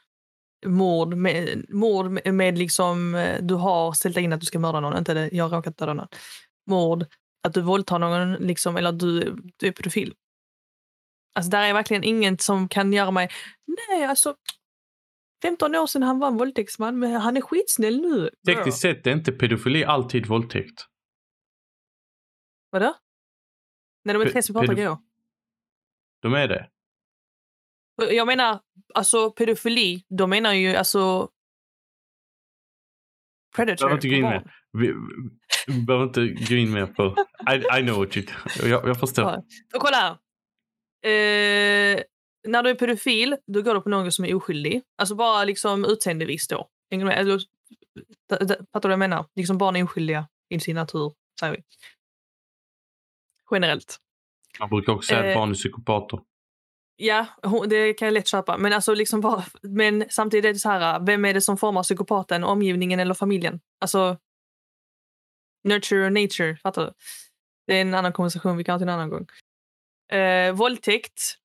mord 0.67 1.15
med, 1.17 1.67
mord 1.69 2.11
med, 2.11 2.35
med 2.35 2.59
liksom, 2.59 3.15
eh, 3.15 3.43
du 3.43 3.55
har 3.55 3.93
ställt 3.93 4.17
in 4.17 4.33
att 4.33 4.41
du 4.41 4.47
ska 4.47 4.59
mörda 4.59 4.81
någon, 4.81 4.99
inte 4.99 5.15
det, 5.15 5.29
jag 5.33 5.49
har 5.49 5.57
råkat 5.57 5.79
döda 5.79 5.95
någon. 5.95 6.09
Mord, 6.71 7.05
att 7.47 7.55
du 7.55 7.61
våldtar 7.61 7.99
någon, 7.99 8.33
liksom, 8.33 8.77
eller 8.77 8.89
att 8.89 8.99
du, 8.99 9.37
du 9.57 9.67
är 9.67 9.73
pedofil. 9.73 10.15
Alltså 11.35 11.51
där 11.51 11.63
är 11.63 11.73
verkligen 11.73 12.05
ingen 12.05 12.39
som 12.39 12.69
kan 12.69 12.93
göra 12.93 13.11
mig, 13.11 13.29
nej 13.89 14.05
alltså 14.05 14.37
15 15.43 15.75
år 15.75 15.87
sedan 15.87 16.03
han 16.03 16.19
var 16.19 16.29
en 16.29 16.37
våldtäktsman 16.37 16.99
men 16.99 17.13
han 17.13 17.37
är 17.37 17.41
skitsnäll 17.41 18.01
nu. 18.01 18.31
Tekniskt 18.47 18.81
sett 18.81 19.07
är 19.07 19.13
inte 19.13 19.33
pedofili 19.33 19.85
alltid 19.85 20.27
våldtäkt. 20.27 20.87
Vadå? 22.71 22.95
När 24.05 24.15
de 24.15 24.23
är 24.23 24.27
Pe- 24.27 24.59
tre 24.59 24.75
grejer. 24.75 24.99
De 26.23 26.35
är 26.35 26.49
det. 26.49 26.71
Jag 27.97 28.27
menar, 28.27 28.61
alltså 28.95 29.31
pedofili, 29.31 30.05
de 30.09 30.31
menar 30.31 30.53
ju 30.53 30.77
alltså 30.77 31.29
predator. 33.57 33.87
Behöver 33.87 33.95
inte 33.97 34.09
gå 34.09 34.15
in 34.15 34.23
mer. 34.23 34.55
Vi, 34.73 34.93
vi, 35.67 35.83
behöver 35.83 36.05
inte 36.07 36.45
gå 36.49 36.55
in 36.55 36.73
mer 36.73 36.87
på... 36.87 37.17
I, 37.53 37.79
I 37.81 37.83
know 37.83 37.99
what 37.99 38.17
you... 38.17 38.27
Jag, 38.71 38.89
jag 38.89 39.01
förstår. 39.01 39.25
Ja. 39.25 39.43
Kolla 39.79 39.97
här. 39.97 40.11
Eh, 41.03 42.03
när 42.47 42.63
du 42.63 42.71
är 42.71 42.75
pedofil, 42.75 43.37
då 43.47 43.63
går 43.63 43.75
du 43.75 43.81
på 43.81 43.89
någon 43.89 44.13
som 44.13 44.25
är 44.25 44.35
oskyldig. 44.35 44.83
Alltså 44.99 45.15
bara 45.15 45.45
liksom 45.45 45.85
utseendevis 45.85 46.49
då. 46.49 46.69
Fattar 48.29 48.47
du 48.49 48.57
vad 48.73 48.93
jag 48.93 48.99
menar? 48.99 49.27
Liksom 49.35 49.59
barn 49.59 49.77
är 49.77 49.85
oskyldiga 49.85 50.29
i 50.49 50.61
sin 50.61 50.77
natur, 50.77 51.13
säger 51.41 51.53
vi. 51.53 51.63
Generellt. 53.51 53.99
Man 54.61 54.69
brukar 54.69 54.93
också 54.93 55.09
säga 55.09 55.21
att 55.21 55.27
Eh. 55.27 55.35
barn 55.35 55.51
är 55.51 55.55
psykopater. 55.55 56.21
Ja, 56.97 57.27
det 57.67 57.95
kan 57.95 58.07
jag 58.07 58.13
lätt 58.13 58.29
köpa. 58.29 58.59
Men, 58.59 58.73
alltså 58.73 58.95
liksom 58.95 59.21
bara, 59.21 59.45
men 59.63 60.05
samtidigt 60.11 60.45
är 60.45 60.53
det 60.53 60.59
så 60.59 60.69
här, 60.69 61.01
vem 61.07 61.25
är 61.25 61.35
det 61.35 61.41
som 61.41 61.57
formar 61.57 61.83
psykopaten? 61.83 62.45
Omgivningen 62.45 63.01
eller 63.01 63.15
familjen? 63.15 63.61
Alltså, 63.81 64.19
nurture 65.65 66.07
och 66.07 66.13
nature, 66.13 66.57
fattar 66.57 66.87
du? 66.87 66.93
Det 67.67 67.77
är 67.77 67.81
en 67.81 67.95
annan 67.95 68.13
konversation 68.13 68.57
vi 68.57 68.65
kan 68.65 68.73
ha 68.73 68.79
till 68.79 68.89
en 68.89 68.95
annan 68.95 69.11
gång. 69.11 69.27
Eh, 70.19 70.53
våldtäkt. 70.53 71.39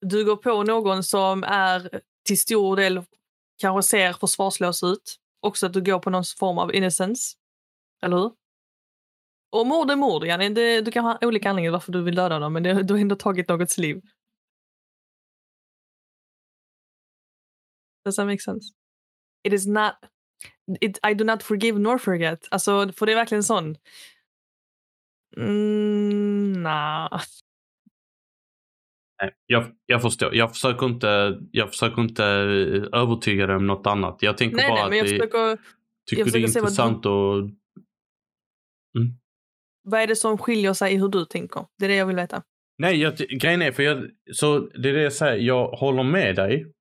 Du 0.00 0.24
går 0.24 0.36
på 0.36 0.62
någon 0.62 1.02
som 1.02 1.44
är 1.44 2.00
till 2.26 2.40
stor 2.40 2.76
del 2.76 3.02
kanske 3.58 3.90
ser 3.90 4.12
försvarslös 4.12 4.82
ut. 4.82 5.16
Också 5.40 5.66
att 5.66 5.72
du 5.72 5.82
går 5.82 5.98
på 5.98 6.10
någon 6.10 6.24
form 6.38 6.58
av 6.58 6.74
innocence. 6.74 7.36
Eller 8.02 8.16
hur? 8.16 8.32
Och 9.52 9.66
mord 9.66 9.90
är 9.90 9.96
mord, 9.96 10.24
Janne. 10.24 10.48
Det, 10.48 10.80
du 10.80 10.90
kan 10.90 11.04
ha 11.04 11.18
olika 11.20 11.50
anledningar 11.50 11.72
varför 11.72 11.92
du 11.92 12.02
vill 12.02 12.14
döda 12.14 12.38
dem, 12.38 12.52
men 12.52 12.62
det, 12.62 12.82
du 12.82 12.94
har 12.94 13.00
ändå 13.00 13.16
tagit 13.16 13.48
någons 13.48 13.78
liv. 13.78 14.02
Does 18.04 18.16
that 18.16 18.26
make 18.26 18.40
sense? 18.40 18.72
It 19.46 19.52
is 19.52 19.66
not... 19.66 19.92
It, 20.80 20.98
I 21.10 21.14
do 21.14 21.24
not 21.24 21.42
forgive 21.42 21.78
nor 21.78 21.98
forget. 21.98 22.48
Alltså, 22.50 22.92
för 22.92 23.06
det 23.06 23.14
verkligen 23.14 23.42
sån... 23.42 23.76
Mm, 25.36 26.52
nah. 26.62 27.20
Nej, 29.22 29.32
Jag, 29.46 29.64
jag 29.86 30.02
förstår. 30.02 30.34
Jag 30.34 30.50
försöker 30.52 30.86
inte, 30.86 31.40
jag 31.50 31.70
försöker 31.70 32.02
inte 32.02 32.24
eh, 32.24 33.00
övertyga 33.00 33.46
dig 33.46 33.56
om 33.56 33.66
något 33.66 33.86
annat. 33.86 34.18
Jag 34.22 34.36
tänker 34.38 34.56
Nej, 34.56 34.68
bara 34.68 34.88
nej, 34.88 34.88
att 34.88 34.96
jag 34.96 35.06
det, 35.06 35.10
försöker... 35.10 35.58
tycker 36.10 36.22
jag 36.22 36.32
det 36.32 36.38
är 36.38 36.42
vad 36.42 36.52
du- 36.52 36.58
intressant 36.58 37.06
och... 37.06 37.50
Vad 39.82 40.00
är 40.00 40.06
det 40.06 40.16
som 40.16 40.38
skiljer 40.38 40.72
sig 40.72 40.94
i 40.94 40.96
hur 40.96 41.08
du 41.08 41.24
tänker? 41.24 41.66
Det 41.78 41.84
är 41.84 41.88
det 41.88 41.94
jag 41.96 42.06
vill 42.06 42.16
veta. 42.16 42.42
Nej, 42.78 43.00
jag, 43.00 43.16
grejen 43.16 43.62
är 43.62 43.72
för 43.72 43.82
jag... 43.82 44.10
Så 44.32 44.58
det 44.58 44.88
är 44.88 44.92
det 44.92 45.02
jag 45.02 45.12
säger. 45.12 45.38
Jag 45.42 45.68
håller 45.68 46.02
med 46.02 46.36
dig 46.36 46.72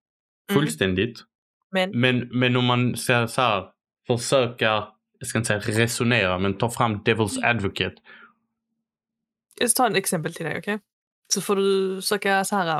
fullständigt. 0.52 1.20
Men, 1.72 2.00
Men, 2.02 2.30
men 2.40 2.56
om 2.56 2.66
man 2.66 2.96
ska 2.98 3.28
så 3.28 3.42
här, 3.42 3.70
försöka, 4.08 4.88
jag 5.20 5.28
ska 5.28 5.38
inte 5.38 5.48
säga 5.48 5.60
resonera, 5.60 6.40
men 6.40 6.58
ta 6.58 6.70
fram 6.70 7.04
devil's 7.04 7.46
advocate. 7.46 7.96
jag 9.60 9.70
ska 9.70 9.84
ta 9.84 9.90
ett 9.92 9.98
exempel 9.98 10.34
till 10.34 10.46
dig, 10.46 10.58
okej? 10.60 10.80
Så 11.34 11.42
får 11.42 11.56
du 11.56 11.96
försöka 12.02 12.46
så 12.46 12.56
här... 12.56 12.78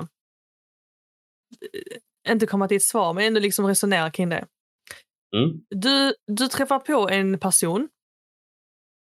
eh, 2.26 2.32
Inte 2.32 2.46
komma 2.48 2.68
till 2.68 2.78
ett 2.78 2.84
svar, 2.84 3.14
men 3.14 3.24
ändå 3.24 3.40
liksom 3.40 3.66
resonera 3.66 4.12
kring 4.12 4.30
det. 4.30 4.46
Mm. 5.36 5.62
Du, 5.70 6.14
du 6.28 6.48
träffar 6.48 6.80
på 6.80 7.10
en 7.10 7.40
person 7.40 7.90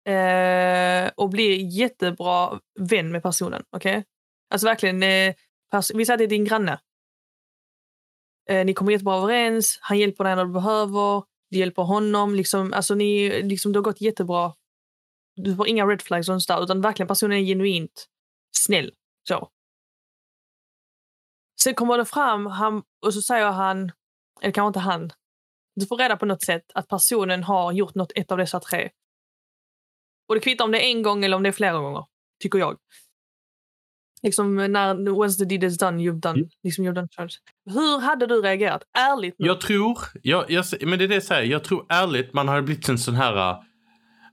eh, 0.09 1.11
och 1.17 1.31
blir 1.31 1.79
jättebra 1.79 2.61
vän 2.81 3.13
med 3.13 3.23
personen. 3.23 3.65
okej? 3.71 4.05
Alltså 4.51 4.67
verkligen, 4.67 5.03
eh, 5.03 5.35
pers- 5.73 5.93
vi 5.95 6.07
säger 6.07 6.15
att 6.15 6.19
det 6.19 6.25
är 6.25 6.29
din 6.29 6.45
granne. 6.45 6.81
Eh, 8.49 8.65
ni 8.65 8.75
kommer 8.75 8.93
jättebra 8.93 9.17
överens, 9.17 9.79
han 9.81 9.99
hjälper 9.99 10.25
dig 10.25 10.37
när 10.37 10.45
du 10.45 10.53
behöver, 10.53 11.23
du 11.51 11.59
hjälper 11.59 11.83
honom. 11.83 12.35
Liksom, 12.35 12.73
alltså 12.73 12.95
ni, 12.95 13.43
liksom, 13.43 13.73
det 13.73 13.79
har 13.79 13.85
gått 13.85 14.01
jättebra. 14.01 14.55
Du 15.37 15.57
får 15.57 15.69
inga 15.69 15.87
red 15.87 16.03
flags 16.03 16.29
och 16.29 16.43
sånt 16.43 16.49
där, 16.49 16.65
utan 16.65 16.81
verkligen 16.81 17.09
personen 17.09 17.39
är 17.39 17.43
genuint 17.43 18.07
snäll. 18.57 18.95
Så. 19.29 19.51
Sen 21.63 21.75
kommer 21.75 21.99
det 21.99 22.05
fram 22.05 22.47
han, 22.47 22.83
och 23.07 23.15
så 23.15 23.23
säger 23.23 23.51
han, 23.51 23.93
eller 24.43 24.53
kanske 24.53 24.69
inte 24.69 24.79
han, 24.79 25.13
du 25.75 25.87
får 25.87 25.97
reda 25.97 26.17
på 26.17 26.27
något 26.27 26.43
sätt 26.43 26.65
att 26.75 26.89
personen 26.89 27.45
har 27.45 27.73
gjort 27.73 27.95
något 27.95 28.13
ett 28.15 28.33
av 28.33 28.39
dessa 28.39 28.61
tre. 28.61 28.91
Och 30.29 30.35
det 30.35 30.41
kvittar 30.41 30.65
om 30.65 30.71
det 30.73 30.87
är 30.87 30.91
en 30.91 31.03
gång 31.03 31.25
eller 31.25 31.37
om 31.37 31.43
det 31.43 31.49
är 31.49 31.53
flera 31.53 31.79
gånger, 31.79 32.05
tycker 32.43 32.59
jag. 32.59 32.79
Liksom 34.23 34.57
när 34.57 35.09
once 35.19 35.39
the 35.39 35.45
deed 35.45 35.65
is 35.65 35.79
done, 35.79 36.03
you've 36.03 36.21
done. 36.21 36.39
Mm. 36.39 36.49
Liksom 36.63 36.85
you've 36.85 36.95
done 36.95 37.09
charge. 37.11 37.35
Hur 37.71 38.01
hade 38.01 38.27
du 38.27 38.43
reagerat? 38.43 38.83
Ärligt 38.99 39.35
nu. 39.39 39.47
Jag 39.47 39.61
tror, 39.61 39.99
jag, 40.23 40.51
jag, 40.51 40.65
men 40.81 40.99
det 40.99 41.05
är 41.05 41.09
det 41.09 41.15
jag 41.15 41.23
säger, 41.23 41.51
jag 41.53 41.65
tror 41.65 41.87
ärligt 41.89 42.33
man 42.35 42.49
hade 42.49 42.63
blivit 42.63 42.89
en 42.89 42.99
sån 42.99 43.15
här... 43.15 43.51
äh, 43.51 43.59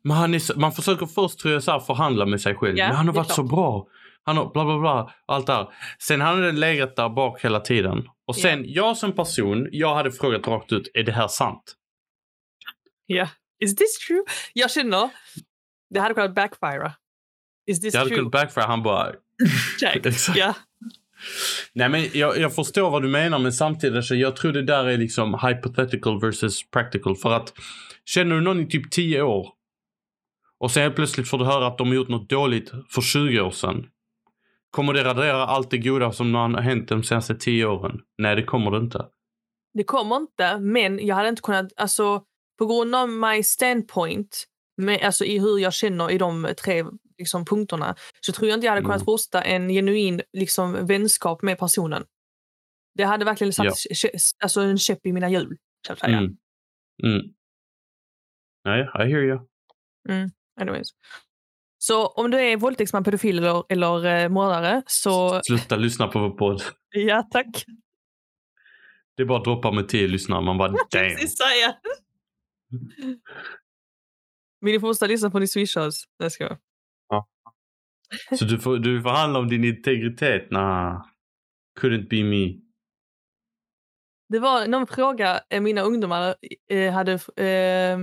Man, 0.03 0.33
är, 0.33 0.39
så- 0.39 0.59
man 0.59 0.71
försöker 0.71 1.05
först 1.05 1.39
tror 1.39 1.53
jag 1.53 1.63
så 1.63 1.71
här, 1.71 1.79
förhandla 1.79 2.25
med 2.25 2.41
sig 2.41 2.55
själv. 2.55 2.77
Ja, 2.77 2.87
men 2.87 2.95
han 2.95 3.07
har 3.07 3.13
varit 3.15 3.27
så 3.27 3.33
klart. 3.35 3.49
bra. 3.49 3.87
Han 4.23 4.37
har 4.37 4.51
bla 4.53 4.65
bla 4.65 4.79
bla. 4.79 5.13
Allt 5.25 5.47
det 5.47 5.53
här. 5.53 5.67
Sen 5.99 6.21
hade 6.21 6.45
den 6.45 6.59
legat 6.59 6.95
där 6.95 7.09
bak 7.09 7.41
hela 7.45 7.59
tiden. 7.59 8.03
Och 8.27 8.35
sen 8.35 8.63
jag 8.67 8.97
som 8.97 9.11
person, 9.11 9.67
jag 9.71 9.95
hade 9.95 10.11
frågat 10.11 10.47
rakt 10.47 10.71
ut, 10.71 10.91
är 10.93 11.03
det 11.03 11.11
här 11.11 11.27
sant? 11.27 11.75
Ja. 13.05 13.27
Is 13.63 13.75
this 13.75 13.97
true? 14.07 14.23
Jag 14.53 14.71
känner, 14.71 15.09
det 15.89 15.99
hade 15.99 16.13
kunnat 16.13 16.35
backfire. 16.35 16.91
Is 17.67 17.81
this 17.81 17.93
Jag 17.93 17.99
hade 17.99 18.09
true? 18.09 18.17
kunnat 18.17 18.31
backfire, 18.31 18.65
han 18.65 18.83
bara... 18.83 19.11
Exakt. 19.93 20.37
Ja. 20.37 20.53
Nej 21.73 21.89
men 21.89 22.09
jag, 22.13 22.37
jag 22.37 22.55
förstår 22.55 22.89
vad 22.89 23.01
du 23.01 23.07
menar 23.07 23.39
men 23.39 23.53
samtidigt 23.53 24.05
så 24.05 24.15
jag 24.15 24.35
tror 24.35 24.51
det 24.51 24.61
där 24.61 24.85
är 24.85 24.97
liksom 24.97 25.39
hypothetical 25.41 26.21
versus 26.21 26.69
practical. 26.69 27.15
För 27.15 27.31
att 27.31 27.53
känner 28.05 28.35
du 28.35 28.41
någon 28.41 28.61
i 28.61 28.67
typ 28.67 28.91
10 28.91 29.21
år 29.21 29.49
och 30.59 30.71
sen 30.71 30.93
plötsligt 30.93 31.29
får 31.29 31.37
du 31.37 31.45
höra 31.45 31.67
att 31.67 31.77
de 31.77 31.87
har 31.87 31.95
gjort 31.95 32.07
något 32.07 32.29
dåligt 32.29 32.71
för 32.89 33.01
20 33.01 33.41
år 33.41 33.51
sedan. 33.51 33.87
Kommer 34.71 34.93
det 34.93 35.03
radera 35.03 35.45
allt 35.45 35.71
det 35.71 35.77
goda 35.77 36.11
som 36.11 36.35
har 36.35 36.61
hänt 36.61 36.87
de 36.87 37.03
senaste 37.03 37.35
10 37.35 37.65
åren? 37.65 38.01
Nej 38.17 38.35
det 38.35 38.43
kommer 38.43 38.71
det 38.71 38.77
inte. 38.77 39.05
Det 39.73 39.83
kommer 39.83 40.15
inte, 40.15 40.59
men 40.59 41.07
jag 41.07 41.15
hade 41.15 41.29
inte 41.29 41.41
kunnat... 41.41 41.71
Alltså, 41.77 42.23
på 42.57 42.65
grund 42.65 42.95
av 42.95 43.09
my 43.09 43.43
standpoint, 43.43 44.45
med, 44.77 45.01
alltså 45.01 45.25
i 45.25 45.39
hur 45.39 45.59
jag 45.59 45.73
känner 45.73 46.11
i 46.11 46.17
de 46.17 46.47
tre 46.63 46.85
liksom, 47.17 47.45
punkterna, 47.45 47.95
så 48.21 48.31
tror 48.31 48.49
jag 48.49 48.57
inte 48.57 48.65
jag 48.65 48.71
hade 48.71 48.81
kunnat 48.81 49.01
Mm. 49.01 49.05
rosta 49.07 49.41
en 49.41 49.69
genuin 49.69 50.21
liksom, 50.33 50.85
vänskap 50.87 51.41
med 51.41 51.59
personen. 51.59 52.05
Det 52.93 53.03
hade 53.03 53.25
verkligen 53.25 53.53
satt 53.53 53.65
Ja. 53.89 54.09
alltså, 54.43 54.61
en 54.61 54.77
käpp 54.77 55.05
i 55.05 55.13
mina 55.13 55.29
hjul. 55.29 55.57
Så 55.87 55.93
att 55.93 55.99
säga. 55.99 56.17
Mm. 56.17 56.37
Mm. 57.03 57.21
I 58.67 58.69
hear 58.97 59.23
you. 59.23 59.39
Anyways. 60.61 60.87
Så 61.77 62.07
om 62.07 62.31
du 62.31 62.37
är 62.41 62.57
våldtäktsman, 62.57 63.03
pedofil 63.03 63.37
eller, 63.37 63.63
eller 63.69 64.05
eh, 64.23 64.29
mördare 64.29 64.83
så... 64.87 65.41
Sluta 65.43 65.75
lyssna 65.75 66.07
på 66.07 66.19
vår 66.19 66.29
podd. 66.29 66.61
Ja, 66.89 67.27
tack. 67.31 67.65
Det 69.17 69.23
är 69.23 69.27
bara 69.27 69.37
att 69.37 69.43
droppa 69.43 69.71
med 69.71 69.87
10 69.87 70.07
lyssnare. 70.07 70.41
Man 70.41 70.57
bara 70.57 70.67
damn. 70.91 71.17
Säga. 71.17 71.75
Vill 74.61 74.73
ni 74.73 74.79
fortsätta 74.79 75.07
lyssna 75.07 75.29
på 75.29 75.39
ni 75.39 75.47
swishas? 75.47 76.03
Nej, 76.19 76.31
ska 76.31 76.43
jag. 76.43 76.57
Så 78.39 78.45
du 78.45 78.59
får, 78.59 78.77
du 78.77 79.01
får 79.01 79.09
handla 79.09 79.39
om 79.39 79.47
din 79.47 79.63
integritet? 79.63 80.51
Nah. 80.51 81.05
Couldn't 81.79 82.09
be 82.09 82.23
me. 82.23 82.61
Det 84.29 84.39
var 84.39 84.67
någon 84.67 84.87
fråga 84.87 85.41
eh, 85.49 85.61
mina 85.61 85.81
ungdomar 85.81 86.35
eh, 86.69 86.93
hade 86.93 87.13
eh, 87.45 87.99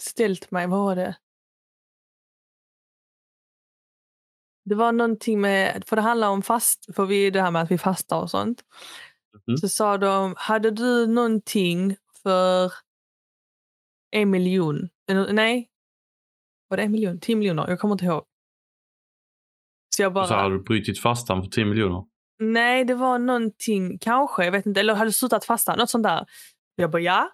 ställt 0.00 0.50
mig. 0.50 0.66
Vad 0.66 0.80
var 0.80 0.96
det? 0.96 1.16
Det 4.64 4.74
var 4.74 4.92
någonting 4.92 5.40
med, 5.40 5.84
för 5.86 5.96
det 5.96 6.02
handlar 6.02 6.28
om 6.28 6.42
fast, 6.42 6.94
för 6.94 7.06
vi 7.06 7.30
det 7.30 7.42
här 7.42 7.50
med 7.50 7.62
att 7.62 7.70
vi 7.70 7.78
fastar 7.78 8.20
och 8.20 8.30
sånt. 8.30 8.64
Mhm. 9.46 9.56
Så 9.56 9.68
sa 9.68 9.98
de, 9.98 10.34
hade 10.36 10.70
du 10.70 11.06
någonting 11.06 11.96
för 12.22 12.72
en 14.10 14.30
miljon? 14.30 14.88
Nej, 15.30 15.70
var 16.68 16.76
det 16.76 16.82
en 16.82 16.92
miljon? 16.92 17.20
Tio 17.20 17.36
miljoner? 17.36 17.68
Jag 17.68 17.80
kommer 17.80 17.94
inte 17.94 18.04
ihåg. 18.04 18.24
Så 19.96 20.02
jag 20.02 20.12
bara, 20.12 20.26
Så 20.26 20.34
har 20.34 20.50
du 20.50 20.62
brutit 20.62 21.00
fastan 21.00 21.42
för 21.42 21.50
10 21.50 21.64
miljoner. 21.64 22.04
nej 22.38 22.84
det 22.84 22.94
var 22.94 23.18
någonting, 23.18 23.98
kanske, 23.98 24.44
jag 24.44 24.52
vet 24.52 24.66
inte, 24.66 24.80
eller 24.80 24.94
hade 24.94 25.12
slutat 25.12 25.44
fasta, 25.44 25.76
något 25.76 25.90
sånt 25.90 26.04
där. 26.04 26.26
Jag 26.76 26.90
bara, 26.90 27.02
ja. 27.02 27.30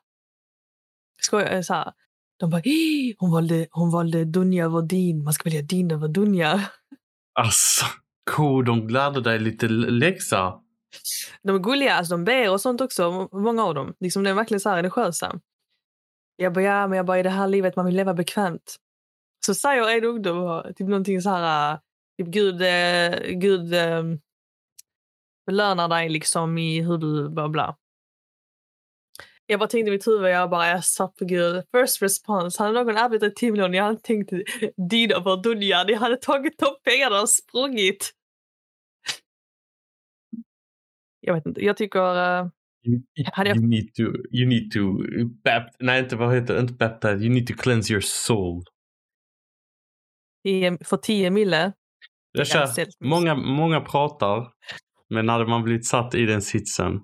Skojar, 1.22 1.62
så 1.62 1.74
här. 1.74 1.92
De 2.38 2.50
bara, 2.50 2.62
"Ih, 2.64 3.14
hon 3.18 3.30
valde, 3.32 3.66
hon 3.70 3.90
valde 3.90 4.24
Dunja 4.24 4.64
över 4.64 4.82
din, 4.82 5.24
man 5.24 5.32
ska 5.32 5.44
välja 5.44 5.62
din 5.62 5.90
över 5.90 6.08
Dunja. 6.08 6.60
Alltså. 7.34 7.84
Cool, 8.30 8.64
de 8.64 8.88
lärde 8.88 9.20
dig 9.20 9.38
lite 9.38 9.68
läxa. 9.68 10.54
De 11.42 11.54
är 11.54 11.58
gulliga, 11.58 11.94
alltså 11.94 12.14
de 12.14 12.24
ber 12.24 12.50
och 12.50 12.60
sånt 12.60 12.80
också, 12.80 13.28
många 13.32 13.64
av 13.64 13.74
dem. 13.74 13.94
Liksom, 14.00 14.22
de 14.24 14.30
är 14.30 14.34
verkligen 14.34 14.60
så 14.60 14.68
här 14.68 14.76
religiösa. 14.76 15.40
Jag 16.36 16.52
bara, 16.52 16.64
ja, 16.64 16.86
men 16.86 16.96
jag 16.96 17.06
bara, 17.06 17.18
i 17.18 17.22
det 17.22 17.30
här 17.30 17.48
livet 17.48 17.76
man 17.76 17.86
vill 17.86 17.96
leva 17.96 18.14
bekvämt. 18.14 18.76
Så 19.46 19.54
säger 19.54 19.88
en 19.98 20.04
ungdom 20.04 20.62
typ 20.76 20.88
någonting 20.88 21.20
så 21.22 21.30
här, 21.30 21.78
Gud, 22.22 22.62
eh, 22.62 23.20
Gud 23.32 23.74
eh, 23.74 24.02
belönar 25.46 25.88
dig 25.88 26.08
liksom 26.08 26.58
i 26.58 26.80
hur 26.82 26.98
du 26.98 27.28
bla 27.28 27.48
bla. 27.48 27.76
Jag 29.46 29.60
bara 29.60 29.68
tänkte 29.68 29.88
i 29.88 29.90
mitt 29.90 30.06
huvud, 30.06 30.30
jag 30.30 30.50
bara, 30.50 30.68
jag 30.68 30.84
satt 30.84 31.16
på 31.16 31.24
gud. 31.24 31.64
First 31.72 32.02
response, 32.02 32.62
hade 32.62 32.84
någon 32.84 32.96
arbetat 32.96 33.32
i 33.32 33.34
timlån, 33.34 33.74
jag 33.74 33.84
hade 33.84 33.98
tänkt 33.98 34.32
dina 34.90 35.22
för 35.22 35.42
Dunja, 35.42 35.84
ni 35.84 35.94
hade 35.94 36.16
tagit 36.16 36.58
de 36.58 36.66
pengarna 36.84 37.22
och 37.22 37.30
sprungit. 37.30 38.12
Jag 41.20 41.34
vet 41.34 41.46
inte, 41.46 41.64
jag 41.64 41.76
tycker... 41.76 42.00
Uh, 42.40 42.48
you, 42.86 43.02
hade 43.32 43.50
jag... 43.50 43.56
you 43.56 43.66
need 43.66 43.94
to, 43.94 44.02
you 44.30 44.48
need 44.48 44.72
to, 44.72 44.80
bapt, 45.44 45.76
nej 45.78 46.02
inte 46.02 46.16
vad 46.16 46.34
heter 46.34 46.60
inte 46.60 46.72
baptize, 46.72 47.24
you 47.24 47.34
need 47.34 47.46
to 47.46 47.54
cleanse 47.54 47.92
your 47.92 48.00
soul. 48.00 48.64
I, 50.44 50.78
för 50.84 50.96
10 50.96 51.30
mille? 51.30 51.72
Jag 52.38 52.46
kör, 52.46 52.86
många, 53.04 53.34
många 53.34 53.80
pratar, 53.80 54.48
men 55.10 55.26
när 55.26 55.46
man 55.46 55.62
blivit 55.62 55.86
satt 55.86 56.14
i 56.14 56.26
den 56.26 56.42
sitsen 56.42 57.00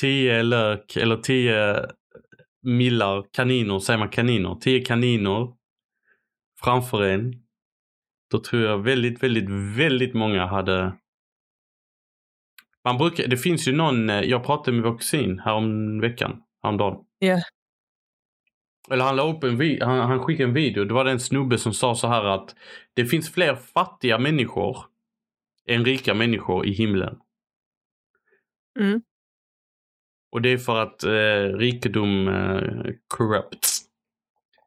tio 0.00 0.42
lök 0.42 0.96
eller 0.96 1.16
tio 1.16 1.86
millar 2.62 3.24
kaniner, 3.32 3.78
säger 3.78 3.98
man 3.98 4.08
kaniner? 4.08 4.54
Tio 4.60 4.84
kaniner 4.84 5.52
framför 6.64 7.02
en. 7.02 7.32
Då 8.30 8.38
tror 8.38 8.62
jag 8.62 8.78
väldigt, 8.78 9.22
väldigt, 9.22 9.50
väldigt 9.78 10.14
många 10.14 10.46
hade 10.46 10.92
man 12.84 12.98
brukar, 12.98 13.26
det 13.26 13.36
finns 13.36 13.68
ju 13.68 13.72
någon, 13.72 14.10
eh, 14.10 14.20
jag 14.20 14.44
pratade 14.44 14.76
med 14.76 14.90
vår 14.90 14.98
kusin 14.98 15.38
härom 15.38 16.00
veckan, 16.00 16.42
häromdagen. 16.62 16.96
Yeah. 17.24 17.40
Eller 18.90 19.04
han 19.04 19.16
la 19.16 19.30
upp 19.30 19.44
en 19.44 19.80
han, 19.80 19.98
han 19.98 20.24
skickade 20.24 20.48
en 20.48 20.54
video. 20.54 20.84
Det 20.84 20.94
var 20.94 21.04
en 21.04 21.20
snubbe 21.20 21.58
som 21.58 21.72
sa 21.74 21.94
så 21.94 22.08
här 22.08 22.24
att 22.24 22.54
det 22.94 23.06
finns 23.06 23.32
fler 23.32 23.54
fattiga 23.54 24.18
människor 24.18 24.78
än 25.66 25.84
rika 25.84 26.14
människor 26.14 26.66
i 26.66 26.72
himlen. 26.72 27.18
Mm. 28.78 29.02
Och 30.32 30.42
det 30.42 30.48
är 30.48 30.58
för 30.58 30.82
att 30.82 31.04
eh, 31.04 31.58
rikedom 31.58 32.28
eh, 32.28 32.92
corrupts. 33.08 33.82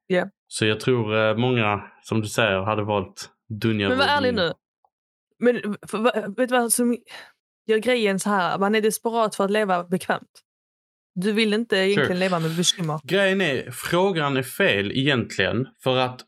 Yeah. 0.08 0.28
Så 0.48 0.66
jag 0.66 0.80
tror 0.80 1.16
eh, 1.16 1.38
många, 1.38 1.84
som 2.02 2.22
du 2.22 2.28
säger, 2.28 2.62
hade 2.62 2.84
valt 2.84 3.30
Dunja 3.50 3.90
Men 3.90 3.98
var 3.98 4.06
ärlig 4.06 4.34
nu. 4.34 4.54
Men 5.40 5.78
för, 5.88 6.28
vet 6.36 6.50
du 6.50 6.56
vad 6.56 6.74
som 6.74 6.98
gör 7.66 7.78
grejen 7.78 8.20
så 8.20 8.30
här? 8.30 8.60
Man 8.60 8.76
är 8.76 8.82
desperat 8.82 9.36
för 9.36 9.44
att 9.44 9.52
leva 9.52 9.84
bekvämt. 9.84 10.44
Du 11.22 11.32
vill 11.32 11.54
inte 11.54 11.78
egentligen 11.78 12.08
sure. 12.08 12.20
leva 12.20 12.40
med 12.40 12.56
bekymmer. 12.56 13.00
Grejen 13.04 13.42
är, 13.42 13.72
frågan 13.72 14.38
är 14.38 14.44
fel 14.44 14.92
egentligen. 14.92 15.68
För 15.84 15.98
att 15.98 16.22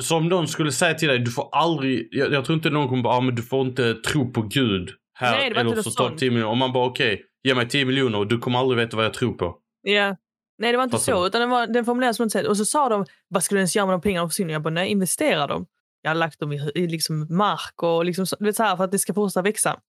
som 0.00 0.28
någon 0.28 0.48
skulle 0.48 0.72
säga 0.72 0.94
till 0.94 1.08
dig, 1.08 1.18
du 1.18 1.30
får 1.30 1.48
aldrig, 1.52 2.08
jag, 2.10 2.32
jag 2.32 2.44
tror 2.44 2.56
inte 2.56 2.70
någon 2.70 2.88
kommer 2.88 3.02
bara, 3.02 3.16
ah, 3.16 3.20
men 3.20 3.34
du 3.34 3.42
får 3.42 3.66
inte 3.66 3.94
tro 3.94 4.32
på 4.32 4.42
Gud 4.42 4.90
här. 5.14 5.38
Nej, 5.38 5.52
eller 5.56 5.82
så 5.82 5.90
tar 5.90 6.10
10 6.16 6.30
miljoner. 6.30 6.52
Om 6.52 6.58
man 6.58 6.72
bara 6.72 6.86
okej, 6.86 7.14
okay, 7.14 7.24
ge 7.42 7.54
mig 7.54 7.68
10 7.68 7.84
miljoner 7.84 8.18
och 8.18 8.26
du 8.26 8.38
kommer 8.38 8.58
aldrig 8.58 8.78
veta 8.78 8.96
vad 8.96 9.06
jag 9.06 9.14
tror 9.14 9.32
på. 9.32 9.56
Ja. 9.82 9.92
Yeah. 9.92 10.16
Nej, 10.58 10.72
det 10.72 10.76
var 10.76 10.84
inte 10.84 10.94
Fast 10.94 11.04
så. 11.04 11.26
Utan 11.26 11.40
den, 11.40 11.50
var, 11.50 11.66
den 11.66 11.84
formulerades 11.84 12.16
på 12.16 12.22
något 12.22 12.32
sätt. 12.32 12.46
Och 12.46 12.56
så 12.56 12.64
sa 12.64 12.88
de, 12.88 13.06
vad 13.28 13.44
skulle 13.44 13.58
du 13.58 13.60
ens 13.60 13.76
göra 13.76 13.86
med 13.86 13.94
de 13.94 14.00
pengarna 14.00 14.28
på 14.28 14.50
Jag 14.50 14.62
bara, 14.62 14.70
nej, 14.70 14.90
investera 14.90 15.46
dem. 15.46 15.66
Jag 16.02 16.10
har 16.10 16.14
lagt 16.14 16.40
dem 16.40 16.52
i, 16.52 16.70
i 16.74 16.86
liksom 16.86 17.26
mark 17.30 17.82
och 17.82 18.04
liksom, 18.04 18.26
du 18.38 18.44
vet, 18.44 18.56
så 18.56 18.62
här, 18.62 18.76
för 18.76 18.84
att 18.84 18.92
det 18.92 18.98
ska 18.98 19.14
fortsätta 19.14 19.42
växa. 19.42 19.80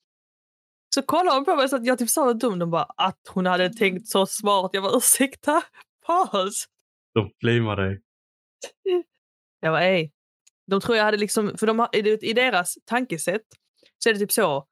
Så 0.93 1.01
kollade 1.01 1.37
de 1.37 1.45
på 1.45 1.55
mig 1.55 1.69
så 1.69 1.75
att 1.75 1.85
jag 1.85 1.99
typ 1.99 2.09
sa 2.09 2.25
något 2.25 2.39
dumt. 2.39 2.59
De 2.59 2.71
bara, 2.71 2.83
att 2.83 3.19
hon 3.29 3.45
hade 3.45 3.69
tänkt 3.69 4.07
så 4.07 4.25
smart. 4.25 4.69
Jag 4.73 4.83
bara, 4.83 4.97
ursäkta? 4.97 5.63
Paus. 6.05 6.65
De 7.13 7.31
flamar 7.39 7.75
dig. 7.75 8.01
Jag 9.59 9.73
bara, 9.73 9.83
ej. 9.83 10.11
De 10.67 10.81
tror 10.81 10.97
jag 10.97 11.03
hade 11.03 11.17
liksom, 11.17 11.57
för 11.57 11.67
de, 11.67 11.87
i 12.21 12.33
deras 12.33 12.77
tankesätt 12.85 13.41
så 14.03 14.09
är 14.09 14.13
det 14.13 14.19
typ 14.19 14.31
så 14.31 14.67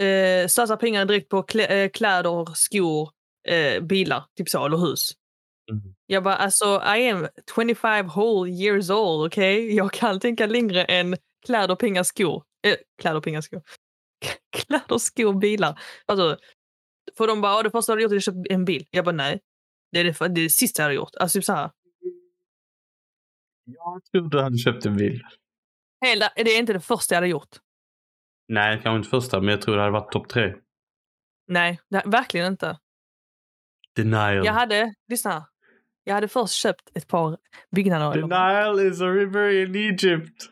eh, 0.00 0.48
satsar 0.48 0.76
pengarna 0.76 1.04
direkt 1.04 1.28
på 1.28 1.42
klä, 1.42 1.66
eh, 1.66 1.90
kläder, 1.90 2.54
skor, 2.54 3.10
eh, 3.48 3.82
bilar, 3.82 4.24
typ 4.36 4.48
så, 4.48 4.66
eller 4.66 4.76
hus. 4.76 5.12
Mm. 5.70 5.94
Jag 6.06 6.22
bara, 6.22 6.36
alltså 6.36 6.82
I 6.96 7.08
am 7.10 7.28
25 7.54 8.06
whole 8.06 8.50
years 8.50 8.90
old, 8.90 9.26
okej? 9.26 9.64
Okay? 9.64 9.76
Jag 9.76 9.92
kan 9.92 10.20
tänka 10.20 10.46
längre 10.46 10.84
än 10.84 11.16
kläder, 11.46 11.74
pengar, 11.74 12.02
skor. 12.02 12.44
Eh, 12.66 12.76
kläder, 12.98 13.20
pengar, 13.20 13.40
skor. 13.40 13.62
Kläder, 14.50 14.98
skor, 14.98 15.34
bilar. 15.40 15.80
Alltså, 16.06 16.38
för 17.16 17.26
de 17.26 17.40
bara, 17.40 17.62
det 17.62 17.70
första 17.70 17.92
hade 17.92 18.02
gjort 18.02 18.12
är 18.12 18.16
att 18.16 18.24
köpa 18.24 18.38
en 18.50 18.64
bil. 18.64 18.86
Jag 18.90 19.04
bara, 19.04 19.12
nej. 19.12 19.40
Det 19.92 20.00
är 20.00 20.04
det, 20.04 20.18
det, 20.18 20.24
är 20.24 20.44
det 20.44 20.50
sista 20.50 20.82
jag 20.82 20.84
hade 20.84 20.94
gjort. 20.94 21.16
Alltså 21.16 21.38
typ 21.38 21.44
så 21.44 21.52
här. 21.52 21.70
Jag 23.64 24.04
tror 24.12 24.30
du 24.30 24.42
hade 24.42 24.58
köpt 24.58 24.86
en 24.86 24.96
bil. 24.96 25.22
Hela, 26.00 26.30
det 26.36 26.50
är 26.50 26.58
inte 26.58 26.72
det 26.72 26.80
första 26.80 27.14
jag 27.14 27.16
hade 27.16 27.28
gjort. 27.28 27.56
Nej, 28.48 28.80
kanske 28.82 28.96
inte 28.96 29.08
första, 29.08 29.40
men 29.40 29.48
jag 29.48 29.62
tror 29.62 29.74
det 29.76 29.80
hade 29.80 29.92
varit 29.92 30.12
topp 30.12 30.28
tre. 30.28 30.54
Nej, 31.46 31.80
det, 31.90 32.02
verkligen 32.06 32.46
inte. 32.46 32.78
Denial. 33.94 34.46
Jag 34.46 34.52
hade, 34.52 34.94
lyssna. 35.08 35.48
Jag 36.04 36.14
hade 36.14 36.28
först 36.28 36.54
köpt 36.54 36.90
ett 36.94 37.08
par 37.08 37.38
byggnader. 37.70 38.20
Denial 38.20 38.80
is 38.80 39.00
a 39.00 39.06
river 39.06 39.48
in 39.48 39.74
Egypt. 39.74 40.42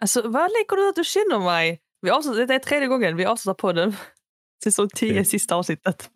Alltså, 0.00 0.28
vad 0.28 0.50
lägger 0.50 0.76
du 0.76 0.88
att 0.88 0.94
du 0.94 1.04
känner 1.04 1.44
mig? 1.44 1.80
Vi 2.04 2.10
avslutar, 2.10 2.40
detta 2.40 2.54
är 2.54 2.58
tredje 2.58 2.88
gången 2.88 3.16
vi 3.16 3.24
avslutar 3.24 3.54
podden. 3.54 3.92
Säsong 4.64 4.88
10, 4.88 5.12
okay. 5.12 5.24
sista 5.24 5.56
avsnittet. 5.56 6.10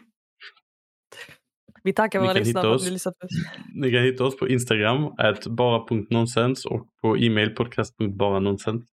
Vi 1.83 1.93
tackar 1.93 2.21
våra 2.21 2.33
lyssnare 2.33 2.63
för 2.63 2.75
att 2.75 2.83
ni 2.83 2.91
lyssnat 2.91 3.19
på 3.19 3.27
oss. 3.27 3.33
Ni 3.75 3.91
kan 3.91 4.03
hitta 4.03 4.25
oss 4.25 4.37
på 4.39 4.49
Instagram, 4.49 5.15
bara.nonsens 5.57 6.67
och 6.67 6.89
på 7.01 7.19
e-mail 7.19 7.55
podcast.baranonsens. 7.55 8.85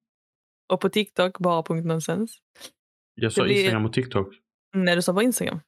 Och 0.74 0.82
på 0.82 0.90
TikTok, 0.90 1.40
bara.nonsens. 1.40 2.38
Jag 3.16 3.34
sa 3.34 3.44
blir... 3.44 3.56
Instagram 3.56 3.86
och 3.86 3.94
TikTok. 3.94 4.28
Nej, 4.74 4.96
du 4.96 5.02
sa 5.02 5.14
bara 5.14 5.26
Instagram. 5.26 5.60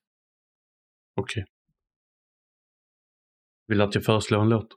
Okej. 1.16 1.44
Okay. 1.44 1.54
Vill 3.68 3.78
du 3.78 3.84
att 3.84 3.96
jag 3.96 4.06
föreslår 4.06 4.42
en 4.42 4.50
låt? 4.50 4.68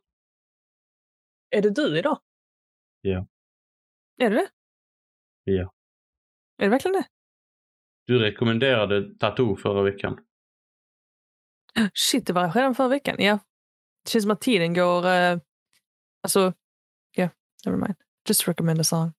Är 1.50 1.62
det 1.62 1.70
du 1.70 1.98
idag? 1.98 2.18
Ja. 3.00 3.26
Är 4.18 4.30
det 4.30 4.36
det? 4.36 4.48
Ja. 5.44 5.72
Är 6.60 6.64
det 6.64 6.70
verkligen 6.70 6.92
det? 6.92 7.04
Du 8.06 8.18
rekommenderade 8.18 9.14
Tattoo 9.18 9.56
förra 9.56 9.82
veckan. 9.82 10.18
Shit, 11.94 12.26
det 12.26 12.32
var 12.32 12.52
redan 12.52 12.74
förra 12.74 12.88
veckan. 12.88 13.16
Ja. 13.18 13.38
Det 14.04 14.10
känns 14.10 14.24
som 14.24 14.30
att 14.30 14.40
tiden 14.40 14.74
går... 14.74 15.06
Uh, 15.06 15.40
alltså, 16.22 16.40
ja, 16.40 17.22
yeah, 17.22 17.30
never 17.66 17.78
mind. 17.78 17.94
Just 18.28 18.48
recommend 18.48 18.80
a 18.80 18.84
song. 18.84 19.12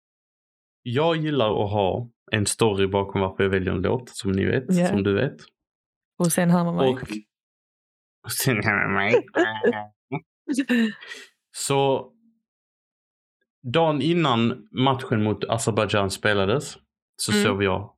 Jag 0.83 1.17
gillar 1.17 1.65
att 1.65 1.71
ha 1.71 2.09
en 2.31 2.45
story 2.45 2.87
bakom 2.87 3.21
varför 3.21 3.43
jag 3.43 3.49
väljer 3.49 3.73
en 3.73 3.81
låt, 3.81 4.09
som 4.09 4.31
ni 4.31 4.45
vet, 4.45 4.71
yeah. 4.71 4.89
som 4.89 5.03
du 5.03 5.13
vet. 5.13 5.37
Och 6.17 6.31
sen 6.31 6.49
hör 6.49 6.63
man 6.63 6.75
mig. 6.75 6.89
Och, 6.89 7.01
och 8.23 8.31
sen 8.31 8.63
hör 8.63 8.87
man 8.87 8.93
mig. 8.93 9.27
Så 11.51 12.11
dagen 13.73 14.01
innan 14.01 14.67
matchen 14.71 15.23
mot 15.23 15.43
Azerbajdzjan 15.43 16.11
spelades 16.11 16.77
så 17.21 17.31
mm. 17.31 17.43
sov 17.43 17.63
jag 17.63 17.95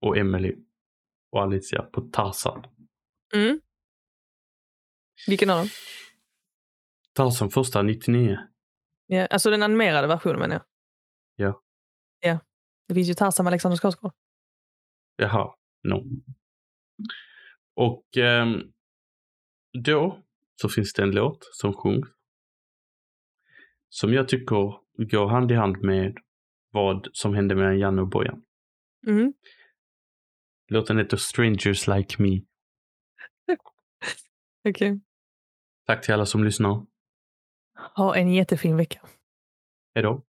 och 0.00 0.18
Emily 0.18 0.56
och 1.30 1.42
Alicia 1.42 1.82
på 1.82 2.00
Tarzan. 2.00 2.66
Mm. 3.34 3.60
Vilken 5.26 5.50
av 5.50 5.58
dem? 5.58 5.68
Tarzan 7.12 7.50
första 7.50 7.82
99. 7.82 8.38
Ja, 9.06 9.26
alltså 9.26 9.50
den 9.50 9.62
animerade 9.62 10.06
versionen 10.06 10.38
menar 10.38 10.54
jag. 10.54 10.64
Ja. 11.36 11.62
Ja. 12.20 12.38
Det 12.88 12.94
finns 12.94 13.08
ju 13.08 13.14
Tarzan 13.14 13.44
med 13.44 13.50
Alexander 13.50 13.76
Skarsgård. 13.76 14.12
Jaha, 15.16 15.54
no. 15.82 16.04
Och 17.74 18.16
eh, 18.16 18.46
då 19.84 20.22
så 20.60 20.68
finns 20.68 20.92
det 20.92 21.02
en 21.02 21.10
låt 21.10 21.38
som 21.52 21.74
sjungs. 21.74 22.08
Som 23.88 24.12
jag 24.12 24.28
tycker 24.28 24.80
går 25.10 25.28
hand 25.28 25.52
i 25.52 25.54
hand 25.54 25.82
med 25.82 26.18
vad 26.70 27.08
som 27.12 27.34
hände 27.34 27.54
mellan 27.54 27.78
Janne 27.78 28.02
och 28.02 28.08
Bojan. 28.08 28.42
Mm. 29.06 29.32
Låten 30.68 30.98
heter 30.98 31.16
Strangers 31.16 31.86
Like 31.86 32.22
Me. 32.22 32.28
Okej. 34.68 34.70
Okay. 34.70 35.00
Tack 35.86 36.04
till 36.04 36.14
alla 36.14 36.26
som 36.26 36.44
lyssnar. 36.44 36.86
Ha 37.96 38.16
en 38.16 38.34
jättefin 38.34 38.76
vecka. 38.76 39.00
Hej 39.94 40.02
då. 40.02 40.22